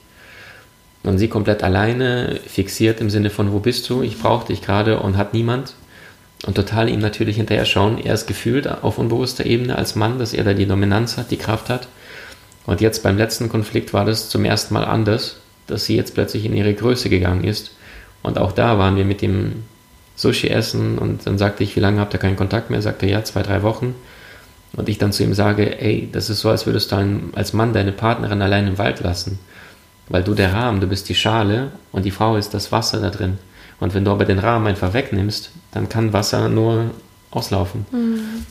Und 1.03 1.17
sie 1.17 1.29
komplett 1.29 1.63
alleine, 1.63 2.39
fixiert 2.45 2.99
im 2.99 3.09
Sinne 3.09 3.29
von, 3.29 3.53
wo 3.53 3.59
bist 3.59 3.89
du? 3.89 4.01
Ich 4.01 4.19
brauche 4.19 4.47
dich 4.47 4.61
gerade 4.61 4.99
und 4.99 5.15
hat 5.15 5.33
niemand. 5.33 5.73
Und 6.45 6.55
total 6.55 6.89
ihm 6.89 6.99
natürlich 6.99 7.37
hinterher 7.37 7.65
schauen. 7.65 7.97
Er 8.03 8.13
ist 8.13 8.27
gefühlt 8.27 8.67
auf 8.67 8.97
unbewusster 8.97 9.45
Ebene 9.45 9.77
als 9.77 9.95
Mann, 9.95 10.19
dass 10.19 10.33
er 10.33 10.43
da 10.43 10.53
die 10.53 10.65
Dominanz 10.65 11.17
hat, 11.17 11.31
die 11.31 11.37
Kraft 11.37 11.69
hat. 11.69 11.87
Und 12.65 12.81
jetzt 12.81 13.03
beim 13.03 13.17
letzten 13.17 13.49
Konflikt 13.49 13.93
war 13.93 14.05
das 14.05 14.29
zum 14.29 14.45
ersten 14.45 14.73
Mal 14.73 14.85
anders, 14.85 15.37
dass 15.67 15.85
sie 15.85 15.95
jetzt 15.95 16.13
plötzlich 16.13 16.45
in 16.45 16.55
ihre 16.55 16.73
Größe 16.73 17.09
gegangen 17.09 17.43
ist. 17.43 17.71
Und 18.21 18.37
auch 18.37 18.51
da 18.51 18.77
waren 18.77 18.95
wir 18.95 19.05
mit 19.05 19.21
dem 19.21 19.63
Sushi 20.15 20.49
essen 20.49 20.97
und 20.97 21.25
dann 21.25 21.37
sagte 21.37 21.63
ich, 21.63 21.75
wie 21.75 21.79
lange 21.79 21.99
habt 21.99 22.13
ihr 22.13 22.19
keinen 22.19 22.35
Kontakt 22.35 22.69
mehr? 22.69 22.81
Sagte 22.81 23.05
ja, 23.07 23.23
zwei, 23.23 23.41
drei 23.41 23.63
Wochen. 23.63 23.95
Und 24.73 24.89
ich 24.89 24.97
dann 24.97 25.13
zu 25.13 25.23
ihm 25.23 25.33
sage, 25.33 25.79
ey, 25.81 26.09
das 26.11 26.29
ist 26.29 26.41
so, 26.41 26.49
als 26.49 26.65
würdest 26.65 26.91
du 26.91 27.21
als 27.33 27.53
Mann 27.53 27.73
deine 27.73 27.91
Partnerin 27.91 28.41
allein 28.41 28.67
im 28.67 28.77
Wald 28.77 28.99
lassen 28.99 29.39
weil 30.09 30.23
du 30.23 30.33
der 30.33 30.53
Rahmen, 30.53 30.81
du 30.81 30.87
bist 30.87 31.07
die 31.07 31.15
Schale 31.15 31.71
und 31.91 32.03
die 32.03 32.11
Frau 32.11 32.35
ist 32.35 32.53
das 32.53 32.71
Wasser 32.71 32.99
da 32.99 33.09
drin. 33.09 33.37
Und 33.79 33.93
wenn 33.93 34.03
du 34.03 34.11
aber 34.11 34.25
den 34.25 34.39
Rahmen 34.39 34.67
einfach 34.67 34.93
wegnimmst, 34.93 35.51
dann 35.71 35.87
kann 35.87 36.11
Wasser 36.11 36.49
nur 36.49 36.91
auslaufen. 37.31 37.85
Mhm. 37.91 38.45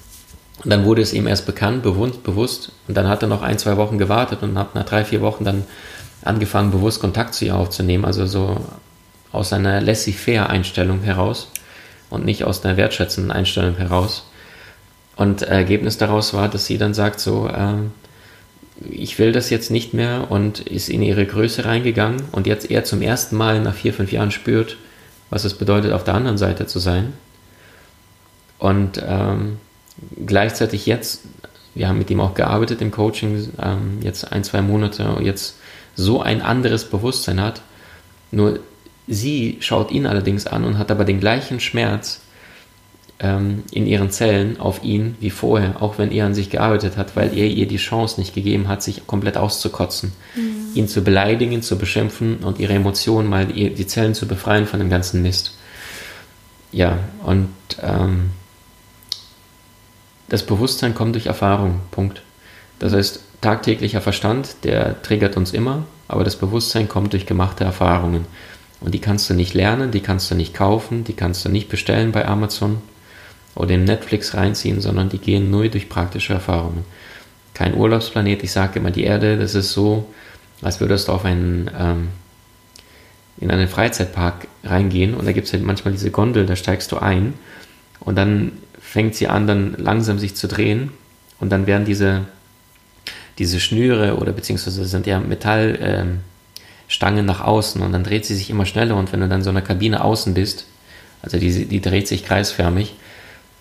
Und 0.64 0.70
dann 0.70 0.84
wurde 0.84 1.02
es 1.02 1.12
ihm 1.12 1.26
erst 1.26 1.46
bekannt, 1.46 1.82
bewusst, 1.82 2.72
und 2.88 2.96
dann 2.96 3.08
hat 3.08 3.22
er 3.22 3.28
noch 3.28 3.42
ein, 3.42 3.58
zwei 3.58 3.76
Wochen 3.76 3.98
gewartet 3.98 4.42
und 4.42 4.58
hat 4.58 4.74
nach 4.74 4.84
drei, 4.84 5.04
vier 5.04 5.20
Wochen 5.20 5.44
dann 5.44 5.64
angefangen, 6.22 6.72
bewusst 6.72 7.00
Kontakt 7.00 7.34
zu 7.34 7.44
ihr 7.44 7.54
aufzunehmen, 7.54 8.04
also 8.04 8.26
so 8.26 8.60
aus 9.30 9.52
einer 9.52 9.80
laissez-faire-Einstellung 9.80 11.02
heraus 11.02 11.48
und 12.10 12.24
nicht 12.24 12.44
aus 12.44 12.64
einer 12.64 12.76
wertschätzenden 12.76 13.30
Einstellung 13.30 13.76
heraus. 13.76 14.24
Und 15.16 15.42
Ergebnis 15.42 15.98
daraus 15.98 16.34
war, 16.34 16.48
dass 16.48 16.66
sie 16.66 16.78
dann 16.78 16.94
sagt 16.94 17.20
so, 17.20 17.48
äh, 17.48 17.74
ich 18.90 19.18
will 19.18 19.32
das 19.32 19.50
jetzt 19.50 19.70
nicht 19.70 19.94
mehr 19.94 20.30
und 20.30 20.60
ist 20.60 20.88
in 20.88 21.02
ihre 21.02 21.26
Größe 21.26 21.64
reingegangen 21.64 22.22
und 22.32 22.46
jetzt 22.46 22.70
eher 22.70 22.84
zum 22.84 23.02
ersten 23.02 23.36
Mal 23.36 23.60
nach 23.60 23.74
vier, 23.74 23.92
fünf 23.92 24.12
Jahren 24.12 24.30
spürt, 24.30 24.76
was 25.30 25.44
es 25.44 25.54
bedeutet, 25.54 25.92
auf 25.92 26.04
der 26.04 26.14
anderen 26.14 26.38
Seite 26.38 26.66
zu 26.66 26.78
sein. 26.78 27.12
Und 28.58 29.02
ähm, 29.04 29.58
gleichzeitig 30.26 30.86
jetzt, 30.86 31.22
wir 31.74 31.88
haben 31.88 31.98
mit 31.98 32.10
ihm 32.10 32.20
auch 32.20 32.34
gearbeitet 32.34 32.80
im 32.80 32.90
Coaching, 32.90 33.50
ähm, 33.62 33.98
jetzt 34.02 34.32
ein, 34.32 34.44
zwei 34.44 34.62
Monate, 34.62 35.16
jetzt 35.20 35.56
so 35.94 36.20
ein 36.20 36.42
anderes 36.42 36.84
Bewusstsein 36.84 37.40
hat. 37.40 37.62
Nur 38.30 38.60
sie 39.06 39.58
schaut 39.60 39.90
ihn 39.90 40.06
allerdings 40.06 40.46
an 40.46 40.64
und 40.64 40.78
hat 40.78 40.90
aber 40.90 41.04
den 41.04 41.20
gleichen 41.20 41.60
Schmerz, 41.60 42.20
ähm, 43.20 43.64
in 43.72 43.86
ihren 43.86 44.10
Zellen 44.10 44.60
auf 44.60 44.84
ihn 44.84 45.16
wie 45.20 45.30
vorher, 45.30 45.82
auch 45.82 45.98
wenn 45.98 46.12
er 46.12 46.26
an 46.26 46.34
sich 46.34 46.50
gearbeitet 46.50 46.96
hat, 46.96 47.16
weil 47.16 47.36
er 47.36 47.46
ihr 47.46 47.66
die 47.66 47.76
Chance 47.76 48.20
nicht 48.20 48.34
gegeben 48.34 48.68
hat, 48.68 48.82
sich 48.82 49.06
komplett 49.06 49.36
auszukotzen, 49.36 50.12
mhm. 50.36 50.68
ihn 50.74 50.88
zu 50.88 51.02
beleidigen, 51.02 51.62
zu 51.62 51.78
beschimpfen 51.78 52.38
und 52.38 52.60
ihre 52.60 52.74
Emotionen 52.74 53.28
mal 53.28 53.46
die 53.46 53.86
Zellen 53.86 54.14
zu 54.14 54.28
befreien 54.28 54.66
von 54.66 54.78
dem 54.78 54.88
ganzen 54.88 55.22
Mist. 55.22 55.56
Ja, 56.70 56.98
und 57.24 57.48
ähm, 57.82 58.30
das 60.28 60.44
Bewusstsein 60.44 60.94
kommt 60.94 61.14
durch 61.14 61.26
Erfahrung, 61.26 61.80
Punkt. 61.90 62.22
Das 62.78 62.92
heißt, 62.92 63.20
tagtäglicher 63.40 64.00
Verstand, 64.00 64.64
der 64.64 65.02
triggert 65.02 65.36
uns 65.36 65.52
immer, 65.52 65.84
aber 66.06 66.24
das 66.24 66.36
Bewusstsein 66.36 66.88
kommt 66.88 67.12
durch 67.12 67.26
gemachte 67.26 67.64
Erfahrungen. 67.64 68.26
Und 68.80 68.94
die 68.94 69.00
kannst 69.00 69.28
du 69.28 69.34
nicht 69.34 69.54
lernen, 69.54 69.90
die 69.90 70.00
kannst 70.00 70.30
du 70.30 70.34
nicht 70.34 70.54
kaufen, 70.54 71.04
die 71.04 71.14
kannst 71.14 71.44
du 71.44 71.48
nicht 71.48 71.68
bestellen 71.68 72.12
bei 72.12 72.26
Amazon 72.26 72.78
oder 73.54 73.74
in 73.74 73.84
Netflix 73.84 74.34
reinziehen, 74.34 74.80
sondern 74.80 75.08
die 75.08 75.18
gehen 75.18 75.50
nur 75.50 75.68
durch 75.68 75.88
praktische 75.88 76.34
Erfahrungen. 76.34 76.84
Kein 77.54 77.74
Urlaubsplanet, 77.74 78.44
ich 78.44 78.52
sage 78.52 78.78
immer, 78.78 78.92
die 78.92 79.02
Erde, 79.02 79.36
das 79.36 79.56
ist 79.56 79.72
so, 79.72 80.06
als 80.62 80.80
würdest 80.80 81.08
du 81.08 81.12
auf 81.12 81.24
einen, 81.24 81.68
ähm, 81.76 82.08
in 83.38 83.50
einen 83.50 83.68
Freizeitpark 83.68 84.46
reingehen 84.62 85.14
und 85.14 85.26
da 85.26 85.32
gibt 85.32 85.48
es 85.48 85.52
halt 85.52 85.64
manchmal 85.64 85.92
diese 85.92 86.12
Gondel, 86.12 86.46
da 86.46 86.54
steigst 86.54 86.92
du 86.92 86.98
ein 86.98 87.34
und 88.00 88.16
dann 88.16 88.52
fängt 88.88 89.14
sie 89.14 89.28
an, 89.28 89.46
dann 89.46 89.74
langsam 89.76 90.18
sich 90.18 90.34
zu 90.34 90.48
drehen 90.48 90.90
und 91.40 91.50
dann 91.50 91.66
werden 91.66 91.84
diese, 91.84 92.22
diese 93.38 93.60
Schnüre 93.60 94.16
oder 94.16 94.32
beziehungsweise 94.32 94.86
sind 94.86 95.06
ja 95.06 95.20
Metallstangen 95.20 96.20
ähm, 97.00 97.26
nach 97.26 97.42
außen 97.42 97.82
und 97.82 97.92
dann 97.92 98.02
dreht 98.02 98.24
sie 98.24 98.34
sich 98.34 98.48
immer 98.48 98.64
schneller 98.64 98.96
und 98.96 99.12
wenn 99.12 99.20
du 99.20 99.28
dann 99.28 99.42
so 99.42 99.50
einer 99.50 99.60
Kabine 99.60 100.02
außen 100.02 100.32
bist, 100.32 100.64
also 101.20 101.38
die, 101.38 101.66
die 101.66 101.80
dreht 101.82 102.08
sich 102.08 102.24
kreisförmig, 102.24 102.94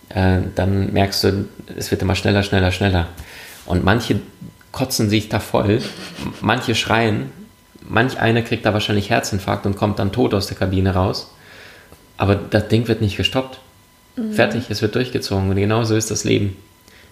äh, 0.08 0.38
dann 0.54 0.94
merkst 0.94 1.24
du, 1.24 1.48
es 1.76 1.90
wird 1.90 2.00
immer 2.00 2.14
schneller, 2.14 2.42
schneller, 2.42 2.72
schneller. 2.72 3.08
Und 3.66 3.84
manche 3.84 4.20
kotzen 4.72 5.10
sich 5.10 5.28
da 5.28 5.40
voll, 5.40 5.82
manche 6.40 6.74
schreien, 6.74 7.30
manch 7.86 8.18
einer 8.18 8.40
kriegt 8.40 8.64
da 8.64 8.72
wahrscheinlich 8.72 9.10
Herzinfarkt 9.10 9.66
und 9.66 9.76
kommt 9.76 9.98
dann 9.98 10.10
tot 10.10 10.32
aus 10.32 10.46
der 10.46 10.56
Kabine 10.56 10.94
raus. 10.94 11.34
Aber 12.16 12.34
das 12.34 12.68
Ding 12.68 12.88
wird 12.88 13.02
nicht 13.02 13.18
gestoppt. 13.18 13.60
Mhm. 14.18 14.32
Fertig, 14.32 14.64
es 14.68 14.82
wird 14.82 14.94
durchgezogen. 14.94 15.50
Und 15.50 15.56
genau 15.56 15.84
so 15.84 15.96
ist 15.96 16.10
das 16.10 16.24
Leben. 16.24 16.56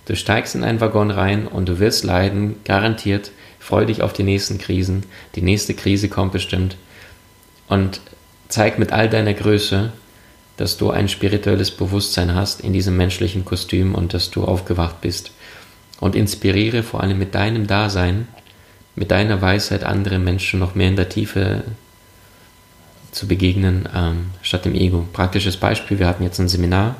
Du 0.06 0.14
steigst 0.14 0.54
in 0.54 0.64
einen 0.64 0.80
Waggon 0.80 1.10
rein 1.10 1.46
und 1.46 1.68
du 1.68 1.78
wirst 1.78 2.04
leiden, 2.04 2.56
garantiert. 2.64 3.30
Freu 3.58 3.84
dich 3.84 4.02
auf 4.02 4.12
die 4.12 4.22
nächsten 4.22 4.58
Krisen. 4.58 5.04
Die 5.34 5.42
nächste 5.42 5.74
Krise 5.74 6.08
kommt 6.08 6.32
bestimmt. 6.32 6.76
Und 7.68 8.00
zeig 8.48 8.78
mit 8.78 8.92
all 8.92 9.08
deiner 9.08 9.34
Größe, 9.34 9.92
dass 10.56 10.76
du 10.76 10.90
ein 10.90 11.08
spirituelles 11.08 11.70
Bewusstsein 11.70 12.34
hast 12.34 12.60
in 12.60 12.72
diesem 12.72 12.96
menschlichen 12.96 13.44
Kostüm 13.44 13.94
und 13.94 14.14
dass 14.14 14.30
du 14.30 14.44
aufgewacht 14.44 15.00
bist. 15.00 15.32
Und 15.98 16.14
inspiriere 16.14 16.82
vor 16.82 17.02
allem 17.02 17.18
mit 17.18 17.34
deinem 17.34 17.66
Dasein, 17.66 18.28
mit 18.94 19.10
deiner 19.10 19.42
Weisheit 19.42 19.84
andere 19.84 20.18
Menschen 20.18 20.60
noch 20.60 20.74
mehr 20.74 20.88
in 20.88 20.96
der 20.96 21.08
Tiefe 21.08 21.64
zu 23.16 23.26
begegnen, 23.26 23.88
ähm, 23.94 24.26
statt 24.42 24.66
dem 24.66 24.74
Ego. 24.74 25.08
Praktisches 25.12 25.56
Beispiel, 25.56 25.98
wir 25.98 26.06
hatten 26.06 26.22
jetzt 26.22 26.38
ein 26.38 26.48
Seminar 26.48 26.96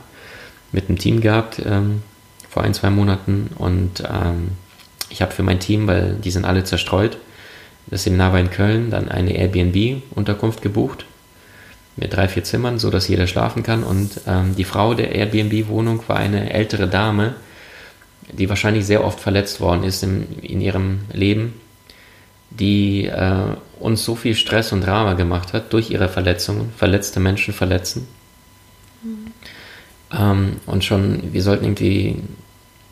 mit 0.72 0.88
einem 0.88 0.98
Team 0.98 1.20
gehabt 1.20 1.61
ähm, 1.64 2.02
vor 2.48 2.62
ein, 2.62 2.72
zwei 2.72 2.88
Monaten 2.88 3.50
und 3.59 4.00
ähm, 4.00 4.52
ich 5.11 5.20
habe 5.20 5.33
für 5.33 5.42
mein 5.42 5.61
Team, 5.61 5.87
weil 5.87 6.14
die 6.14 6.31
sind 6.31 6.46
alle 6.46 6.64
zerstreut, 6.64 7.18
das 7.88 8.05
Seminar 8.05 8.33
war 8.33 8.40
in 8.40 8.50
Köln, 8.50 8.90
dann 8.90 9.11
eine 9.11 9.37
Airbnb-Unterkunft 9.37 10.62
gebucht 10.62 11.05
mit 11.96 12.14
drei, 12.14 12.29
vier 12.29 12.44
Zimmern, 12.44 12.79
so 12.79 12.90
dass 12.90 13.09
jeder 13.09 13.26
schlafen 13.26 13.62
kann. 13.62 13.85
Und 13.85 14.22
ähm, 14.26 14.57
die 14.57 14.64
Frau 14.64 14.94
der 14.94 15.14
Airbnb-Wohnung 15.14 16.02
war 16.09 16.16
eine 16.16 16.52
ältere 16.52 16.88
Dame, 16.88 17.35
die 18.33 18.48
wahrscheinlich 18.48 18.87
sehr 18.87 19.05
oft 19.05 19.20
verletzt 19.20 19.61
worden 19.61 19.85
ist 19.85 20.02
im, 20.02 20.26
in 20.40 20.61
ihrem 20.61 21.02
Leben, 21.12 21.61
die 22.50 23.05
äh, 23.05 23.55
uns 23.78 24.04
so 24.04 24.14
viel 24.14 24.34
Stress 24.34 24.72
und 24.72 24.82
Drama 24.82 25.14
gemacht 25.14 25.52
hat 25.52 25.72
durch 25.72 25.90
ihre 25.90 26.08
Verletzungen, 26.08 26.72
verletzte 26.76 27.20
Menschen 27.20 27.54
verletzen. 27.54 28.08
Mhm. 29.02 29.32
Ähm, 30.12 30.56
und 30.66 30.84
schon, 30.84 31.32
wir 31.32 31.42
sollten 31.42 31.64
irgendwie, 31.64 32.22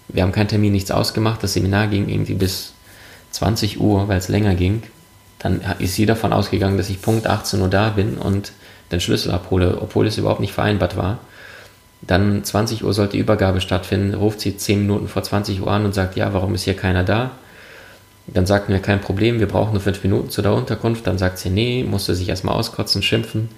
wir 0.09 0.23
haben 0.23 0.33
keinen 0.33 0.49
Termin, 0.49 0.73
nichts 0.73 0.91
ausgemacht, 0.91 1.43
das 1.43 1.55
Seminar 1.55 1.89
ging 1.89 2.09
irgendwie 2.09 2.35
bis 2.35 2.75
20 3.31 3.81
Uhr, 3.81 4.09
weil 4.09 4.19
es 4.19 4.29
länger 4.29 4.55
ging. 4.55 4.83
Dann 5.39 5.61
ist 5.79 5.95
sie 5.95 6.07
davon 6.07 6.33
ausgegangen, 6.33 6.79
dass 6.79 6.89
ich 6.89 7.03
Punkt 7.03 7.27
18 7.27 7.61
Uhr 7.61 7.69
da 7.69 7.91
bin 7.91 8.17
und 8.17 8.53
den 8.91 9.01
Schlüssel 9.01 9.33
abhole, 9.33 9.79
obwohl 9.81 10.07
es 10.07 10.19
überhaupt 10.19 10.41
nicht 10.41 10.53
vereinbart 10.53 10.97
war. 10.97 11.19
Dann 12.03 12.45
20 12.45 12.85
Uhr 12.85 12.93
sollte 12.93 13.13
die 13.13 13.19
Übergabe 13.19 13.61
stattfinden, 13.61 14.15
ruft 14.15 14.41
sie 14.41 14.57
10 14.57 14.81
Minuten 14.81 15.09
vor 15.09 15.23
20 15.23 15.61
Uhr 15.63 15.71
an 15.71 15.85
und 15.85 15.95
sagt, 15.95 16.17
ja, 16.17 16.33
warum 16.35 16.55
ist 16.55 16.65
hier 16.65 16.77
keiner 16.77 17.03
da? 17.03 17.33
Dann 18.27 18.47
sagten 18.47 18.73
wir, 18.73 18.81
kein 18.81 19.01
Problem, 19.01 19.39
wir 19.39 19.47
brauchen 19.47 19.73
nur 19.73 19.83
5 19.83 20.03
Minuten 20.03 20.31
zu 20.31 20.41
der 20.41 20.55
Unterkunft. 20.55 21.07
Dann 21.07 21.19
sagt 21.19 21.39
sie, 21.39 21.51
nee, 21.51 21.85
musste 21.85 22.15
sich 22.15 22.29
erstmal 22.29 22.55
auskotzen, 22.55 23.03
schimpfen. 23.03 23.51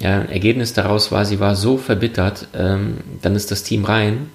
Ja, 0.00 0.22
Ergebnis 0.22 0.72
daraus 0.72 1.12
war, 1.12 1.26
sie 1.26 1.40
war 1.40 1.54
so 1.54 1.76
verbittert, 1.76 2.48
ähm, 2.54 2.98
dann 3.20 3.36
ist 3.36 3.50
das 3.50 3.64
Team 3.64 3.84
rein, 3.84 4.30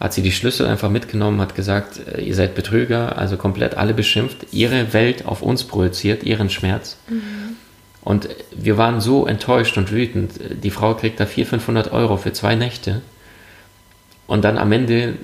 hat 0.00 0.12
sie 0.12 0.22
die 0.22 0.32
Schlüssel 0.32 0.66
einfach 0.66 0.90
mitgenommen, 0.90 1.40
hat 1.40 1.54
gesagt, 1.54 2.00
äh, 2.08 2.20
ihr 2.20 2.34
seid 2.34 2.56
Betrüger, 2.56 3.16
also 3.16 3.36
komplett 3.36 3.76
alle 3.76 3.94
beschimpft, 3.94 4.48
ihre 4.50 4.92
Welt 4.92 5.26
auf 5.26 5.42
uns 5.42 5.62
projiziert, 5.62 6.24
ihren 6.24 6.50
Schmerz. 6.50 6.96
Mhm. 7.08 7.56
Und 8.02 8.28
wir 8.50 8.78
waren 8.78 9.00
so 9.00 9.26
enttäuscht 9.26 9.76
und 9.78 9.92
wütend. 9.92 10.32
Die 10.64 10.70
Frau 10.70 10.94
kriegt 10.94 11.20
da 11.20 11.26
400, 11.26 11.60
500 11.60 11.92
Euro 11.92 12.16
für 12.16 12.32
zwei 12.32 12.56
Nächte. 12.56 13.02
Und 14.26 14.42
dann 14.42 14.58
am 14.58 14.72
Ende 14.72 15.14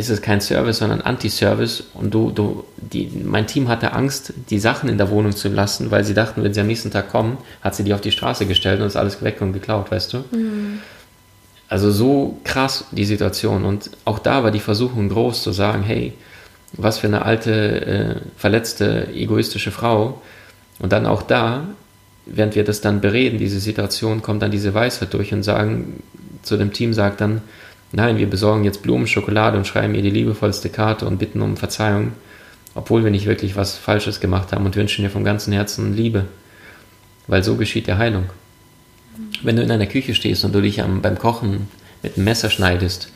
ist 0.00 0.08
es 0.10 0.22
kein 0.22 0.40
Service, 0.40 0.78
sondern 0.78 1.00
Anti-Service. 1.00 1.84
Und 1.94 2.12
du, 2.12 2.30
du, 2.30 2.64
die, 2.76 3.10
mein 3.24 3.46
Team 3.46 3.68
hatte 3.68 3.92
Angst, 3.92 4.32
die 4.50 4.58
Sachen 4.58 4.88
in 4.88 4.98
der 4.98 5.10
Wohnung 5.10 5.32
zu 5.32 5.48
lassen, 5.48 5.90
weil 5.90 6.04
sie 6.04 6.14
dachten, 6.14 6.42
wenn 6.42 6.52
sie 6.52 6.60
am 6.60 6.66
nächsten 6.66 6.90
Tag 6.90 7.10
kommen, 7.10 7.38
hat 7.62 7.74
sie 7.74 7.84
die 7.84 7.94
auf 7.94 8.00
die 8.00 8.10
Straße 8.10 8.46
gestellt 8.46 8.80
und 8.80 8.86
ist 8.86 8.96
alles 8.96 9.22
weg 9.22 9.40
und 9.40 9.52
geklaut, 9.52 9.90
weißt 9.90 10.12
du? 10.14 10.18
Mhm. 10.32 10.80
Also 11.68 11.92
so 11.92 12.40
krass 12.42 12.86
die 12.90 13.04
Situation. 13.04 13.64
Und 13.64 13.90
auch 14.04 14.18
da 14.18 14.42
war 14.42 14.50
die 14.50 14.60
Versuchung 14.60 15.08
groß 15.08 15.42
zu 15.42 15.52
sagen, 15.52 15.82
hey, 15.82 16.14
was 16.72 16.98
für 16.98 17.06
eine 17.06 17.24
alte, 17.24 17.86
äh, 17.86 18.16
verletzte, 18.36 19.08
egoistische 19.14 19.70
Frau. 19.70 20.20
Und 20.78 20.92
dann 20.92 21.06
auch 21.06 21.22
da, 21.22 21.68
während 22.26 22.54
wir 22.54 22.64
das 22.64 22.80
dann 22.80 23.00
bereden, 23.00 23.38
diese 23.38 23.60
Situation, 23.60 24.22
kommt 24.22 24.42
dann 24.42 24.50
diese 24.50 24.74
Weisheit 24.74 25.14
durch 25.14 25.32
und 25.32 25.42
sagen, 25.42 26.02
zu 26.42 26.56
dem 26.56 26.72
Team 26.72 26.92
sagt 26.94 27.20
dann, 27.20 27.42
nein, 27.92 28.18
wir 28.18 28.28
besorgen 28.28 28.64
jetzt 28.64 28.82
Blumen, 28.82 29.06
Schokolade 29.06 29.56
und 29.56 29.66
schreiben 29.66 29.94
ihr 29.94 30.02
die 30.02 30.10
liebevollste 30.10 30.68
Karte 30.68 31.06
und 31.06 31.18
bitten 31.18 31.42
um 31.42 31.56
Verzeihung, 31.56 32.12
obwohl 32.74 33.04
wir 33.04 33.10
nicht 33.10 33.26
wirklich 33.26 33.56
was 33.56 33.76
Falsches 33.76 34.20
gemacht 34.20 34.52
haben 34.52 34.66
und 34.66 34.76
wünschen 34.76 35.02
ihr 35.02 35.10
vom 35.10 35.24
ganzen 35.24 35.52
Herzen 35.52 35.94
Liebe. 35.96 36.26
Weil 37.26 37.44
so 37.44 37.56
geschieht 37.56 37.86
der 37.86 37.98
Heilung. 37.98 38.24
Wenn 39.42 39.56
du 39.56 39.62
in 39.62 39.70
einer 39.70 39.86
Küche 39.86 40.14
stehst 40.14 40.44
und 40.44 40.54
du 40.54 40.60
dich 40.60 40.82
am, 40.82 41.02
beim 41.02 41.18
Kochen 41.18 41.68
mit 42.02 42.16
einem 42.16 42.24
Messer 42.24 42.50
schneidest, 42.50 43.12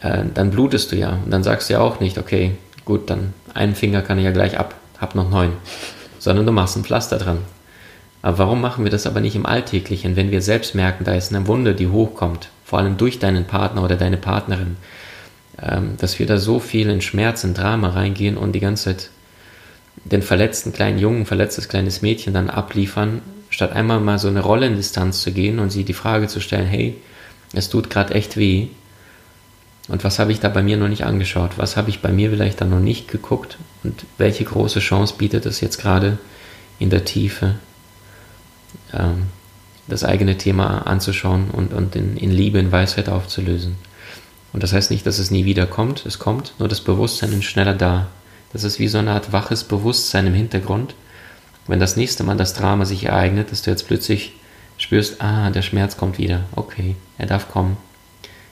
äh, 0.00 0.24
dann 0.32 0.50
blutest 0.50 0.92
du 0.92 0.96
ja. 0.96 1.18
Und 1.24 1.30
dann 1.30 1.42
sagst 1.42 1.68
du 1.68 1.74
ja 1.74 1.80
auch 1.80 2.00
nicht, 2.00 2.18
okay, 2.18 2.52
gut, 2.84 3.10
dann 3.10 3.34
einen 3.54 3.74
Finger 3.74 4.02
kann 4.02 4.18
ich 4.18 4.24
ja 4.24 4.30
gleich 4.30 4.58
ab, 4.58 4.74
hab 4.98 5.14
noch 5.14 5.30
neun. 5.30 5.52
Sondern 6.18 6.46
du 6.46 6.52
machst 6.52 6.76
ein 6.76 6.84
Pflaster 6.84 7.18
dran. 7.18 7.38
Aber 8.26 8.38
warum 8.38 8.60
machen 8.60 8.82
wir 8.82 8.90
das 8.90 9.06
aber 9.06 9.20
nicht 9.20 9.36
im 9.36 9.46
Alltäglichen, 9.46 10.16
wenn 10.16 10.32
wir 10.32 10.42
selbst 10.42 10.74
merken, 10.74 11.04
da 11.04 11.14
ist 11.14 11.32
eine 11.32 11.46
Wunde, 11.46 11.76
die 11.76 11.86
hochkommt, 11.86 12.48
vor 12.64 12.80
allem 12.80 12.96
durch 12.96 13.20
deinen 13.20 13.44
Partner 13.44 13.84
oder 13.84 13.94
deine 13.94 14.16
Partnerin, 14.16 14.78
ähm, 15.62 15.92
dass 15.98 16.18
wir 16.18 16.26
da 16.26 16.36
so 16.36 16.58
viel 16.58 16.90
in 16.90 17.00
Schmerz, 17.02 17.44
in 17.44 17.54
Drama 17.54 17.90
reingehen 17.90 18.36
und 18.36 18.50
die 18.50 18.58
ganze 18.58 18.86
Zeit 18.86 19.10
den 20.04 20.22
verletzten 20.22 20.72
kleinen 20.72 20.98
Jungen, 20.98 21.24
verletztes 21.24 21.68
kleines 21.68 22.02
Mädchen 22.02 22.34
dann 22.34 22.50
abliefern, 22.50 23.22
statt 23.48 23.70
einmal 23.70 24.00
mal 24.00 24.18
so 24.18 24.26
eine 24.26 24.40
Rollendistanz 24.40 25.22
zu 25.22 25.30
gehen 25.30 25.60
und 25.60 25.70
sie 25.70 25.84
die 25.84 25.92
Frage 25.92 26.26
zu 26.26 26.40
stellen, 26.40 26.66
hey, 26.66 26.96
es 27.52 27.68
tut 27.68 27.90
gerade 27.90 28.12
echt 28.16 28.36
weh. 28.36 28.66
Und 29.86 30.02
was 30.02 30.18
habe 30.18 30.32
ich 30.32 30.40
da 30.40 30.48
bei 30.48 30.64
mir 30.64 30.78
noch 30.78 30.88
nicht 30.88 31.04
angeschaut? 31.04 31.58
Was 31.58 31.76
habe 31.76 31.90
ich 31.90 32.02
bei 32.02 32.10
mir 32.10 32.30
vielleicht 32.30 32.60
da 32.60 32.64
noch 32.64 32.80
nicht 32.80 33.06
geguckt? 33.06 33.56
Und 33.84 34.04
welche 34.18 34.42
große 34.42 34.80
Chance 34.80 35.14
bietet 35.16 35.46
es 35.46 35.60
jetzt 35.60 35.78
gerade 35.78 36.18
in 36.80 36.90
der 36.90 37.04
Tiefe, 37.04 37.54
ähm, 38.92 39.24
das 39.88 40.04
eigene 40.04 40.36
Thema 40.36 40.86
anzuschauen 40.86 41.50
und, 41.50 41.72
und 41.72 41.96
in, 41.96 42.16
in 42.16 42.30
Liebe, 42.30 42.58
in 42.58 42.72
Weisheit 42.72 43.08
aufzulösen? 43.08 43.76
Und 44.52 44.62
das 44.62 44.72
heißt 44.72 44.90
nicht, 44.90 45.06
dass 45.06 45.18
es 45.18 45.30
nie 45.30 45.44
wieder 45.44 45.66
kommt. 45.66 46.06
Es 46.06 46.18
kommt, 46.18 46.54
nur 46.58 46.68
das 46.68 46.80
Bewusstsein 46.80 47.32
ist 47.32 47.44
schneller 47.44 47.74
da. 47.74 48.08
Das 48.52 48.64
ist 48.64 48.78
wie 48.78 48.88
so 48.88 48.98
eine 48.98 49.10
Art 49.10 49.32
waches 49.32 49.64
Bewusstsein 49.64 50.26
im 50.26 50.34
Hintergrund, 50.34 50.94
wenn 51.66 51.80
das 51.80 51.96
nächste 51.96 52.24
Mal 52.24 52.36
das 52.36 52.54
Drama 52.54 52.84
sich 52.84 53.04
ereignet, 53.04 53.50
dass 53.50 53.62
du 53.62 53.70
jetzt 53.70 53.86
plötzlich 53.86 54.34
spürst, 54.78 55.20
ah, 55.20 55.50
der 55.50 55.62
Schmerz 55.62 55.96
kommt 55.96 56.18
wieder, 56.18 56.44
okay, 56.54 56.96
er 57.18 57.26
darf 57.26 57.50
kommen. 57.50 57.76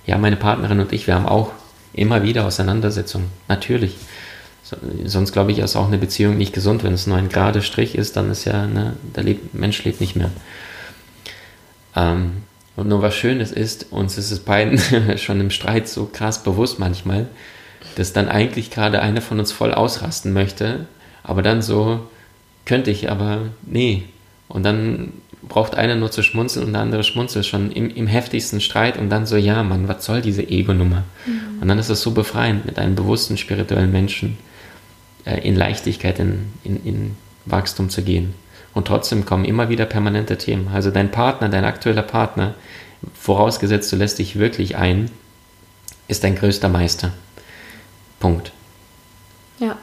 Ja, 0.06 0.18
meine 0.18 0.36
Partnerin 0.36 0.80
und 0.80 0.92
ich, 0.92 1.06
wir 1.06 1.14
haben 1.14 1.26
auch 1.26 1.52
immer 1.92 2.22
wieder 2.22 2.44
Auseinandersetzungen, 2.44 3.28
natürlich. 3.48 3.96
So, 4.64 4.78
sonst 5.04 5.32
glaube 5.32 5.52
ich, 5.52 5.58
ist 5.58 5.76
auch 5.76 5.86
eine 5.86 5.98
Beziehung 5.98 6.38
nicht 6.38 6.54
gesund. 6.54 6.82
Wenn 6.84 6.94
es 6.94 7.06
nur 7.06 7.18
ein 7.18 7.28
gerader 7.28 7.60
Strich 7.60 7.94
ist, 7.94 8.16
dann 8.16 8.30
ist 8.30 8.46
ja, 8.46 8.66
ne, 8.66 8.94
der 9.14 9.22
lebt, 9.22 9.54
Mensch 9.54 9.84
lebt 9.84 10.00
nicht 10.00 10.16
mehr. 10.16 10.30
Ähm, 11.94 12.42
und 12.74 12.88
nur 12.88 13.02
was 13.02 13.14
Schönes 13.14 13.52
ist, 13.52 13.92
uns 13.92 14.16
ist 14.16 14.30
es 14.30 14.40
beiden 14.40 14.78
schon 15.18 15.40
im 15.40 15.50
Streit 15.50 15.86
so 15.86 16.06
krass 16.10 16.42
bewusst 16.42 16.78
manchmal, 16.78 17.26
dass 17.96 18.14
dann 18.14 18.28
eigentlich 18.28 18.70
gerade 18.70 19.00
einer 19.02 19.20
von 19.20 19.38
uns 19.38 19.52
voll 19.52 19.72
ausrasten 19.74 20.32
möchte, 20.32 20.86
aber 21.22 21.42
dann 21.42 21.60
so, 21.60 22.00
könnte 22.64 22.90
ich, 22.90 23.10
aber 23.10 23.42
nee. 23.66 24.04
Und 24.48 24.64
dann 24.64 25.12
braucht 25.46 25.74
einer 25.74 25.94
nur 25.94 26.10
zu 26.10 26.22
schmunzeln 26.22 26.64
und 26.66 26.72
der 26.72 26.80
andere 26.80 27.04
schmunzelt 27.04 27.44
schon 27.44 27.70
im, 27.70 27.90
im 27.90 28.06
heftigsten 28.06 28.62
Streit 28.62 28.96
und 28.96 29.10
dann 29.10 29.26
so, 29.26 29.36
ja, 29.36 29.62
Mann, 29.62 29.88
was 29.88 30.06
soll 30.06 30.22
diese 30.22 30.42
Ego-Nummer? 30.42 31.04
Mhm. 31.26 31.60
Und 31.60 31.68
dann 31.68 31.78
ist 31.78 31.90
es 31.90 32.00
so 32.00 32.12
befreiend, 32.12 32.64
mit 32.64 32.78
einem 32.78 32.94
bewussten, 32.94 33.36
spirituellen 33.36 33.92
Menschen 33.92 34.38
in 35.24 35.56
Leichtigkeit, 35.56 36.18
in, 36.18 36.52
in, 36.64 36.84
in 36.84 37.16
Wachstum 37.46 37.90
zu 37.90 38.02
gehen. 38.02 38.34
Und 38.74 38.88
trotzdem 38.88 39.24
kommen 39.24 39.44
immer 39.44 39.68
wieder 39.68 39.86
permanente 39.86 40.36
Themen. 40.36 40.68
Also 40.72 40.90
dein 40.90 41.10
Partner, 41.10 41.48
dein 41.48 41.64
aktueller 41.64 42.02
Partner, 42.02 42.54
vorausgesetzt 43.14 43.92
du 43.92 43.96
lässt 43.96 44.18
dich 44.18 44.38
wirklich 44.38 44.76
ein, 44.76 45.10
ist 46.08 46.24
dein 46.24 46.34
größter 46.34 46.68
Meister. 46.68 47.12
Punkt. 48.20 48.52
Ja, 49.58 49.76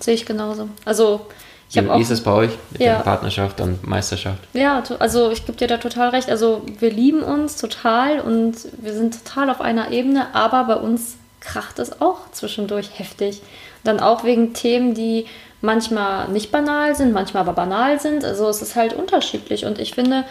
sehe 0.00 0.14
ich 0.14 0.24
genauso. 0.24 0.68
Also 0.84 1.26
ich 1.68 1.76
Wie, 1.76 1.88
wie 1.88 2.00
ist 2.00 2.10
es 2.10 2.22
bei 2.22 2.32
euch 2.32 2.50
mit 2.70 2.80
ja. 2.80 2.96
der 2.96 3.02
Partnerschaft 3.04 3.60
und 3.60 3.86
Meisterschaft? 3.86 4.40
Ja, 4.54 4.82
also 4.98 5.30
ich 5.30 5.46
gebe 5.46 5.56
dir 5.56 5.68
da 5.68 5.76
total 5.76 6.08
recht. 6.08 6.28
Also 6.28 6.62
wir 6.78 6.90
lieben 6.90 7.22
uns 7.22 7.56
total 7.56 8.20
und 8.20 8.56
wir 8.78 8.92
sind 8.92 9.24
total 9.24 9.50
auf 9.50 9.60
einer 9.60 9.92
Ebene, 9.92 10.34
aber 10.34 10.64
bei 10.64 10.76
uns 10.76 11.16
kracht 11.40 11.78
es 11.78 12.00
auch 12.00 12.30
zwischendurch 12.32 12.98
heftig. 12.98 13.42
Dann 13.84 14.00
auch 14.00 14.24
wegen 14.24 14.52
Themen, 14.52 14.94
die 14.94 15.26
manchmal 15.60 16.28
nicht 16.28 16.50
banal 16.50 16.94
sind, 16.94 17.12
manchmal 17.12 17.42
aber 17.42 17.52
banal 17.52 18.00
sind. 18.00 18.24
Also 18.24 18.48
es 18.48 18.62
ist 18.62 18.76
halt 18.76 18.92
unterschiedlich 18.92 19.64
und 19.64 19.78
ich 19.78 19.94
finde, 19.94 20.24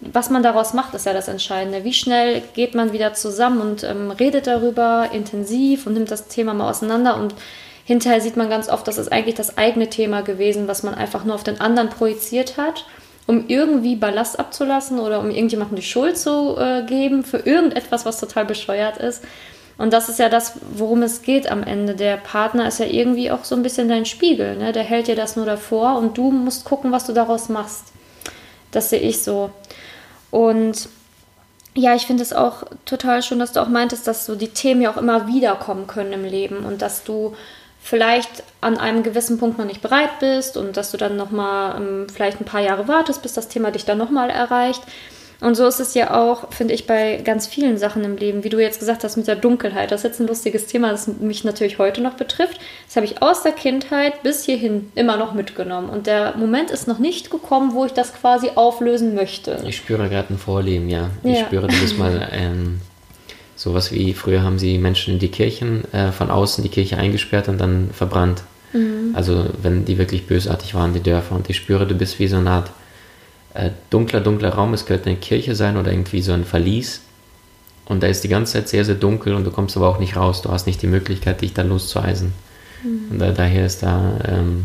was 0.00 0.30
man 0.30 0.42
daraus 0.42 0.74
macht, 0.74 0.94
ist 0.94 1.06
ja 1.06 1.12
das 1.12 1.28
Entscheidende. 1.28 1.84
Wie 1.84 1.92
schnell 1.92 2.42
geht 2.54 2.74
man 2.74 2.92
wieder 2.92 3.14
zusammen 3.14 3.60
und 3.60 3.84
ähm, 3.84 4.10
redet 4.10 4.46
darüber 4.46 5.10
intensiv 5.12 5.86
und 5.86 5.94
nimmt 5.94 6.10
das 6.10 6.28
Thema 6.28 6.54
mal 6.54 6.68
auseinander 6.68 7.16
und 7.16 7.34
hinterher 7.84 8.20
sieht 8.20 8.36
man 8.36 8.50
ganz 8.50 8.68
oft, 8.68 8.86
das 8.88 8.98
ist 8.98 9.12
eigentlich 9.12 9.36
das 9.36 9.56
eigene 9.56 9.88
Thema 9.88 10.22
gewesen, 10.22 10.68
was 10.68 10.82
man 10.82 10.94
einfach 10.94 11.24
nur 11.24 11.34
auf 11.34 11.44
den 11.44 11.60
anderen 11.60 11.88
projiziert 11.88 12.56
hat, 12.56 12.84
um 13.26 13.44
irgendwie 13.48 13.96
Ballast 13.96 14.38
abzulassen 14.38 14.98
oder 14.98 15.20
um 15.20 15.30
irgendjemandem 15.30 15.76
die 15.76 15.82
Schuld 15.82 16.18
zu 16.18 16.56
äh, 16.58 16.82
geben 16.84 17.24
für 17.24 17.38
irgendetwas, 17.38 18.04
was 18.04 18.20
total 18.20 18.44
bescheuert 18.44 18.98
ist. 18.98 19.22
Und 19.78 19.92
das 19.92 20.08
ist 20.08 20.18
ja 20.18 20.28
das, 20.28 20.54
worum 20.72 21.02
es 21.02 21.22
geht 21.22 21.50
am 21.50 21.62
Ende. 21.62 21.94
Der 21.94 22.16
Partner 22.16 22.66
ist 22.66 22.80
ja 22.80 22.86
irgendwie 22.86 23.30
auch 23.30 23.44
so 23.44 23.54
ein 23.54 23.62
bisschen 23.62 23.88
dein 23.88 24.06
Spiegel. 24.06 24.56
Ne? 24.56 24.72
Der 24.72 24.82
hält 24.82 25.06
dir 25.06 25.16
das 25.16 25.36
nur 25.36 25.44
davor 25.44 25.98
und 25.98 26.16
du 26.16 26.30
musst 26.30 26.64
gucken, 26.64 26.92
was 26.92 27.06
du 27.06 27.12
daraus 27.12 27.48
machst. 27.48 27.92
Das 28.70 28.90
sehe 28.90 29.00
ich 29.00 29.22
so. 29.22 29.50
Und 30.30 30.88
ja, 31.74 31.94
ich 31.94 32.06
finde 32.06 32.22
es 32.22 32.32
auch 32.32 32.64
total 32.86 33.22
schön, 33.22 33.38
dass 33.38 33.52
du 33.52 33.60
auch 33.60 33.68
meintest, 33.68 34.06
dass 34.06 34.24
so 34.24 34.34
die 34.34 34.48
Themen 34.48 34.80
ja 34.80 34.90
auch 34.90 34.96
immer 34.96 35.28
wieder 35.28 35.54
kommen 35.56 35.86
können 35.86 36.14
im 36.14 36.24
Leben 36.24 36.64
und 36.64 36.80
dass 36.80 37.04
du 37.04 37.36
vielleicht 37.82 38.42
an 38.60 38.78
einem 38.78 39.02
gewissen 39.02 39.38
Punkt 39.38 39.58
noch 39.58 39.66
nicht 39.66 39.82
bereit 39.82 40.18
bist 40.18 40.56
und 40.56 40.76
dass 40.76 40.90
du 40.90 40.96
dann 40.96 41.16
nochmal 41.16 41.76
ähm, 41.76 42.06
vielleicht 42.12 42.40
ein 42.40 42.46
paar 42.46 42.62
Jahre 42.62 42.88
wartest, 42.88 43.22
bis 43.22 43.34
das 43.34 43.48
Thema 43.48 43.70
dich 43.70 43.84
dann 43.84 43.98
nochmal 43.98 44.30
erreicht. 44.30 44.82
Und 45.46 45.54
so 45.54 45.64
ist 45.64 45.78
es 45.78 45.94
ja 45.94 46.12
auch, 46.12 46.52
finde 46.52 46.74
ich, 46.74 46.88
bei 46.88 47.20
ganz 47.22 47.46
vielen 47.46 47.78
Sachen 47.78 48.02
im 48.02 48.16
Leben, 48.16 48.42
wie 48.42 48.48
du 48.48 48.58
jetzt 48.58 48.80
gesagt 48.80 49.04
hast 49.04 49.16
mit 49.16 49.28
der 49.28 49.36
Dunkelheit. 49.36 49.92
Das 49.92 50.00
ist 50.00 50.04
jetzt 50.04 50.20
ein 50.20 50.26
lustiges 50.26 50.66
Thema, 50.66 50.90
das 50.90 51.06
mich 51.06 51.44
natürlich 51.44 51.78
heute 51.78 52.00
noch 52.00 52.14
betrifft. 52.14 52.58
Das 52.88 52.96
habe 52.96 53.06
ich 53.06 53.22
aus 53.22 53.44
der 53.44 53.52
Kindheit 53.52 54.24
bis 54.24 54.44
hierhin 54.44 54.90
immer 54.96 55.16
noch 55.16 55.34
mitgenommen. 55.34 55.88
Und 55.88 56.08
der 56.08 56.36
Moment 56.36 56.72
ist 56.72 56.88
noch 56.88 56.98
nicht 56.98 57.30
gekommen, 57.30 57.74
wo 57.74 57.84
ich 57.84 57.92
das 57.92 58.12
quasi 58.12 58.50
auflösen 58.56 59.14
möchte. 59.14 59.62
Ich 59.64 59.76
spüre 59.76 60.08
gerade 60.08 60.34
ein 60.34 60.38
Vorleben, 60.38 60.88
ja. 60.88 61.10
Ich 61.22 61.38
ja. 61.38 61.46
spüre, 61.46 61.68
du 61.68 61.80
bist 61.80 61.96
mal 61.96 62.28
ähm, 62.32 62.80
Sowas 63.54 63.92
wie 63.92 64.14
früher 64.14 64.42
haben 64.42 64.58
sie 64.58 64.78
Menschen 64.78 65.14
in 65.14 65.20
die 65.20 65.28
Kirchen, 65.30 65.84
äh, 65.92 66.10
von 66.10 66.28
außen 66.28 66.64
die 66.64 66.70
Kirche 66.70 66.98
eingesperrt 66.98 67.48
und 67.48 67.58
dann 67.58 67.90
verbrannt. 67.92 68.42
Mhm. 68.72 69.12
Also 69.14 69.46
wenn 69.62 69.84
die 69.84 69.96
wirklich 69.96 70.26
bösartig 70.26 70.74
waren, 70.74 70.92
die 70.92 71.02
Dörfer. 71.02 71.36
Und 71.36 71.48
ich 71.48 71.56
spüre, 71.56 71.86
du 71.86 71.94
bist 71.94 72.18
wie 72.18 72.26
so 72.26 72.36
eine 72.36 72.50
Art 72.50 72.70
äh, 73.56 73.70
dunkler, 73.90 74.20
dunkler 74.20 74.50
Raum. 74.50 74.74
Es 74.74 74.86
könnte 74.86 75.10
eine 75.10 75.18
Kirche 75.18 75.54
sein 75.54 75.76
oder 75.76 75.90
irgendwie 75.90 76.22
so 76.22 76.32
ein 76.32 76.44
Verlies. 76.44 77.00
Und 77.86 78.02
da 78.02 78.08
ist 78.08 78.24
die 78.24 78.28
ganze 78.28 78.54
Zeit 78.54 78.68
sehr, 78.68 78.84
sehr 78.84 78.96
dunkel 78.96 79.34
und 79.34 79.44
du 79.44 79.50
kommst 79.50 79.76
aber 79.76 79.88
auch 79.88 79.98
nicht 79.98 80.16
raus. 80.16 80.42
Du 80.42 80.50
hast 80.50 80.66
nicht 80.66 80.82
die 80.82 80.88
Möglichkeit, 80.88 81.40
dich 81.40 81.54
da 81.54 81.62
loszueisen. 81.62 82.32
Mhm. 82.82 83.12
Und 83.12 83.18
da, 83.20 83.30
daher 83.30 83.64
ist 83.66 83.82
da 83.82 84.18
ähm, 84.26 84.64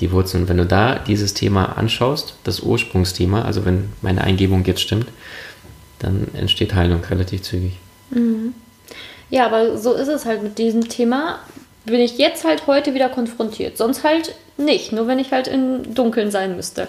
die 0.00 0.10
Wurzel. 0.10 0.42
Und 0.42 0.48
wenn 0.48 0.56
du 0.56 0.66
da 0.66 0.98
dieses 0.98 1.34
Thema 1.34 1.76
anschaust, 1.78 2.34
das 2.44 2.60
Ursprungsthema, 2.60 3.42
also 3.42 3.64
wenn 3.64 3.92
meine 4.02 4.22
Eingebung 4.22 4.64
jetzt 4.64 4.80
stimmt, 4.80 5.06
dann 6.00 6.26
entsteht 6.34 6.74
Heilung 6.74 7.02
relativ 7.04 7.42
zügig. 7.42 7.78
Mhm. 8.10 8.54
Ja, 9.30 9.46
aber 9.46 9.78
so 9.78 9.94
ist 9.94 10.08
es 10.08 10.26
halt 10.26 10.42
mit 10.42 10.58
diesem 10.58 10.88
Thema. 10.88 11.38
Bin 11.86 12.00
ich 12.00 12.18
jetzt 12.18 12.44
halt 12.44 12.66
heute 12.66 12.94
wieder 12.94 13.08
konfrontiert. 13.08 13.76
Sonst 13.76 14.04
halt 14.04 14.34
nicht, 14.56 14.92
nur 14.92 15.06
wenn 15.06 15.18
ich 15.18 15.32
halt 15.32 15.48
im 15.48 15.94
Dunkeln 15.94 16.30
sein 16.30 16.56
müsste. 16.56 16.88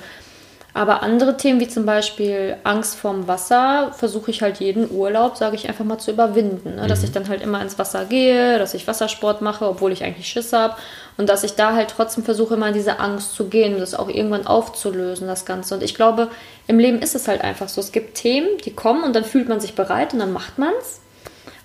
Aber 0.76 1.04
andere 1.04 1.38
Themen, 1.38 1.62
wie 1.62 1.70
zum 1.70 1.86
Beispiel 1.86 2.58
Angst 2.66 2.98
vorm 2.98 3.30
Wasser, 3.30 3.94
versuche 3.94 4.30
ich 4.30 4.42
halt 4.42 4.60
jeden 4.60 4.92
Urlaub, 4.92 5.38
sage 5.38 5.56
ich 5.56 5.70
einfach 5.70 5.86
mal, 5.86 6.00
zu 6.00 6.12
überwinden. 6.12 6.76
Ne? 6.76 6.84
Mhm. 6.84 6.88
Dass 6.90 7.02
ich 7.02 7.14
dann 7.14 7.30
halt 7.30 7.42
immer 7.42 7.62
ins 7.62 7.80
Wasser 7.80 8.04
gehe, 8.04 8.60
dass 8.60 8.74
ich 8.74 8.86
Wassersport 8.86 9.42
mache, 9.42 9.70
obwohl 9.70 9.94
ich 9.94 10.04
eigentlich 10.04 10.28
Schiss 10.28 10.52
habe. 10.52 10.76
Und 11.16 11.30
dass 11.30 11.46
ich 11.46 11.56
da 11.56 11.76
halt 11.76 11.94
trotzdem 11.96 12.26
versuche, 12.26 12.56
immer 12.56 12.68
in 12.68 12.74
diese 12.74 13.00
Angst 13.00 13.36
zu 13.36 13.48
gehen 13.48 13.74
und 13.74 13.80
das 13.80 13.96
auch 13.96 14.10
irgendwann 14.10 14.48
aufzulösen, 14.48 15.30
das 15.30 15.46
Ganze. 15.46 15.76
Und 15.76 15.82
ich 15.82 15.96
glaube, 15.96 16.28
im 16.68 16.78
Leben 16.78 17.00
ist 17.00 17.16
es 17.16 17.30
halt 17.30 17.42
einfach 17.42 17.70
so. 17.70 17.80
Es 17.80 17.94
gibt 17.94 18.16
Themen, 18.16 18.50
die 18.66 18.74
kommen 18.74 19.06
und 19.06 19.16
dann 19.16 19.24
fühlt 19.24 19.48
man 19.48 19.62
sich 19.62 19.76
bereit 19.76 20.12
und 20.12 20.20
dann 20.20 20.34
macht 20.34 20.58
man 20.58 20.74
es. 20.82 21.00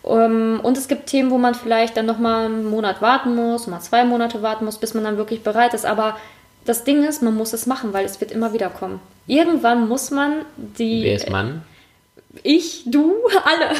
Um, 0.02 0.18
ähm, 0.18 0.60
und 0.62 0.78
es 0.78 0.86
gibt 0.86 1.06
Themen, 1.06 1.32
wo 1.32 1.36
man 1.36 1.54
vielleicht 1.54 1.96
dann 1.96 2.06
nochmal 2.06 2.44
einen 2.44 2.64
Monat 2.64 3.02
warten 3.02 3.34
muss, 3.34 3.66
mal 3.66 3.80
zwei 3.80 4.04
Monate 4.04 4.40
warten 4.40 4.64
muss, 4.64 4.78
bis 4.78 4.94
man 4.94 5.02
dann 5.02 5.16
wirklich 5.16 5.42
bereit 5.42 5.74
ist. 5.74 5.84
Aber 5.84 6.16
das 6.64 6.84
Ding 6.84 7.04
ist, 7.04 7.22
man 7.22 7.34
muss 7.34 7.52
es 7.52 7.66
machen, 7.66 7.92
weil 7.92 8.04
es 8.04 8.20
wird 8.20 8.32
immer 8.32 8.52
wieder 8.52 8.68
kommen. 8.68 9.00
Irgendwann 9.26 9.88
muss 9.88 10.10
man 10.10 10.44
die. 10.56 11.04
Wer 11.04 11.14
ist 11.14 11.30
Mann? 11.30 11.62
Ich, 12.42 12.84
du, 12.86 13.14
alle. 13.44 13.70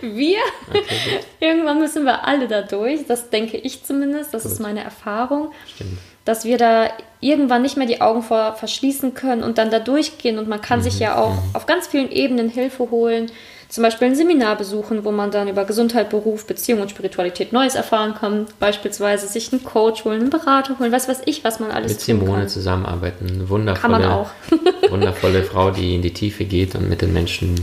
wir. 0.00 0.38
Okay, 0.70 1.20
Irgendwann 1.40 1.78
müssen 1.78 2.04
wir 2.04 2.26
alle 2.26 2.48
da 2.48 2.62
durch. 2.62 3.06
Das 3.06 3.30
denke 3.30 3.56
ich 3.56 3.84
zumindest. 3.84 4.32
Das 4.32 4.44
gut. 4.44 4.52
ist 4.52 4.60
meine 4.60 4.82
Erfahrung. 4.82 5.52
Stimmt. 5.74 5.98
Dass 6.24 6.44
wir 6.44 6.58
da 6.58 6.90
irgendwann 7.20 7.62
nicht 7.62 7.76
mehr 7.76 7.86
die 7.86 8.00
Augen 8.00 8.22
vor 8.22 8.54
verschließen 8.54 9.14
können 9.14 9.42
und 9.42 9.58
dann 9.58 9.70
da 9.70 9.78
durchgehen. 9.78 10.38
Und 10.38 10.48
man 10.48 10.60
kann 10.60 10.80
mhm. 10.80 10.84
sich 10.84 10.98
ja 10.98 11.18
auch 11.18 11.34
mhm. 11.34 11.54
auf 11.54 11.66
ganz 11.66 11.86
vielen 11.86 12.10
Ebenen 12.10 12.48
Hilfe 12.48 12.90
holen 12.90 13.30
zum 13.68 13.82
Beispiel 13.82 14.08
ein 14.08 14.14
Seminar 14.14 14.56
besuchen, 14.56 15.04
wo 15.04 15.10
man 15.10 15.30
dann 15.30 15.48
über 15.48 15.64
Gesundheit, 15.64 16.10
Beruf, 16.10 16.46
Beziehung 16.46 16.80
und 16.80 16.90
Spiritualität 16.90 17.52
Neues 17.52 17.74
erfahren 17.74 18.14
kann. 18.14 18.46
Beispielsweise 18.60 19.26
sich 19.26 19.52
einen 19.52 19.64
Coach 19.64 20.04
holen, 20.04 20.20
einen 20.20 20.30
Berater 20.30 20.78
holen, 20.78 20.92
was 20.92 21.08
weiß 21.08 21.22
ich, 21.26 21.42
was 21.42 21.58
man 21.58 21.70
alles 21.70 21.92
Mit 21.92 22.00
Simone 22.00 22.46
zusammenarbeiten. 22.46 23.26
Eine 23.28 23.48
wundervolle, 23.48 23.80
kann 23.80 23.90
man 23.90 24.04
auch. 24.04 24.30
wundervolle 24.90 25.42
Frau, 25.42 25.70
die 25.70 25.96
in 25.96 26.02
die 26.02 26.12
Tiefe 26.12 26.44
geht 26.44 26.74
und 26.76 26.88
mit 26.88 27.02
den 27.02 27.12
Menschen 27.12 27.56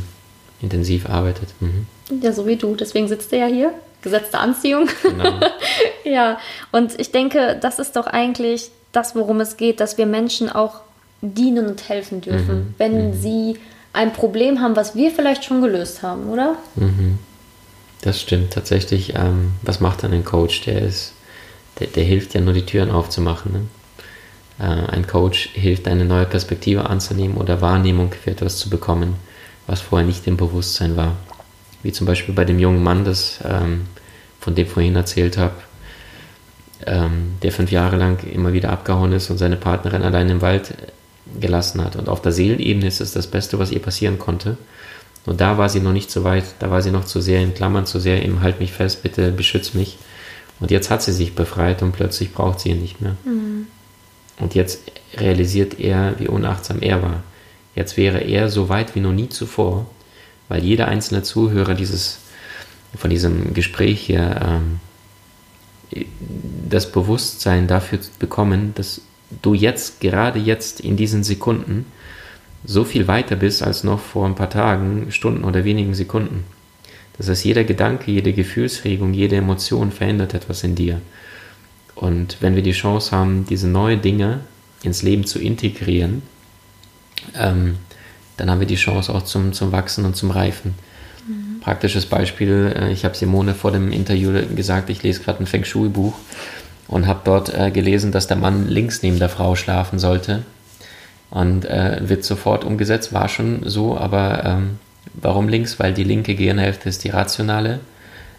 intensiv 0.62 1.10
arbeitet. 1.10 1.50
Mhm. 1.62 1.88
Ja, 2.22 2.34
so 2.34 2.46
wie 2.48 2.58
du. 2.58 2.76
Deswegen 2.76 3.08
sitzt 3.08 3.32
er 3.32 3.40
ja 3.40 3.54
hier. 3.54 3.74
Gesetzte 4.02 4.40
Anziehung. 4.40 4.90
Genau. 5.02 5.40
ja, 6.04 6.38
und 6.74 7.00
ich 7.00 7.12
denke, 7.12 7.58
das 7.62 7.80
ist 7.80 7.96
doch 7.96 8.08
eigentlich 8.08 8.72
das, 8.92 9.16
worum 9.16 9.40
es 9.40 9.56
geht, 9.56 9.80
dass 9.80 9.98
wir 9.98 10.06
Menschen 10.06 10.50
auch 10.50 10.82
dienen 11.22 11.68
und 11.68 11.88
helfen 11.88 12.20
dürfen, 12.20 12.56
mhm. 12.56 12.76
wenn 12.78 13.08
mhm. 13.10 13.14
sie 13.14 13.58
ein 13.94 14.12
Problem 14.12 14.60
haben, 14.60 14.76
was 14.76 14.96
wir 14.96 15.12
vielleicht 15.12 15.46
schon 15.46 15.62
gelöst 15.62 16.02
haben, 16.02 16.28
oder? 16.30 16.58
Mhm. 16.76 17.20
Das 18.02 18.20
stimmt 18.20 18.52
tatsächlich. 18.52 19.14
Ähm, 19.16 19.54
was 19.62 19.80
macht 19.80 20.04
dann 20.04 20.12
ein 20.12 20.26
Coach? 20.26 20.62
Der 20.66 20.82
ist, 20.82 21.14
der, 21.80 21.88
der 21.88 22.04
hilft 22.04 22.34
ja 22.34 22.42
nur 22.42 22.54
die 22.54 22.66
Türen 22.66 22.92
aufzumachen. 22.92 23.54
Ne? 23.54 23.62
Äh, 24.60 24.92
ein 24.92 25.08
Coach 25.08 25.50
hilft, 25.54 25.88
eine 25.88 26.06
neue 26.06 26.26
Perspektive 26.26 26.90
anzunehmen 26.90 27.38
oder 27.38 27.62
Wahrnehmung 27.62 28.12
für 28.12 28.32
etwas 28.32 28.58
zu 28.58 28.70
bekommen, 28.70 29.16
was 29.68 29.80
vorher 29.80 30.06
nicht 30.06 30.28
im 30.28 30.38
Bewusstsein 30.38 30.98
war. 30.98 31.16
Wie 31.82 31.92
zum 31.92 32.08
Beispiel 32.08 32.34
bei 32.36 32.46
dem 32.46 32.60
jungen 32.60 32.84
Mann, 32.84 33.06
das, 33.06 33.40
ähm, 33.46 33.88
von 34.40 34.56
dem 34.56 34.66
ich 34.66 34.72
vorhin 34.72 34.96
erzählt 34.96 35.38
habe, 35.38 35.56
ähm, 36.86 37.36
der 37.42 37.52
fünf 37.52 37.72
Jahre 37.72 37.96
lang 37.96 38.24
immer 38.24 38.54
wieder 38.54 38.72
abgehauen 38.72 39.14
ist 39.14 39.30
und 39.30 39.38
seine 39.38 39.56
Partnerin 39.56 40.02
allein 40.02 40.30
im 40.30 40.42
Wald 40.42 40.74
gelassen 41.40 41.84
hat. 41.84 41.96
Und 41.96 42.10
auf 42.10 42.22
der 42.22 42.32
Seelenebene 42.32 42.88
ist 42.88 43.02
es 43.02 43.14
das 43.14 43.28
Beste, 43.28 43.60
was 43.60 43.72
ihr 43.72 43.82
passieren 43.82 44.20
konnte. 44.20 44.58
Und 45.26 45.40
da 45.40 45.58
war 45.58 45.70
sie 45.70 45.80
noch 45.80 45.94
nicht 45.94 46.12
so 46.12 46.24
weit, 46.24 46.44
da 46.60 46.70
war 46.70 46.82
sie 46.82 46.92
noch 46.92 47.06
zu 47.06 47.22
sehr 47.22 47.42
in 47.42 47.54
Klammern, 47.54 47.86
zu 47.86 48.00
sehr 48.00 48.22
im 48.24 48.42
Halt 48.42 48.60
mich 48.60 48.74
fest, 48.74 49.04
bitte 49.04 49.32
beschütz 49.32 49.74
mich. 49.74 49.98
Und 50.60 50.72
jetzt 50.72 50.90
hat 50.90 51.02
sie 51.02 51.14
sich 51.14 51.36
befreit 51.36 51.82
und 51.82 51.94
plötzlich 51.94 52.34
braucht 52.34 52.60
sie 52.60 52.70
ihn 52.70 52.82
nicht 52.82 53.02
mehr. 53.02 53.16
Mhm. 53.26 53.68
Und 54.40 54.56
jetzt 54.56 54.82
realisiert 55.16 55.80
er, 55.80 56.20
wie 56.20 56.28
unachtsam 56.28 56.82
er 56.82 57.02
war. 57.02 57.24
Jetzt 57.76 57.98
wäre 57.98 58.20
er 58.20 58.50
so 58.50 58.70
weit 58.70 58.96
wie 58.96 59.00
noch 59.00 59.14
nie 59.14 59.30
zuvor, 59.30 59.86
weil 60.50 60.64
jeder 60.64 60.88
einzelne 60.88 61.24
Zuhörer 61.24 61.74
dieses, 61.74 62.20
von 62.96 63.10
diesem 63.10 63.54
Gespräch 63.54 64.02
hier 64.02 64.42
ähm, 64.44 66.06
das 66.70 66.92
Bewusstsein 66.92 67.68
dafür 67.68 68.00
bekommen, 68.20 68.74
dass 68.76 69.02
du 69.42 69.54
jetzt, 69.54 70.02
gerade 70.02 70.40
jetzt 70.40 70.80
in 70.80 70.98
diesen 70.98 71.24
Sekunden, 71.24 71.86
so 72.66 72.86
viel 72.86 73.08
weiter 73.08 73.36
bist 73.36 73.62
als 73.62 73.84
noch 73.84 74.00
vor 74.00 74.26
ein 74.26 74.36
paar 74.36 74.50
Tagen, 74.50 75.12
Stunden 75.12 75.44
oder 75.44 75.66
wenigen 75.66 75.94
Sekunden. 75.94 76.46
Das 77.18 77.30
heißt, 77.30 77.46
jeder 77.46 77.64
Gedanke, 77.64 78.12
jede 78.12 78.34
Gefühlsregung, 78.34 79.14
jede 79.14 79.36
Emotion 79.36 79.92
verändert 79.92 80.34
etwas 80.34 80.64
in 80.64 80.76
dir. 80.76 81.02
Und 81.96 82.38
wenn 82.40 82.56
wir 82.56 82.64
die 82.64 82.72
Chance 82.72 83.12
haben, 83.12 83.46
diese 83.46 83.68
neuen 83.68 84.02
Dinge 84.02 84.42
ins 84.82 85.04
Leben 85.04 85.26
zu 85.26 85.40
integrieren, 85.40 86.24
ähm, 87.36 87.78
dann 88.38 88.50
haben 88.50 88.60
wir 88.60 88.68
die 88.68 88.76
Chance 88.76 89.14
auch 89.14 89.24
zum, 89.24 89.54
zum 89.54 89.72
Wachsen 89.72 90.06
und 90.06 90.16
zum 90.16 90.32
Reifen. 90.32 90.74
Mhm. 91.28 91.60
Praktisches 91.60 92.08
Beispiel, 92.08 92.74
äh, 92.76 92.92
ich 92.92 93.06
habe 93.06 93.16
Simone 93.16 93.54
vor 93.54 93.72
dem 93.72 93.92
Interview 93.92 94.32
gesagt, 94.56 94.90
ich 94.90 95.04
lese 95.04 95.22
gerade 95.22 95.42
ein 95.42 95.46
Feng 95.46 95.64
Shui-Buch 95.64 96.14
und 96.88 97.08
habe 97.08 97.22
dort 97.24 97.54
äh, 97.54 97.72
gelesen, 97.72 98.12
dass 98.12 98.28
der 98.28 98.38
Mann 98.38 98.68
links 98.68 99.02
neben 99.02 99.20
der 99.20 99.30
Frau 99.30 99.56
schlafen 99.56 100.00
sollte. 100.00 100.44
Und 101.30 101.66
äh, 101.66 102.00
wird 102.04 102.24
sofort 102.24 102.64
umgesetzt, 102.64 103.12
war 103.12 103.28
schon 103.28 103.62
so, 103.66 103.98
aber 103.98 104.46
ähm, 104.46 104.80
warum 105.14 105.50
links? 105.50 105.80
Weil 105.80 105.94
die 105.94 106.04
linke 106.04 106.36
Gehirnhälfte 106.36 106.90
ist 106.90 107.04
die 107.04 107.10
rationale, 107.10 107.80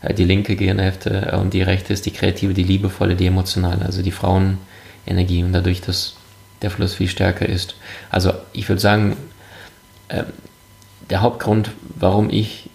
äh, 0.03 0.15
die 0.15 0.25
linke 0.25 0.55
Gehirnhälfte 0.55 1.33
äh, 1.33 1.37
und 1.37 1.55
die 1.55 1.63
rechte 1.63 1.93
ist 1.93 2.07
die 2.07 2.13
kreative, 2.13 2.55
die 2.55 2.63
liebevolle, 2.63 3.17
die 3.17 3.27
emotionale, 3.27 3.85
also 3.85 4.03
die 4.03 4.13
Frauenenergie 4.13 5.43
und 5.43 5.53
dadurch, 5.53 5.81
dass 5.81 6.15
der 6.63 6.71
Fluss 6.71 6.95
viel 6.95 7.09
stärker 7.09 7.49
ist. 7.49 7.75
Also 8.11 8.33
ich 8.53 8.69
würde 8.69 8.81
sagen, 8.81 9.17
ähm, 10.09 10.27
der 11.11 11.21
Hauptgrund, 11.21 11.71
warum 11.97 12.31
ich 12.31 12.71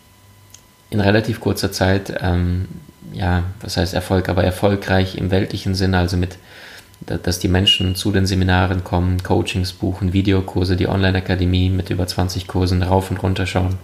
in 0.89 0.99
relativ 0.99 1.39
kurzer 1.39 1.71
Zeit 1.71 2.13
ähm, 2.21 2.67
ja, 3.13 3.43
was 3.61 3.77
heißt 3.77 3.93
Erfolg, 3.93 4.29
aber 4.29 4.43
erfolgreich 4.43 5.15
im 5.15 5.31
weltlichen 5.31 5.75
Sinne, 5.75 5.97
also 5.97 6.17
mit, 6.17 6.37
dass 7.01 7.39
die 7.39 7.47
Menschen 7.47 7.95
zu 7.95 8.11
den 8.11 8.25
Seminaren 8.25 8.83
kommen, 8.83 9.23
Coachings 9.23 9.73
buchen, 9.73 10.13
Videokurse, 10.13 10.75
die 10.75 10.87
Online-Akademie 10.87 11.69
mit 11.69 11.89
über 11.89 12.07
20 12.07 12.47
Kursen 12.47 12.83
rauf 12.83 13.09
und 13.09 13.21
runter 13.23 13.45
schauen. 13.45 13.77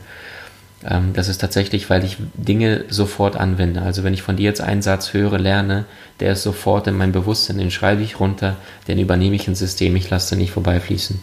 Ähm, 0.83 1.13
das 1.13 1.27
ist 1.27 1.39
tatsächlich, 1.39 1.89
weil 1.89 2.03
ich 2.03 2.17
Dinge 2.35 2.85
sofort 2.89 3.35
anwende. 3.35 3.81
Also 3.81 4.03
wenn 4.03 4.13
ich 4.13 4.21
von 4.21 4.37
dir 4.37 4.43
jetzt 4.43 4.61
einen 4.61 4.81
Satz 4.81 5.13
höre, 5.13 5.39
lerne, 5.39 5.85
der 6.19 6.33
ist 6.33 6.43
sofort 6.43 6.87
in 6.87 6.95
mein 6.95 7.11
Bewusstsein, 7.11 7.57
den 7.57 7.71
schreibe 7.71 8.03
ich 8.03 8.19
runter, 8.19 8.57
den 8.87 8.99
übernehme 8.99 9.35
ich 9.35 9.47
ins 9.47 9.59
System, 9.59 9.95
ich 9.95 10.09
lasse 10.09 10.31
den 10.31 10.39
nicht 10.39 10.51
vorbeifließen. 10.51 11.21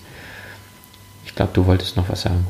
Ich 1.25 1.35
glaube, 1.35 1.53
du 1.55 1.67
wolltest 1.67 1.97
noch 1.97 2.09
was 2.09 2.23
sagen. 2.23 2.47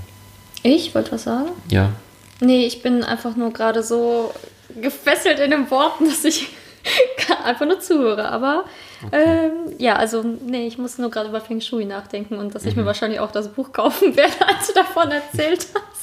Ich 0.63 0.95
wollte 0.95 1.13
was 1.13 1.25
sagen? 1.25 1.51
Ja. 1.69 1.93
Nee, 2.41 2.67
ich 2.67 2.83
bin 2.83 3.05
einfach 3.05 3.37
nur 3.37 3.53
gerade 3.53 3.83
so 3.83 4.33
gefesselt 4.81 5.39
in 5.41 5.51
den 5.51 5.71
Worten, 5.71 6.09
dass 6.09 6.25
ich 6.25 6.49
einfach 7.45 7.67
nur 7.67 7.81
zuhöre. 7.81 8.29
Aber 8.29 8.65
okay. 9.07 9.25
ähm, 9.25 9.53
ja, 9.79 9.97
also 9.97 10.23
nee, 10.23 10.67
ich 10.67 10.79
muss 10.79 10.99
nur 10.99 11.11
gerade 11.11 11.29
über 11.29 11.41
Feng 11.41 11.61
Shui 11.61 11.85
nachdenken 11.85 12.39
und 12.39 12.55
dass 12.55 12.63
mhm. 12.63 12.69
ich 12.69 12.77
mir 12.77 12.83
mhm. 12.83 12.87
wahrscheinlich 12.87 13.21
auch 13.21 13.33
das 13.33 13.49
Buch 13.49 13.73
kaufen 13.73 14.17
werde, 14.17 14.47
als 14.47 14.69
du 14.69 14.75
davon 14.75 15.11
erzählt 15.11 15.67
hast. 15.75 16.03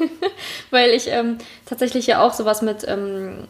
Weil 0.70 0.90
ich 0.90 1.08
ähm, 1.08 1.38
tatsächlich 1.66 2.06
ja 2.06 2.22
auch 2.22 2.32
sowas 2.32 2.62
mit 2.62 2.86
ähm, 2.88 3.48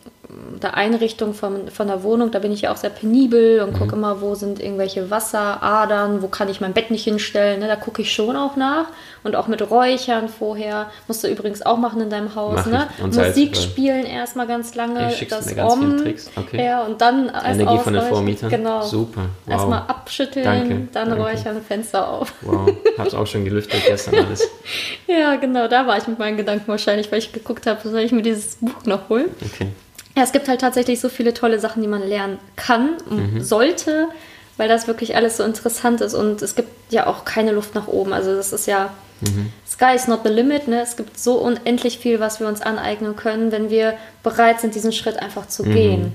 der 0.63 0.77
Einrichtung 0.77 1.35
von, 1.35 1.69
von 1.69 1.89
der 1.89 2.03
Wohnung, 2.03 2.31
da 2.31 2.39
bin 2.39 2.53
ich 2.53 2.63
ja 2.63 2.73
auch 2.73 2.77
sehr 2.77 2.91
penibel 2.91 3.61
und 3.61 3.73
mhm. 3.73 3.79
gucke 3.79 3.97
immer, 3.97 4.21
wo 4.21 4.35
sind 4.35 4.61
irgendwelche 4.61 5.11
Wasseradern, 5.11 6.23
wo 6.23 6.29
kann 6.29 6.49
ich 6.49 6.61
mein 6.61 6.73
Bett 6.73 6.91
nicht 6.91 7.05
hinstellen. 7.05 7.61
Ne? 7.61 7.67
Da 7.67 7.77
gucke 7.77 8.03
ich 8.03 8.13
schon 8.13 8.37
auch 8.37 8.57
nach. 8.57 8.87
Und 9.25 9.37
auch 9.37 9.47
mit 9.47 9.71
Räuchern 9.71 10.29
vorher. 10.29 10.91
Musst 11.07 11.23
du 11.23 11.29
übrigens 11.29 11.63
auch 11.63 11.77
machen 11.77 12.01
in 12.01 12.11
deinem 12.11 12.35
Haus. 12.35 12.67
Ne? 12.67 12.89
Musik 13.01 13.53
heißt, 13.53 13.63
spielen 13.63 14.05
erstmal 14.05 14.47
ganz 14.47 14.75
lange. 14.75 15.13
Ich 15.13 15.29
das 15.29 15.47
mir 15.47 15.55
ganz 15.55 15.75
viele 15.75 15.97
Tricks. 16.03 16.31
Okay. 16.35 16.65
Ja, 16.65 16.83
und 16.83 17.01
dann 17.01 17.29
Energie 17.29 17.79
von 17.79 17.93
den 17.93 18.03
Vormietern. 18.03 18.51
Genau. 18.51 18.83
Super. 18.83 19.23
Wow. 19.47 19.53
Erstmal 19.53 19.83
abschütteln, 19.87 20.45
Danke. 20.45 20.89
dann 20.93 21.11
Danke. 21.11 21.23
räuchern, 21.23 21.63
Fenster 21.63 22.09
auf. 22.09 22.33
Wow. 22.43 22.71
Hab's 22.99 23.15
auch 23.15 23.27
schon 23.27 23.45
gelüftet 23.45 23.81
gestern 23.87 24.17
alles. 24.17 24.49
ja, 25.07 25.37
genau. 25.37 25.69
Da 25.69 25.87
war 25.87 25.99
ich 25.99 26.07
mit 26.07 26.19
meinen 26.19 26.37
Gedanken 26.37 26.69
wahrscheinlich, 26.69 27.11
weil 27.13 27.19
ich 27.19 27.33
geguckt 27.33 27.67
habe, 27.67 27.87
soll 27.89 28.01
ich 28.01 28.13
mir 28.13 28.23
dieses 28.23 28.57
Buch 28.57 28.85
noch 28.85 29.09
holen? 29.09 29.27
Okay. 29.45 29.69
Ja, 30.17 30.23
es 30.23 30.33
gibt 30.33 30.49
halt 30.49 30.61
tatsächlich 30.61 31.01
so 31.01 31.09
viele 31.09 31.33
tolle 31.33 31.59
Sachen, 31.59 31.83
die 31.83 31.89
man 31.89 32.07
lernen 32.07 32.39
kann 32.57 32.97
und 33.09 33.35
mhm. 33.35 33.43
sollte, 33.43 34.09
weil 34.57 34.69
das 34.69 34.87
wirklich 34.87 35.17
alles 35.17 35.39
so 35.39 35.45
interessant 35.45 36.01
ist 36.01 36.15
und 36.15 36.43
es 36.43 36.55
gibt 36.55 36.69
ja 36.93 37.07
auch 37.07 37.25
keine 37.25 37.53
Luft 37.53 37.75
nach 37.75 37.89
oben. 37.89 38.13
Also 38.13 38.35
das 38.35 38.53
ist 38.53 38.67
ja 38.67 38.93
mhm. 39.21 39.53
Sky 39.67 39.95
is 39.95 40.09
not 40.09 40.21
the 40.25 40.29
limit. 40.29 40.69
Ne? 40.69 40.83
Es 40.83 40.97
gibt 40.97 41.19
so 41.19 41.39
unendlich 41.39 41.99
viel, 41.99 42.21
was 42.21 42.41
wir 42.41 42.47
uns 42.47 42.61
aneignen 42.61 43.17
können, 43.17 43.53
wenn 43.53 43.71
wir 43.71 43.95
bereit 44.23 44.61
sind, 44.61 44.75
diesen 44.75 44.93
Schritt 44.93 45.17
einfach 45.17 45.49
zu 45.49 45.65
mhm. 45.65 45.73
gehen. 45.73 46.13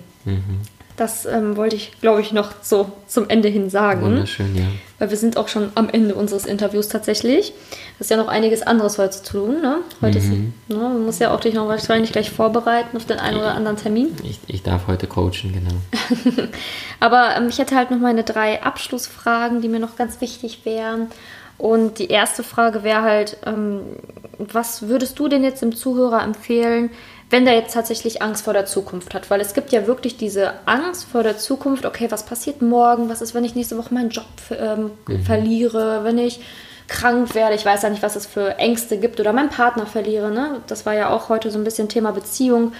Das 0.97 1.27
ähm, 1.27 1.55
wollte 1.57 1.75
ich, 1.75 1.91
glaube 2.01 2.21
ich, 2.21 2.33
noch 2.33 2.51
so 2.63 2.91
zum 3.05 3.29
Ende 3.29 3.49
hin 3.49 3.69
sagen. 3.69 4.01
Wunderschön, 4.01 4.55
ja. 4.55 4.65
Weil 4.97 5.11
wir 5.11 5.17
sind 5.17 5.37
auch 5.37 5.47
schon 5.47 5.71
am 5.75 5.89
Ende 5.89 6.15
unseres 6.15 6.47
Interviews 6.47 6.87
tatsächlich. 6.87 7.53
Es 7.99 8.07
ist 8.07 8.09
ja 8.09 8.17
noch 8.17 8.27
einiges 8.27 8.63
anderes 8.63 8.97
heute 8.97 9.11
zu 9.11 9.31
tun. 9.31 9.61
Ne? 9.61 9.77
Heute 10.01 10.19
mhm. 10.19 10.53
ist, 10.67 10.75
ne, 10.75 10.89
du 10.91 10.99
musst 10.99 11.21
ja 11.21 11.31
auch 11.31 11.39
dich 11.39 11.53
noch 11.53 11.67
wahrscheinlich 11.67 12.11
gleich 12.11 12.31
vorbereiten 12.31 12.97
auf 12.97 13.05
den 13.05 13.19
einen 13.19 13.37
oder 13.37 13.53
anderen 13.53 13.77
Termin. 13.77 14.07
Ich, 14.23 14.39
ich 14.47 14.63
darf 14.63 14.87
heute 14.87 15.05
coachen, 15.05 15.53
genau. 15.53 16.47
Aber 16.99 17.35
ähm, 17.37 17.47
ich 17.49 17.59
hätte 17.59 17.75
halt 17.75 17.91
noch 17.91 17.99
meine 17.99 18.23
drei 18.23 18.63
Abschlussfragen, 18.63 19.61
die 19.61 19.69
mir 19.69 19.79
noch 19.79 19.97
ganz 19.97 20.19
wichtig 20.19 20.61
wären. 20.63 21.09
Und 21.59 21.99
die 21.99 22.07
erste 22.07 22.41
Frage 22.43 22.83
wäre 22.83 23.01
halt, 23.03 23.37
ähm, 23.45 23.81
was 24.39 24.87
würdest 24.87 25.17
du 25.19 25.27
denn 25.27 25.43
jetzt 25.43 25.61
dem 25.61 25.75
Zuhörer 25.75 26.23
empfehlen, 26.23 26.89
wenn 27.29 27.45
der 27.45 27.55
jetzt 27.55 27.73
tatsächlich 27.73 28.21
Angst 28.21 28.45
vor 28.45 28.53
der 28.53 28.65
Zukunft 28.65 29.13
hat. 29.13 29.29
Weil 29.29 29.41
es 29.41 29.53
gibt 29.53 29.71
ja 29.71 29.85
wirklich 29.85 30.17
diese 30.17 30.53
Angst 30.65 31.05
vor 31.05 31.23
der 31.23 31.37
Zukunft, 31.37 31.85
okay, 31.85 32.07
was 32.09 32.25
passiert 32.25 32.61
morgen, 32.61 33.09
was 33.09 33.21
ist, 33.21 33.33
wenn 33.33 33.43
ich 33.43 33.55
nächste 33.55 33.77
Woche 33.77 33.93
meinen 33.93 34.09
Job 34.09 34.25
ähm, 34.51 34.91
mhm. 35.07 35.23
verliere, 35.23 36.03
wenn 36.03 36.17
ich 36.17 36.39
krank 36.87 37.35
werde, 37.35 37.55
ich 37.55 37.65
weiß 37.65 37.81
ja 37.81 37.89
nicht, 37.89 38.01
was 38.01 38.15
es 38.15 38.25
für 38.25 38.57
Ängste 38.57 38.97
gibt 38.97 39.19
oder 39.19 39.33
meinen 39.33 39.49
Partner 39.49 39.85
verliere. 39.85 40.31
Ne? 40.31 40.61
Das 40.67 40.85
war 40.85 40.93
ja 40.93 41.09
auch 41.09 41.27
heute 41.27 41.51
so 41.51 41.57
ein 41.57 41.65
bisschen 41.65 41.89
Thema 41.89 42.11
Beziehung. 42.11 42.71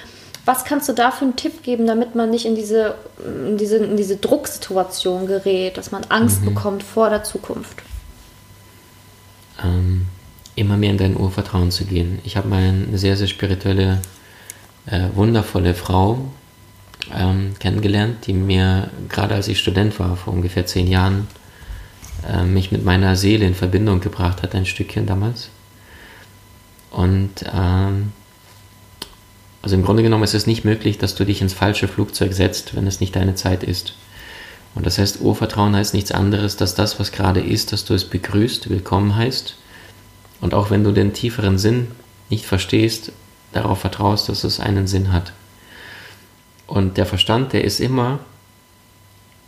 Was 0.46 0.64
kannst 0.64 0.88
du 0.88 0.94
da 0.94 1.12
für 1.12 1.26
einen 1.26 1.36
Tipp 1.36 1.62
geben, 1.62 1.86
damit 1.86 2.16
man 2.16 2.30
nicht 2.30 2.46
in 2.46 2.56
diese, 2.56 2.96
in 3.26 3.58
diese, 3.58 3.78
in 3.78 3.98
diese 3.98 4.16
Drucksituation 4.16 5.28
gerät, 5.28 5.78
dass 5.78 5.92
man 5.92 6.06
Angst 6.08 6.42
mhm. 6.42 6.46
bekommt 6.46 6.84
vor 6.84 7.10
der 7.10 7.24
Zukunft? 7.24 7.82
Ähm, 9.62 10.06
immer 10.56 10.78
mehr 10.78 10.92
in 10.92 10.98
dein 10.98 11.18
Urvertrauen 11.18 11.72
zu 11.72 11.84
gehen. 11.84 12.20
Ich 12.24 12.38
habe 12.38 12.48
mal 12.48 12.64
eine 12.64 12.98
sehr, 12.98 13.18
sehr 13.18 13.28
spirituelle, 13.28 14.00
äh, 14.90 15.10
wundervolle 15.14 15.74
Frau 15.74 16.20
ähm, 17.16 17.54
kennengelernt, 17.60 18.28
die 18.28 18.34
mir, 18.34 18.90
gerade 19.10 19.36
als 19.36 19.48
ich 19.48 19.60
Student 19.60 20.00
war, 20.00 20.18
vor 20.18 20.34
ungefähr 20.34 20.66
zehn 20.66 20.88
Jahren, 20.88 21.28
äh, 22.28 22.44
mich 22.44 22.72
mit 22.72 22.84
meiner 22.84 23.16
Seele 23.16 23.46
in 23.46 23.56
Verbindung 23.56 24.00
gebracht 24.00 24.42
hat, 24.42 24.56
ein 24.56 24.66
Stückchen 24.66 25.06
damals. 25.06 25.50
Und 26.92 27.46
ähm, 27.54 28.12
also 29.62 29.76
im 29.76 29.84
Grunde 29.84 30.04
genommen 30.04 30.24
ist 30.24 30.34
es 30.34 30.48
nicht 30.48 30.64
möglich, 30.64 30.98
dass 30.98 31.16
du 31.16 31.26
dich 31.26 31.42
ins 31.42 31.54
falsche 31.54 31.88
Flugzeug 31.88 32.34
setzt, 32.34 32.76
wenn 32.76 32.88
es 32.88 33.00
nicht 33.00 33.16
deine 33.16 33.36
Zeit 33.36 33.64
ist. 33.64 33.94
Und 34.76 34.86
das 34.86 34.98
heißt, 34.98 35.22
Urvertrauen 35.22 35.76
heißt 35.76 35.94
nichts 35.94 36.12
anderes, 36.12 36.56
dass 36.56 36.76
das, 36.76 37.00
was 37.00 37.12
gerade 37.12 37.42
ist, 37.42 37.74
dass 37.74 37.84
du 37.84 37.94
es 37.94 38.06
begrüßt, 38.06 38.70
willkommen 38.70 39.16
heißt. 39.16 39.56
Und 40.40 40.54
auch 40.54 40.70
wenn 40.70 40.84
du 40.84 40.92
den 40.92 41.14
tieferen 41.14 41.58
Sinn 41.58 41.88
nicht 42.30 42.46
verstehst, 42.46 43.12
darauf 43.58 43.80
vertraust, 43.80 44.30
dass 44.30 44.44
es 44.44 44.60
einen 44.60 44.88
Sinn 44.88 45.12
hat. 45.12 45.34
Und 46.68 46.98
der 46.98 47.06
Verstand, 47.06 47.54
der 47.54 47.64
ist 47.64 47.80
immer, 47.80 48.20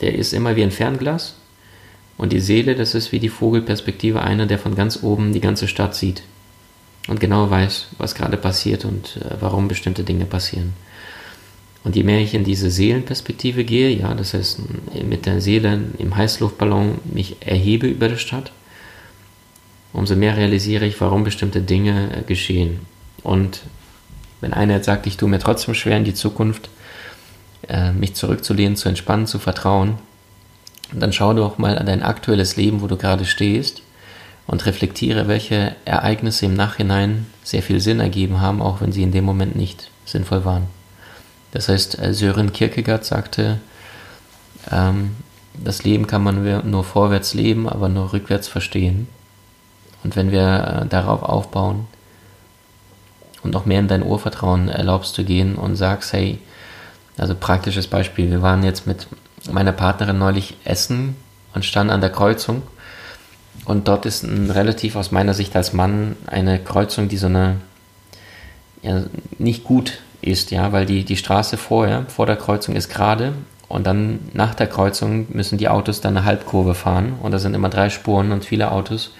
der 0.00 0.14
ist 0.14 0.32
immer 0.32 0.56
wie 0.56 0.62
ein 0.62 0.70
Fernglas. 0.70 1.36
Und 2.16 2.32
die 2.32 2.40
Seele, 2.40 2.74
das 2.74 2.94
ist 2.94 3.12
wie 3.12 3.18
die 3.18 3.28
Vogelperspektive 3.28 4.22
einer, 4.22 4.46
der 4.46 4.58
von 4.58 4.74
ganz 4.74 5.02
oben 5.02 5.32
die 5.32 5.40
ganze 5.40 5.68
Stadt 5.68 5.94
sieht 5.94 6.22
und 7.08 7.18
genau 7.18 7.50
weiß, 7.50 7.88
was 7.98 8.14
gerade 8.14 8.36
passiert 8.36 8.84
und 8.84 9.16
äh, 9.16 9.36
warum 9.40 9.68
bestimmte 9.68 10.04
Dinge 10.04 10.26
passieren. 10.26 10.74
Und 11.82 11.96
je 11.96 12.02
mehr 12.02 12.20
ich 12.20 12.34
in 12.34 12.44
diese 12.44 12.70
Seelenperspektive 12.70 13.64
gehe, 13.64 13.88
ja, 13.88 14.12
das 14.12 14.34
heißt 14.34 14.60
mit 15.02 15.24
der 15.24 15.40
Seele 15.40 15.80
im 15.98 16.14
Heißluftballon 16.14 16.98
mich 17.04 17.36
erhebe 17.40 17.86
über 17.86 18.08
der 18.08 18.18
Stadt, 18.18 18.52
umso 19.94 20.14
mehr 20.14 20.36
realisiere 20.36 20.84
ich, 20.84 21.00
warum 21.00 21.24
bestimmte 21.24 21.62
Dinge 21.62 22.18
äh, 22.18 22.22
geschehen. 22.22 22.80
Und 23.22 23.62
wenn 24.40 24.52
einer 24.52 24.74
jetzt 24.74 24.86
sagt, 24.86 25.06
ich 25.06 25.16
tue 25.16 25.28
mir 25.28 25.38
trotzdem 25.38 25.74
schwer 25.74 25.96
in 25.96 26.04
die 26.04 26.14
Zukunft, 26.14 26.70
äh, 27.68 27.92
mich 27.92 28.14
zurückzulehnen, 28.14 28.76
zu 28.76 28.88
entspannen, 28.88 29.26
zu 29.26 29.38
vertrauen, 29.38 29.98
dann 30.92 31.12
schau 31.12 31.34
doch 31.34 31.58
mal 31.58 31.78
an 31.78 31.86
dein 31.86 32.02
aktuelles 32.02 32.56
Leben, 32.56 32.80
wo 32.80 32.86
du 32.86 32.96
gerade 32.96 33.24
stehst 33.24 33.82
und 34.46 34.66
reflektiere, 34.66 35.28
welche 35.28 35.76
Ereignisse 35.84 36.46
im 36.46 36.54
Nachhinein 36.54 37.26
sehr 37.44 37.62
viel 37.62 37.80
Sinn 37.80 38.00
ergeben 38.00 38.40
haben, 38.40 38.60
auch 38.60 38.80
wenn 38.80 38.92
sie 38.92 39.02
in 39.02 39.12
dem 39.12 39.24
Moment 39.24 39.54
nicht 39.56 39.90
sinnvoll 40.04 40.44
waren. 40.44 40.64
Das 41.52 41.68
heißt, 41.68 41.98
äh, 41.98 42.14
Sören 42.14 42.52
Kierkegaard 42.52 43.04
sagte, 43.04 43.60
ähm, 44.70 45.16
das 45.54 45.84
Leben 45.84 46.06
kann 46.06 46.22
man 46.22 46.70
nur 46.70 46.84
vorwärts 46.84 47.34
leben, 47.34 47.68
aber 47.68 47.88
nur 47.88 48.12
rückwärts 48.12 48.48
verstehen. 48.48 49.08
Und 50.02 50.16
wenn 50.16 50.30
wir 50.30 50.82
äh, 50.82 50.86
darauf 50.88 51.22
aufbauen 51.22 51.86
und 53.42 53.52
noch 53.52 53.66
mehr 53.66 53.80
in 53.80 53.88
dein 53.88 54.02
Urvertrauen 54.02 54.68
erlaubst 54.68 55.14
zu 55.14 55.24
gehen 55.24 55.56
und 55.56 55.76
sagst, 55.76 56.12
hey, 56.12 56.38
also 57.18 57.34
praktisches 57.34 57.86
Beispiel, 57.86 58.30
wir 58.30 58.42
waren 58.42 58.62
jetzt 58.62 58.86
mit 58.86 59.06
meiner 59.50 59.72
Partnerin 59.72 60.18
neulich 60.18 60.56
essen 60.64 61.16
und 61.54 61.64
standen 61.64 61.92
an 61.92 62.00
der 62.00 62.10
Kreuzung 62.10 62.62
und 63.64 63.88
dort 63.88 64.06
ist 64.06 64.22
ein 64.22 64.50
relativ 64.50 64.96
aus 64.96 65.10
meiner 65.10 65.34
Sicht 65.34 65.54
als 65.56 65.72
Mann 65.72 66.16
eine 66.26 66.58
Kreuzung, 66.58 67.08
die 67.08 67.16
so 67.16 67.26
eine 67.26 67.56
ja, 68.82 69.02
nicht 69.38 69.64
gut 69.64 70.00
ist, 70.22 70.50
ja, 70.50 70.72
weil 70.72 70.86
die, 70.86 71.04
die 71.04 71.16
Straße 71.16 71.56
vorher, 71.56 72.06
vor 72.08 72.26
der 72.26 72.36
Kreuzung 72.36 72.76
ist 72.76 72.88
gerade 72.88 73.34
und 73.68 73.86
dann 73.86 74.20
nach 74.32 74.54
der 74.54 74.66
Kreuzung 74.66 75.26
müssen 75.30 75.58
die 75.58 75.68
Autos 75.68 76.00
dann 76.00 76.16
eine 76.16 76.26
Halbkurve 76.26 76.74
fahren 76.74 77.14
und 77.22 77.32
da 77.32 77.38
sind 77.38 77.54
immer 77.54 77.68
drei 77.68 77.90
Spuren 77.90 78.32
und 78.32 78.44
viele 78.44 78.72
Autos. 78.72 79.12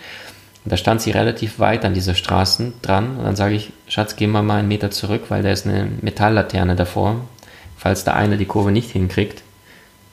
Und 0.65 0.73
da 0.73 0.77
stand 0.77 1.01
sie 1.01 1.11
relativ 1.11 1.59
weit 1.59 1.85
an 1.85 1.95
dieser 1.95 2.15
Straßen 2.15 2.75
dran 2.83 3.17
und 3.17 3.25
dann 3.25 3.37
sage 3.37 3.55
ich, 3.55 3.73
Schatz, 3.89 4.17
gehen 4.17 4.31
wir 4.33 4.43
mal 4.43 4.59
einen 4.59 4.69
Meter 4.69 4.91
zurück, 4.91 5.25
weil 5.29 5.43
da 5.43 5.51
ist 5.51 5.67
eine 5.67 5.89
Metalllaterne 6.03 6.77
davor. 6.77 7.23
Falls 7.79 8.05
der 8.05 8.15
eine 8.15 8.37
die 8.37 8.45
Kurve 8.45 8.71
nicht 8.71 8.91
hinkriegt, 8.91 9.43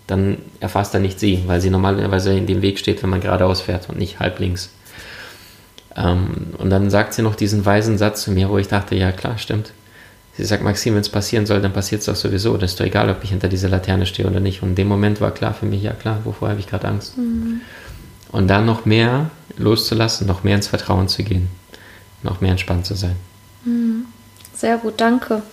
dann 0.08 0.38
erfasst 0.62 0.94
er 0.94 1.02
nicht 1.02 1.20
sie, 1.20 1.44
weil 1.48 1.60
sie 1.60 1.70
normalerweise 1.70 2.34
in 2.34 2.48
dem 2.48 2.62
Weg 2.62 2.80
steht, 2.80 3.04
wenn 3.04 3.10
man 3.10 3.20
geradeaus 3.20 3.60
fährt 3.60 3.90
und 3.90 3.98
nicht 3.98 4.20
halblinks. 4.20 4.70
Ähm, 5.98 6.54
und 6.58 6.70
dann 6.70 6.90
sagt 6.90 7.14
sie 7.14 7.24
noch 7.24 7.36
diesen 7.36 7.66
weisen 7.66 7.98
Satz 7.98 8.24
zu 8.24 8.32
mir, 8.32 8.50
wo 8.50 8.58
ich 8.58 8.70
dachte, 8.70 8.96
ja 8.96 9.12
klar, 9.12 9.38
stimmt. 9.38 9.74
Sie 10.38 10.46
sagt, 10.46 10.64
Maxim, 10.64 10.94
wenn 10.94 11.02
es 11.02 11.10
passieren 11.10 11.48
soll, 11.48 11.62
dann 11.62 11.74
passiert 11.74 12.00
es 12.00 12.06
doch 12.06 12.16
sowieso. 12.16 12.56
Das 12.58 12.72
ist 12.72 12.80
doch 12.80 12.86
egal, 12.86 13.10
ob 13.10 13.24
ich 13.24 13.32
hinter 13.32 13.50
dieser 13.50 13.70
Laterne 13.70 14.06
stehe 14.06 14.30
oder 14.30 14.40
nicht. 14.40 14.62
Und 14.62 14.70
in 14.70 14.76
dem 14.76 14.88
Moment 14.88 15.20
war 15.20 15.32
klar 15.32 15.54
für 15.54 15.66
mich, 15.66 15.82
ja 15.82 15.94
klar, 15.94 16.22
wovor 16.24 16.50
habe 16.50 16.60
ich 16.60 16.68
gerade 16.68 16.88
Angst? 16.88 17.18
Mhm. 17.18 17.62
Und 18.32 18.48
dann 18.48 18.66
noch 18.66 18.86
mehr 18.86 19.30
loszulassen, 19.58 20.28
noch 20.28 20.44
mehr 20.44 20.56
ins 20.56 20.68
Vertrauen 20.68 21.08
zu 21.08 21.24
gehen, 21.24 21.50
noch 22.24 22.42
mehr 22.42 22.52
entspannt 22.52 22.86
zu 22.86 22.96
sein. 22.96 23.16
Mhm. 23.64 24.06
Sehr 24.54 24.78
gut, 24.78 24.96
danke. 24.98 25.44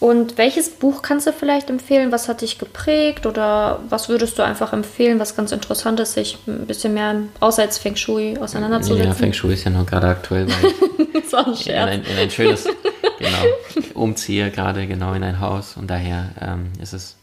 Und 0.00 0.36
welches 0.36 0.68
Buch 0.70 1.02
kannst 1.02 1.26
du 1.26 1.32
vielleicht 1.32 1.70
empfehlen? 1.70 2.12
Was 2.12 2.28
hat 2.28 2.42
dich 2.42 2.58
geprägt? 2.58 3.24
Oder 3.24 3.80
was 3.88 4.08
würdest 4.08 4.38
du 4.38 4.42
einfach 4.42 4.72
empfehlen, 4.72 5.18
was 5.18 5.34
ganz 5.34 5.50
interessant 5.50 6.00
ist, 6.00 6.12
sich 6.12 6.38
ein 6.46 6.66
bisschen 6.66 6.94
mehr 6.94 7.14
außer 7.40 7.62
als 7.62 7.78
Feng 7.78 7.96
Shui 7.96 8.36
auseinanderzusetzen? 8.38 9.06
Ja, 9.06 9.14
Feng 9.14 9.32
Shui 9.32 9.54
ist 9.54 9.64
ja 9.64 9.70
noch 9.70 9.86
gerade 9.86 10.08
aktuell, 10.08 10.46
weil 10.46 10.72
das 11.22 11.32
war 11.32 11.46
ein 11.46 11.56
Scherz. 11.56 11.94
In, 11.94 12.00
ein, 12.00 12.04
in 12.04 12.18
ein 12.18 12.30
schönes, 12.30 12.64
genau, 13.18 13.94
umziehe 13.94 14.50
gerade 14.50 14.86
genau 14.86 15.14
in 15.14 15.22
ein 15.22 15.40
Haus 15.40 15.76
und 15.76 15.88
daher 15.88 16.30
ähm, 16.40 16.72
ist 16.82 16.92
es 16.92 17.16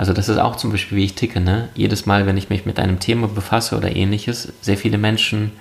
also 0.00 0.14
das 0.14 0.30
ist 0.30 0.38
auch 0.38 0.56
zum 0.56 0.70
Beispiel, 0.70 0.96
wie 0.96 1.04
ich 1.04 1.14
ticke. 1.14 1.40
Ne? 1.40 1.68
Jedes 1.74 2.06
Mal, 2.06 2.24
wenn 2.24 2.38
ich 2.38 2.48
mich 2.48 2.64
mit 2.64 2.78
einem 2.78 3.00
Thema 3.00 3.28
befasse 3.28 3.76
oder 3.76 3.94
ähnliches, 3.94 4.50
sehr 4.62 4.78
viele 4.78 4.96
Menschen, 4.96 5.52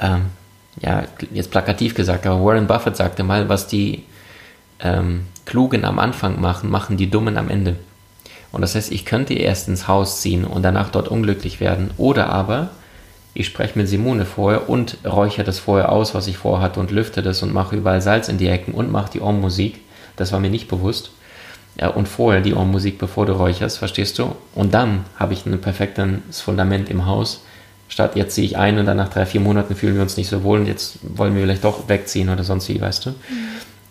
ähm, 0.00 0.22
ja, 0.80 1.04
jetzt 1.32 1.52
plakativ 1.52 1.94
gesagt, 1.94 2.26
aber 2.26 2.44
Warren 2.44 2.66
Buffett 2.66 2.96
sagte 2.96 3.22
mal, 3.22 3.48
was 3.48 3.68
die 3.68 4.02
ähm, 4.80 5.26
Klugen 5.44 5.84
am 5.84 6.00
Anfang 6.00 6.40
machen, 6.40 6.68
machen 6.68 6.96
die 6.96 7.10
Dummen 7.10 7.36
am 7.36 7.48
Ende. 7.48 7.76
Und 8.50 8.62
das 8.62 8.74
heißt, 8.74 8.90
ich 8.90 9.04
könnte 9.04 9.34
erst 9.34 9.68
ins 9.68 9.86
Haus 9.86 10.20
ziehen 10.20 10.44
und 10.44 10.64
danach 10.64 10.90
dort 10.90 11.06
unglücklich 11.06 11.60
werden. 11.60 11.92
Oder 11.96 12.30
aber 12.30 12.70
ich 13.34 13.46
spreche 13.46 13.78
mit 13.78 13.86
Simone 13.86 14.24
vorher 14.24 14.68
und 14.68 14.96
räuchere 15.04 15.44
das 15.44 15.60
vorher 15.60 15.92
aus, 15.92 16.12
was 16.12 16.26
ich 16.26 16.36
vorhatte 16.36 16.80
und 16.80 16.90
lüfte 16.90 17.22
das 17.22 17.40
und 17.44 17.54
mache 17.54 17.76
überall 17.76 18.02
Salz 18.02 18.28
in 18.28 18.38
die 18.38 18.48
Ecken 18.48 18.74
und 18.74 18.90
mache 18.90 19.12
die 19.12 19.20
Om-Musik. 19.20 19.78
Das 20.16 20.32
war 20.32 20.40
mir 20.40 20.50
nicht 20.50 20.66
bewusst. 20.66 21.12
Ja, 21.80 21.88
und 21.88 22.08
vorher 22.08 22.40
die 22.40 22.54
Om-Musik, 22.54 22.98
bevor 22.98 23.26
du 23.26 23.32
räucherst, 23.32 23.78
verstehst 23.78 24.18
du? 24.18 24.34
Und 24.54 24.74
dann 24.74 25.04
habe 25.16 25.32
ich 25.32 25.46
ein 25.46 25.60
perfektes 25.60 26.40
Fundament 26.40 26.90
im 26.90 27.06
Haus. 27.06 27.44
Statt 27.88 28.16
jetzt 28.16 28.34
ziehe 28.34 28.46
ich 28.46 28.58
ein 28.58 28.78
und 28.78 28.86
dann 28.86 28.96
nach 28.96 29.08
drei, 29.08 29.24
vier 29.26 29.40
Monaten 29.40 29.76
fühlen 29.76 29.94
wir 29.94 30.02
uns 30.02 30.16
nicht 30.16 30.28
so 30.28 30.42
wohl 30.42 30.60
und 30.60 30.66
jetzt 30.66 30.98
wollen 31.02 31.34
wir 31.34 31.42
vielleicht 31.42 31.64
doch 31.64 31.88
wegziehen 31.88 32.28
oder 32.28 32.44
sonst 32.44 32.68
wie, 32.68 32.80
weißt 32.80 33.06
du? 33.06 33.10
Mhm. 33.10 33.14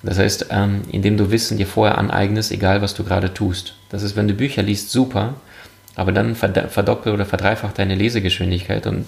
Das 0.03 0.19
heißt, 0.19 0.47
ähm, 0.51 0.81
indem 0.91 1.17
du 1.17 1.31
Wissen 1.31 1.57
dir 1.57 1.65
vorher 1.65 1.97
aneignest, 1.97 2.51
egal 2.51 2.81
was 2.81 2.93
du 2.93 3.03
gerade 3.03 3.33
tust. 3.33 3.73
Das 3.89 4.03
ist, 4.03 4.15
wenn 4.15 4.27
du 4.27 4.35
Bücher 4.35 4.61
liest, 4.61 4.91
super, 4.91 5.35
aber 5.95 6.11
dann 6.11 6.35
verdoppel 6.35 7.13
oder 7.13 7.25
verdreifacht 7.25 7.79
deine 7.79 7.95
Lesegeschwindigkeit 7.95 8.85
und 8.85 9.05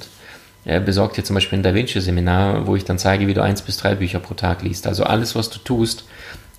äh, 0.65 0.79
besorgt 0.79 1.17
dir 1.17 1.23
zum 1.23 1.35
Beispiel 1.35 1.59
ein 1.59 1.63
Da 1.63 1.75
Vinci-Seminar, 1.75 2.65
wo 2.65 2.75
ich 2.75 2.85
dann 2.85 2.97
zeige, 2.97 3.27
wie 3.27 3.35
du 3.35 3.43
eins 3.43 3.61
bis 3.61 3.77
drei 3.77 3.95
Bücher 3.95 4.19
pro 4.19 4.33
Tag 4.33 4.63
liest. 4.63 4.87
Also 4.87 5.03
alles, 5.03 5.35
was 5.35 5.51
du 5.51 5.59
tust, 5.59 6.05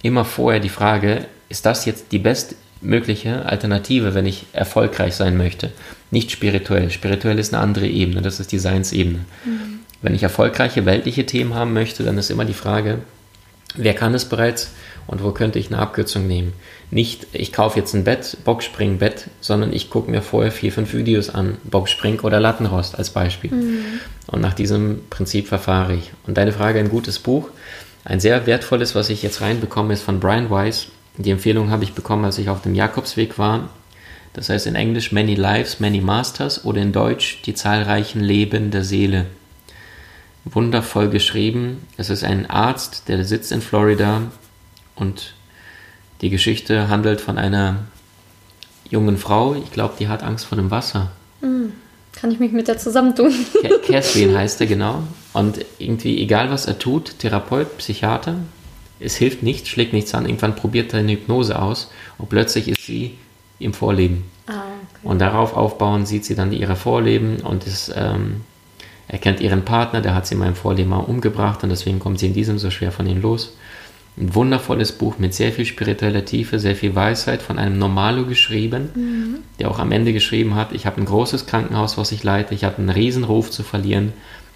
immer 0.03 0.25
vorher 0.25 0.61
die 0.61 0.69
Frage, 0.69 1.27
ist 1.51 1.67
das 1.67 1.85
jetzt 1.85 2.07
die 2.13 2.19
bestmögliche 2.19 3.45
Alternative, 3.45 4.15
wenn 4.15 4.25
ich 4.25 4.47
erfolgreich 4.55 5.15
sein 5.15 5.37
möchte? 5.37 5.71
Nicht 6.11 6.31
spirituell. 6.31 6.91
Spirituell 6.91 7.39
ist 7.39 7.53
eine 7.53 7.63
andere 7.63 7.87
Ebene, 7.87 8.23
das 8.23 8.41
ist 8.41 8.53
die 8.53 8.59
Seinsebene. 8.59 9.27
Mhm. 9.45 9.81
Wenn 10.01 10.15
ich 10.15 10.23
erfolgreiche 10.23 10.87
weltliche 10.87 11.27
Themen 11.27 11.55
haben 11.55 11.75
möchte, 11.75 12.05
dann 12.05 12.17
ist 12.17 12.31
immer 12.31 12.47
die 12.47 12.55
Frage, 12.55 13.01
Wer 13.77 13.95
kann 13.95 14.15
es 14.15 14.25
bereits 14.25 14.73
und 15.07 15.23
wo 15.23 15.31
könnte 15.31 15.59
ich 15.59 15.69
eine 15.69 15.79
Abkürzung 15.79 16.27
nehmen? 16.27 16.53
Nicht, 16.91 17.29
ich 17.33 17.53
kaufe 17.53 17.79
jetzt 17.79 17.95
ein 17.95 18.05
Bett, 18.05 18.37
Boxspringbett, 18.45 19.29
sondern 19.41 19.73
ich 19.73 19.91
gucke 19.91 20.11
mir 20.11 20.23
vorher 20.23 20.51
vier, 20.51 20.73
fünf 20.73 20.93
Videos 20.93 21.31
an, 21.31 21.59
Boxspring 21.65 22.21
oder 22.21 22.41
Lattenrost 22.41 22.99
als 22.99 23.11
Beispiel. 23.11 23.53
Mhm. 23.53 23.85
Und 24.27 24.41
nach 24.41 24.55
diesem 24.55 25.03
Prinzip 25.09 25.47
verfahre 25.47 25.95
ich. 25.95 26.13
Und 26.27 26.37
deine 26.37 26.53
Frage, 26.53 26.81
ein 26.81 26.89
gutes 26.89 27.21
Buch, 27.21 27.49
ein 28.05 28.19
sehr 28.19 28.47
wertvolles, 28.47 28.95
was 28.95 29.11
ich 29.11 29.23
jetzt 29.23 29.41
reinbekomme, 29.41 29.95
ist 29.95 30.03
von 30.03 30.19
Brian 30.19 30.51
Weiss. 30.51 30.89
Die 31.23 31.31
Empfehlung 31.31 31.71
habe 31.71 31.85
ich 31.85 31.93
bekommen, 31.93 32.25
als 32.25 32.39
ich 32.39 32.49
auf 32.49 32.63
dem 32.63 32.75
Jakobsweg 32.75 33.39
war. 33.39 33.69
Das 34.33 34.49
heißt 34.49 34.67
in 34.67 34.75
Englisch 34.75 35.13
Many 35.13 35.35
Lives, 35.35 35.81
Many 35.81 36.01
Masters 36.01 36.65
oder 36.65 36.81
in 36.81 36.93
Deutsch 36.93 37.43
Die 37.47 37.55
zahlreichen 37.55 38.21
Leben 38.21 38.71
der 38.71 38.85
Seele 38.85 39.27
wundervoll 40.45 41.09
geschrieben. 41.11 41.87
Es 41.97 42.11
ist 42.11 42.25
ein 42.25 42.49
Arzt, 42.49 43.09
der 43.09 43.25
sitzt 43.25 43.53
in 43.53 43.61
Florida 43.61 44.23
und 44.95 45.35
die 46.21 46.31
Geschichte 46.31 46.89
handelt 46.89 47.21
von 47.21 47.39
einer 47.39 47.77
jungen 48.89 49.19
Frau. 49.19 49.55
Ich 49.55 49.71
glaube, 49.71 49.95
die 49.99 50.09
hat 50.09 50.23
Angst 50.23 50.47
vor 50.47 50.57
dem 50.57 50.71
Wasser. 50.71 51.11
Mhm. 51.41 51.73
Kann 52.13 52.31
ich 52.31 52.41
mich 52.41 52.53
mit 52.53 52.69
der 52.69 52.77
zusammentun? 52.77 53.33
Catherine 53.87 54.37
heißt 54.37 54.61
er, 54.61 54.67
genau. 54.67 55.03
Und 55.33 55.65
irgendwie, 55.79 56.21
egal 56.21 56.51
was 56.51 56.67
er 56.67 56.79
tut, 56.79 57.19
Therapeut, 57.19 57.79
Psychiater, 57.79 58.37
es 59.01 59.17
hilft 59.17 59.43
nichts, 59.43 59.69
schlägt 59.69 59.93
nichts 59.93 60.15
an. 60.15 60.27
Irgendwann 60.27 60.55
probiert 60.55 60.93
er 60.93 61.01
eine 61.01 61.13
Hypnose 61.13 61.61
aus 61.61 61.91
und 62.19 62.29
plötzlich 62.29 62.69
ist 62.69 62.85
sie 62.85 63.17
im 63.59 63.73
Vorleben. 63.73 64.25
Ah, 64.47 64.53
okay. 64.53 65.01
Und 65.03 65.21
darauf 65.21 65.57
aufbauen 65.57 66.07
sieht 66.07 66.25
sie 66.25 66.35
dann 66.35 66.53
ihre 66.53 66.77
Vorleben 66.77 67.41
und 67.41 67.67
ist, 67.67 67.93
ähm, 67.97 68.43
erkennt 69.09 69.41
ihren 69.41 69.65
Partner, 69.65 70.01
der 70.01 70.15
hat 70.15 70.27
sie 70.27 70.35
in 70.35 70.41
meinem 70.41 70.55
Vorleben 70.55 70.91
mal 70.91 70.99
umgebracht 70.99 71.63
und 71.63 71.71
deswegen 71.71 71.99
kommt 71.99 72.19
sie 72.19 72.27
in 72.27 72.35
diesem 72.35 72.59
so 72.59 72.71
schwer 72.71 72.93
von 72.93 73.07
ihm 73.07 73.21
los. 73.21 73.57
Ein 74.19 74.35
wundervolles 74.35 74.93
Buch 74.93 75.19
mit 75.19 75.35
sehr 75.35 75.53
viel 75.53 75.65
spiritueller 75.65 76.25
Tiefe, 76.25 76.59
sehr 76.59 76.77
viel 76.77 76.95
Weisheit, 76.95 77.43
von 77.43 77.59
einem 77.59 77.79
Normalo 77.79 78.27
geschrieben, 78.27 78.91
mhm. 78.95 79.37
der 79.59 79.71
auch 79.71 79.79
am 79.79 79.93
Ende 79.93 80.13
geschrieben 80.13 80.57
hat, 80.57 80.73
ich 80.73 80.85
habe 80.85 81.01
ein 81.01 81.07
großes 81.07 81.47
Krankenhaus, 81.47 81.97
was 81.97 82.13
ich 82.13 82.23
leite, 82.23 82.55
ich 82.55 82.65
habe 82.65 82.79
einen 82.79 82.91
riesen 82.91 83.25
Ruf 83.25 83.51
zu 83.51 83.63
verlieren 83.63 84.13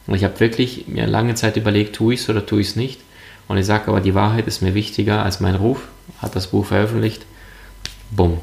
und 0.07 0.17
ich 0.17 0.25
habe 0.25 0.39
wirklich 0.41 0.87
mir 0.89 1.07
lange 1.07 1.35
Zeit 1.35 1.57
überlegt, 1.57 1.97
tue 1.97 2.15
ich 2.15 2.21
es 2.21 2.29
oder 2.29 2.45
tue 2.45 2.61
ich 2.61 2.69
es 2.69 2.77
nicht. 2.77 3.01
Und 3.49 3.59
ich 3.59 3.67
sage 3.67 3.89
aber, 3.89 4.01
die 4.01 4.15
Wahrheit 4.15 4.47
ist 4.47 4.63
mir 4.63 4.75
wichtiger 4.75 5.23
als 5.23 5.41
mein 5.41 5.55
Ruf, 5.55 5.83
hat 6.19 6.35
das 6.35 6.49
Buch 6.49 6.67
veröffentlicht, 6.67 7.27
bumm, 8.11 8.39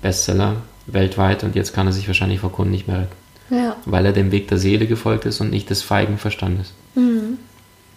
Bestseller 0.00 0.56
weltweit 0.86 1.44
und 1.44 1.54
jetzt 1.54 1.74
kann 1.74 1.86
er 1.86 1.92
sich 1.92 2.06
wahrscheinlich 2.06 2.40
vor 2.40 2.52
Kunden 2.52 2.72
nicht 2.72 2.88
mehr 2.88 3.00
retten. 3.00 3.16
Ja. 3.50 3.76
Weil 3.84 4.06
er 4.06 4.12
dem 4.12 4.30
Weg 4.30 4.48
der 4.48 4.58
Seele 4.58 4.86
gefolgt 4.86 5.24
ist 5.24 5.40
und 5.40 5.50
nicht 5.50 5.70
des 5.70 5.82
feigen 5.82 6.18
Verstandes. 6.18 6.72
Mhm. 6.94 7.38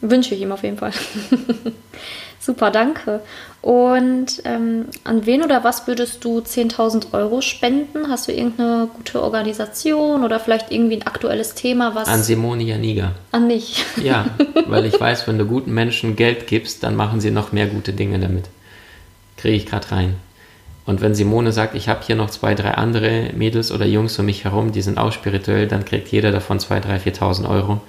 Wünsche 0.01 0.33
ich 0.33 0.41
ihm 0.41 0.51
auf 0.51 0.63
jeden 0.63 0.77
Fall. 0.77 0.93
Super, 2.41 2.71
danke. 2.71 3.21
Und 3.61 4.41
ähm, 4.45 4.85
an 5.03 5.27
wen 5.27 5.43
oder 5.43 5.63
was 5.63 5.85
würdest 5.85 6.23
du 6.23 6.39
10.000 6.39 7.13
Euro 7.13 7.41
spenden? 7.41 8.09
Hast 8.09 8.27
du 8.27 8.31
irgendeine 8.31 8.89
gute 8.91 9.21
Organisation 9.21 10.23
oder 10.23 10.39
vielleicht 10.39 10.71
irgendwie 10.71 10.95
ein 10.95 11.05
aktuelles 11.05 11.53
Thema? 11.53 11.93
Was 11.93 12.07
an 12.07 12.23
Simone 12.23 12.63
Janiga. 12.63 13.11
An 13.31 13.45
mich. 13.45 13.85
Ja, 14.03 14.25
weil 14.67 14.85
ich 14.87 14.99
weiß, 14.99 15.27
wenn 15.27 15.37
du 15.37 15.45
guten 15.45 15.71
Menschen 15.71 16.15
Geld 16.15 16.47
gibst, 16.47 16.81
dann 16.81 16.95
machen 16.95 17.21
sie 17.21 17.29
noch 17.29 17.51
mehr 17.51 17.67
gute 17.67 17.93
Dinge 17.93 18.17
damit. 18.17 18.45
Kriege 19.37 19.55
ich 19.55 19.67
gerade 19.67 19.91
rein. 19.91 20.15
Und 20.87 21.01
wenn 21.01 21.13
Simone 21.13 21.51
sagt, 21.51 21.75
ich 21.75 21.87
habe 21.87 22.03
hier 22.03 22.15
noch 22.15 22.31
zwei, 22.31 22.55
drei 22.55 22.71
andere 22.71 23.29
Mädels 23.35 23.71
oder 23.71 23.85
Jungs 23.85 24.17
um 24.17 24.25
mich 24.25 24.45
herum, 24.45 24.71
die 24.71 24.81
sind 24.81 24.97
auch 24.97 25.11
spirituell, 25.11 25.67
dann 25.67 25.85
kriegt 25.85 26.07
jeder 26.07 26.31
davon 26.31 26.57
2.000, 26.57 27.03
3.000, 27.03 27.19
4.000 27.19 27.49
Euro 27.49 27.81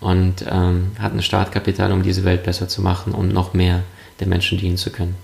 und 0.00 0.44
ähm, 0.50 0.92
hat 0.98 1.12
ein 1.12 1.22
Startkapital, 1.22 1.92
um 1.92 2.02
diese 2.02 2.24
Welt 2.24 2.44
besser 2.44 2.68
zu 2.68 2.82
machen 2.82 3.12
und 3.12 3.32
noch 3.32 3.54
mehr 3.54 3.82
den 4.20 4.28
Menschen 4.28 4.58
dienen 4.58 4.76
zu 4.76 4.90
können. 4.90 5.16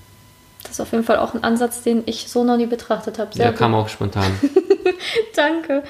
Das 0.63 0.73
ist 0.73 0.81
auf 0.81 0.93
jeden 0.93 1.05
Fall 1.05 1.19
auch 1.19 1.35
ein 1.35 1.45
Ansatz, 1.45 1.83
den 1.83 2.03
ich 2.07 2.29
so 2.29 2.45
noch 2.45 2.57
nie 2.57 2.67
betrachtet 2.67 3.19
habe. 3.19 3.31
Der 3.37 3.53
kam 3.53 3.75
auch 3.75 3.89
spontan. 3.89 4.33
Danke. 5.37 5.83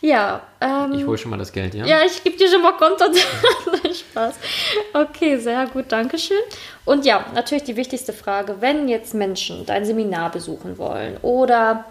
Ja. 0.00 0.42
Ähm, 0.60 0.92
ich 0.94 1.06
hole 1.06 1.16
schon 1.16 1.30
mal 1.30 1.36
das 1.36 1.52
Geld, 1.52 1.74
ja? 1.74 1.86
Ja, 1.86 2.00
ich 2.04 2.22
gebe 2.22 2.36
dir 2.36 2.48
schon 2.50 2.60
mal 2.60 2.72
Konto. 2.72 3.04
Nein, 3.66 3.94
Spaß. 3.94 4.34
Okay, 4.92 5.38
sehr 5.38 5.66
gut, 5.66 5.86
danke 5.88 6.18
schön. 6.18 6.42
Und 6.84 7.06
ja, 7.06 7.24
natürlich 7.34 7.62
die 7.62 7.76
wichtigste 7.76 8.12
Frage, 8.12 8.56
wenn 8.60 8.88
jetzt 8.88 9.14
Menschen 9.14 9.64
dein 9.64 9.84
Seminar 9.84 10.30
besuchen 10.32 10.76
wollen 10.76 11.18
oder 11.22 11.84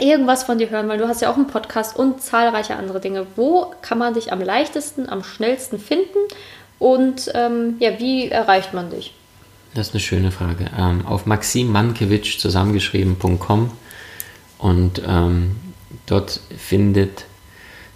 irgendwas 0.00 0.44
von 0.44 0.58
dir 0.58 0.70
hören, 0.70 0.88
weil 0.88 0.98
du 0.98 1.08
hast 1.08 1.22
ja 1.22 1.30
auch 1.30 1.36
einen 1.36 1.46
Podcast 1.46 1.96
und 1.96 2.22
zahlreiche 2.22 2.76
andere 2.76 3.00
Dinge. 3.00 3.26
Wo 3.36 3.72
kann 3.82 3.98
man 3.98 4.14
dich 4.14 4.32
am 4.32 4.40
leichtesten, 4.40 5.08
am 5.08 5.22
schnellsten 5.22 5.78
finden 5.78 6.18
und 6.78 7.30
ähm, 7.34 7.76
ja, 7.78 7.98
wie 7.98 8.28
erreicht 8.28 8.74
man 8.74 8.90
dich? 8.90 9.14
Das 9.74 9.88
ist 9.88 9.94
eine 9.94 10.00
schöne 10.00 10.30
Frage. 10.30 10.70
Ähm, 10.76 11.06
auf 11.06 11.26
maximmankiewicz 11.26 12.38
zusammengeschrieben.com 12.38 13.70
und 14.58 15.02
ähm, 15.06 15.56
dort 16.06 16.40
findet, 16.56 17.24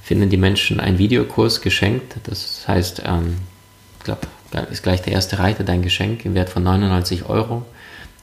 finden 0.02 0.30
die 0.30 0.36
Menschen 0.36 0.80
einen 0.80 0.98
Videokurs 0.98 1.60
geschenkt. 1.60 2.16
Das 2.24 2.66
heißt, 2.68 3.02
ähm, 3.06 3.38
ich 3.98 4.04
glaube, 4.04 4.20
ist 4.70 4.82
gleich 4.82 5.02
der 5.02 5.14
erste 5.14 5.38
Reiter 5.38 5.64
dein 5.64 5.82
Geschenk 5.82 6.24
im 6.24 6.34
Wert 6.34 6.50
von 6.50 6.62
99 6.62 7.28
Euro 7.28 7.64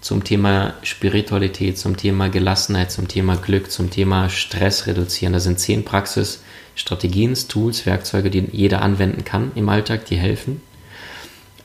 zum 0.02 0.24
Thema 0.24 0.76
Spiritualität, 0.84 1.78
zum 1.78 1.98
Thema 1.98 2.30
Gelassenheit, 2.30 2.92
zum 2.92 3.08
Thema 3.08 3.36
Glück, 3.36 3.72
zum 3.72 3.90
Thema 3.90 4.30
Stress 4.30 4.88
reduzieren. 4.88 5.34
Da 5.34 5.40
sind 5.40 5.60
zehn 5.60 5.84
Praxisstrategien, 5.84 7.36
Tools, 7.48 7.86
Werkzeuge, 7.86 8.30
die 8.30 8.48
jeder 8.52 8.82
anwenden 8.82 9.26
kann 9.26 9.52
im 9.56 9.68
Alltag, 9.70 10.06
die 10.06 10.16
helfen. 10.16 10.62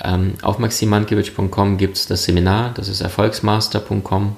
Ähm, 0.03 0.35
auf 0.43 0.59
maximankiewicz.com 0.59 1.79
gibt 1.79 1.97
es 1.97 2.07
das 2.07 2.25
Seminar, 2.25 2.75
das 2.75 2.89
ist 2.89 3.01
erfolgsmaster.com. 3.01 4.37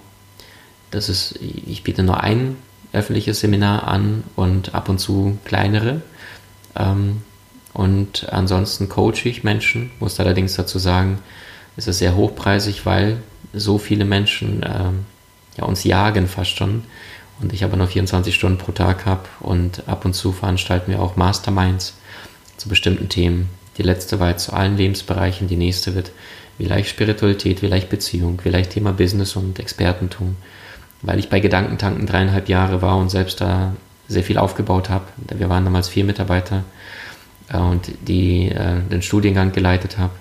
Das 0.90 1.08
ist, 1.08 1.38
ich 1.40 1.82
biete 1.82 2.02
nur 2.02 2.22
ein 2.22 2.56
öffentliches 2.92 3.40
Seminar 3.40 3.88
an 3.88 4.22
und 4.36 4.74
ab 4.74 4.88
und 4.88 4.98
zu 4.98 5.38
kleinere. 5.44 6.02
Ähm, 6.76 7.22
und 7.72 8.32
ansonsten 8.32 8.88
coache 8.88 9.28
ich 9.28 9.44
Menschen, 9.44 9.90
muss 10.00 10.20
allerdings 10.20 10.54
dazu 10.54 10.78
sagen, 10.78 11.18
es 11.76 11.86
ist 11.86 11.98
sehr 11.98 12.16
hochpreisig, 12.16 12.86
weil 12.86 13.18
so 13.52 13.78
viele 13.78 14.04
Menschen 14.04 14.62
äh, 14.62 14.90
ja, 15.56 15.64
uns 15.64 15.84
jagen 15.84 16.26
fast 16.26 16.56
schon 16.56 16.84
und 17.40 17.52
ich 17.52 17.64
aber 17.64 17.76
nur 17.76 17.86
24 17.86 18.34
Stunden 18.34 18.58
pro 18.58 18.72
Tag 18.72 19.06
habe 19.06 19.24
und 19.40 19.88
ab 19.88 20.04
und 20.04 20.14
zu 20.14 20.32
veranstalten 20.32 20.90
wir 20.90 21.00
auch 21.00 21.16
Masterminds 21.16 21.94
zu 22.56 22.68
bestimmten 22.68 23.08
Themen. 23.08 23.48
Die 23.78 23.82
letzte 23.82 24.20
war 24.20 24.30
jetzt 24.30 24.44
zu 24.44 24.52
allen 24.52 24.76
Lebensbereichen, 24.76 25.48
die 25.48 25.56
nächste 25.56 25.94
wird 25.94 26.12
vielleicht 26.56 26.88
Spiritualität, 26.88 27.60
vielleicht 27.60 27.90
Beziehung, 27.90 28.40
vielleicht 28.42 28.70
Thema 28.70 28.92
Business 28.92 29.36
und 29.36 29.58
Expertentum. 29.58 30.36
Weil 31.02 31.18
ich 31.18 31.28
bei 31.28 31.40
Gedankentanken 31.40 32.06
dreieinhalb 32.06 32.48
Jahre 32.48 32.80
war 32.80 32.96
und 32.96 33.10
selbst 33.10 33.42
da 33.42 33.74
sehr 34.08 34.22
viel 34.22 34.38
aufgebaut 34.38 34.88
habe. 34.88 35.04
Wir 35.34 35.50
waren 35.50 35.64
damals 35.64 35.88
vier 35.88 36.04
Mitarbeiter 36.04 36.64
äh, 37.52 37.58
und 37.58 37.90
die 38.08 38.48
äh, 38.48 38.80
den 38.90 39.02
Studiengang 39.02 39.52
geleitet 39.52 39.98
habe. 39.98 40.14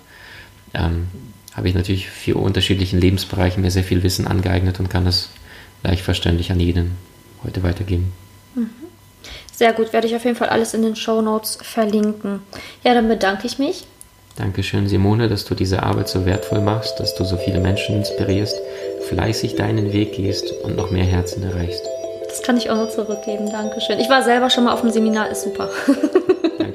Ähm, 0.73 1.07
habe 1.55 1.69
ich 1.69 1.75
natürlich 1.75 2.09
vier 2.09 2.35
unterschiedlichen 2.35 2.99
Lebensbereichen 2.99 3.61
mir 3.61 3.71
sehr 3.71 3.83
viel 3.83 4.03
Wissen 4.03 4.27
angeeignet 4.27 4.79
und 4.79 4.89
kann 4.89 5.05
das 5.05 5.29
leicht 5.83 6.03
verständlich 6.03 6.51
an 6.51 6.59
jeden 6.59 6.97
heute 7.43 7.63
weitergeben. 7.63 8.13
Mhm. 8.55 8.69
Sehr 9.53 9.71
gut, 9.71 9.93
werde 9.93 10.07
ich 10.07 10.15
auf 10.15 10.25
jeden 10.25 10.35
Fall 10.35 10.49
alles 10.49 10.73
in 10.73 10.81
den 10.81 10.95
Show 10.95 11.21
Notes 11.21 11.57
verlinken. 11.61 12.41
Ja, 12.83 12.93
dann 12.93 13.07
bedanke 13.07 13.47
ich 13.47 13.57
mich. 13.57 13.85
Dankeschön, 14.35 14.89
Simone, 14.89 15.29
dass 15.29 15.45
du 15.45 15.55
diese 15.55 15.83
Arbeit 15.83 16.09
so 16.09 16.25
wertvoll 16.25 16.59
machst, 16.59 16.99
dass 16.99 17.15
du 17.15 17.23
so 17.23 17.37
viele 17.37 17.61
Menschen 17.61 17.95
inspirierst, 17.95 18.57
fleißig 19.07 19.55
deinen 19.55 19.93
Weg 19.93 20.13
gehst 20.13 20.51
und 20.63 20.75
noch 20.75 20.91
mehr 20.91 21.05
Herzen 21.05 21.41
erreichst. 21.43 21.83
Das 22.27 22.43
kann 22.43 22.57
ich 22.57 22.69
auch 22.69 22.75
noch 22.75 22.89
zurückgeben. 22.89 23.49
Dankeschön. 23.49 23.97
Ich 24.01 24.09
war 24.09 24.23
selber 24.23 24.49
schon 24.49 24.65
mal 24.65 24.73
auf 24.73 24.81
dem 24.81 24.91
Seminar, 24.91 25.29
ist 25.29 25.43
super. 25.43 25.69
Danke. 26.57 26.73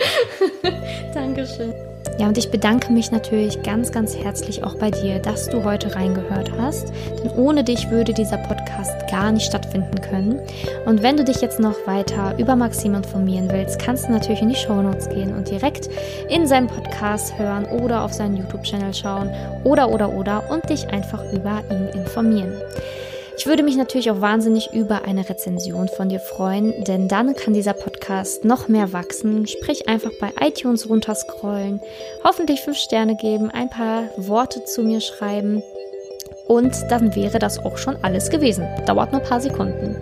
Dankeschön. 1.14 1.74
Ja, 2.20 2.28
und 2.28 2.36
ich 2.36 2.50
bedanke 2.50 2.92
mich 2.92 3.10
natürlich 3.10 3.62
ganz, 3.62 3.92
ganz 3.92 4.14
herzlich 4.14 4.62
auch 4.62 4.74
bei 4.74 4.90
dir, 4.90 5.20
dass 5.20 5.48
du 5.48 5.64
heute 5.64 5.94
reingehört 5.94 6.52
hast. 6.60 6.92
Denn 7.24 7.30
ohne 7.30 7.64
dich 7.64 7.90
würde 7.90 8.12
dieser 8.12 8.36
Podcast 8.36 8.92
gar 9.10 9.32
nicht 9.32 9.46
stattfinden 9.46 9.98
können. 10.02 10.38
Und 10.84 11.02
wenn 11.02 11.16
du 11.16 11.24
dich 11.24 11.40
jetzt 11.40 11.60
noch 11.60 11.86
weiter 11.86 12.34
über 12.36 12.56
Maxim 12.56 12.94
informieren 12.94 13.48
willst, 13.50 13.78
kannst 13.78 14.06
du 14.06 14.12
natürlich 14.12 14.42
in 14.42 14.50
die 14.50 14.54
Show 14.54 14.82
Notes 14.82 15.08
gehen 15.08 15.34
und 15.34 15.48
direkt 15.48 15.88
in 16.28 16.46
seinem 16.46 16.66
Podcast 16.66 17.38
hören 17.38 17.64
oder 17.64 18.04
auf 18.04 18.12
seinen 18.12 18.36
YouTube-Channel 18.36 18.92
schauen 18.92 19.30
oder, 19.64 19.88
oder, 19.88 20.12
oder 20.12 20.50
und 20.50 20.68
dich 20.68 20.86
einfach 20.90 21.24
über 21.32 21.62
ihn 21.70 21.88
informieren. 21.98 22.52
Ich 23.40 23.46
würde 23.46 23.62
mich 23.62 23.76
natürlich 23.78 24.10
auch 24.10 24.20
wahnsinnig 24.20 24.74
über 24.74 25.06
eine 25.06 25.26
Rezension 25.26 25.88
von 25.88 26.10
dir 26.10 26.20
freuen, 26.20 26.84
denn 26.84 27.08
dann 27.08 27.34
kann 27.34 27.54
dieser 27.54 27.72
Podcast 27.72 28.44
noch 28.44 28.68
mehr 28.68 28.92
wachsen. 28.92 29.46
Sprich 29.46 29.88
einfach 29.88 30.10
bei 30.20 30.30
iTunes 30.46 30.90
runterscrollen, 30.90 31.80
hoffentlich 32.22 32.60
fünf 32.60 32.76
Sterne 32.76 33.16
geben, 33.16 33.50
ein 33.50 33.70
paar 33.70 34.10
Worte 34.18 34.66
zu 34.66 34.82
mir 34.82 35.00
schreiben 35.00 35.62
und 36.50 36.90
dann 36.90 37.14
wäre 37.14 37.38
das 37.38 37.64
auch 37.64 37.78
schon 37.78 37.96
alles 38.02 38.28
gewesen. 38.28 38.66
Dauert 38.84 39.12
nur 39.12 39.20
ein 39.20 39.28
paar 39.28 39.40
Sekunden. 39.40 39.94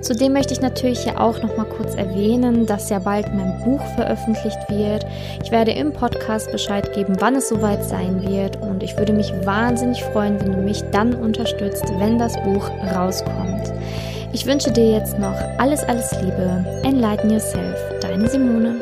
Zudem 0.00 0.32
möchte 0.32 0.54
ich 0.54 0.60
natürlich 0.60 1.00
hier 1.00 1.20
auch 1.20 1.42
noch 1.42 1.56
mal 1.56 1.66
kurz 1.66 1.96
erwähnen, 1.96 2.66
dass 2.66 2.88
ja 2.88 3.00
bald 3.00 3.34
mein 3.34 3.60
Buch 3.64 3.84
veröffentlicht 3.96 4.58
wird. 4.68 5.04
Ich 5.42 5.50
werde 5.50 5.72
im 5.72 5.92
Podcast 5.92 6.52
Bescheid 6.52 6.92
geben, 6.94 7.16
wann 7.18 7.34
es 7.34 7.48
soweit 7.48 7.84
sein 7.84 8.22
wird 8.22 8.62
und 8.62 8.84
ich 8.84 8.96
würde 8.96 9.12
mich 9.12 9.32
wahnsinnig 9.44 10.04
freuen, 10.04 10.40
wenn 10.40 10.52
du 10.52 10.58
mich 10.58 10.84
dann 10.92 11.14
unterstützt, 11.14 11.86
wenn 11.98 12.16
das 12.16 12.40
Buch 12.44 12.70
rauskommt. 12.94 13.72
Ich 14.32 14.46
wünsche 14.46 14.70
dir 14.70 14.92
jetzt 14.92 15.18
noch 15.18 15.36
alles, 15.58 15.82
alles 15.82 16.12
Liebe. 16.22 16.64
Enlighten 16.84 17.30
yourself. 17.30 17.76
Deine 18.00 18.28
Simone. 18.28 18.76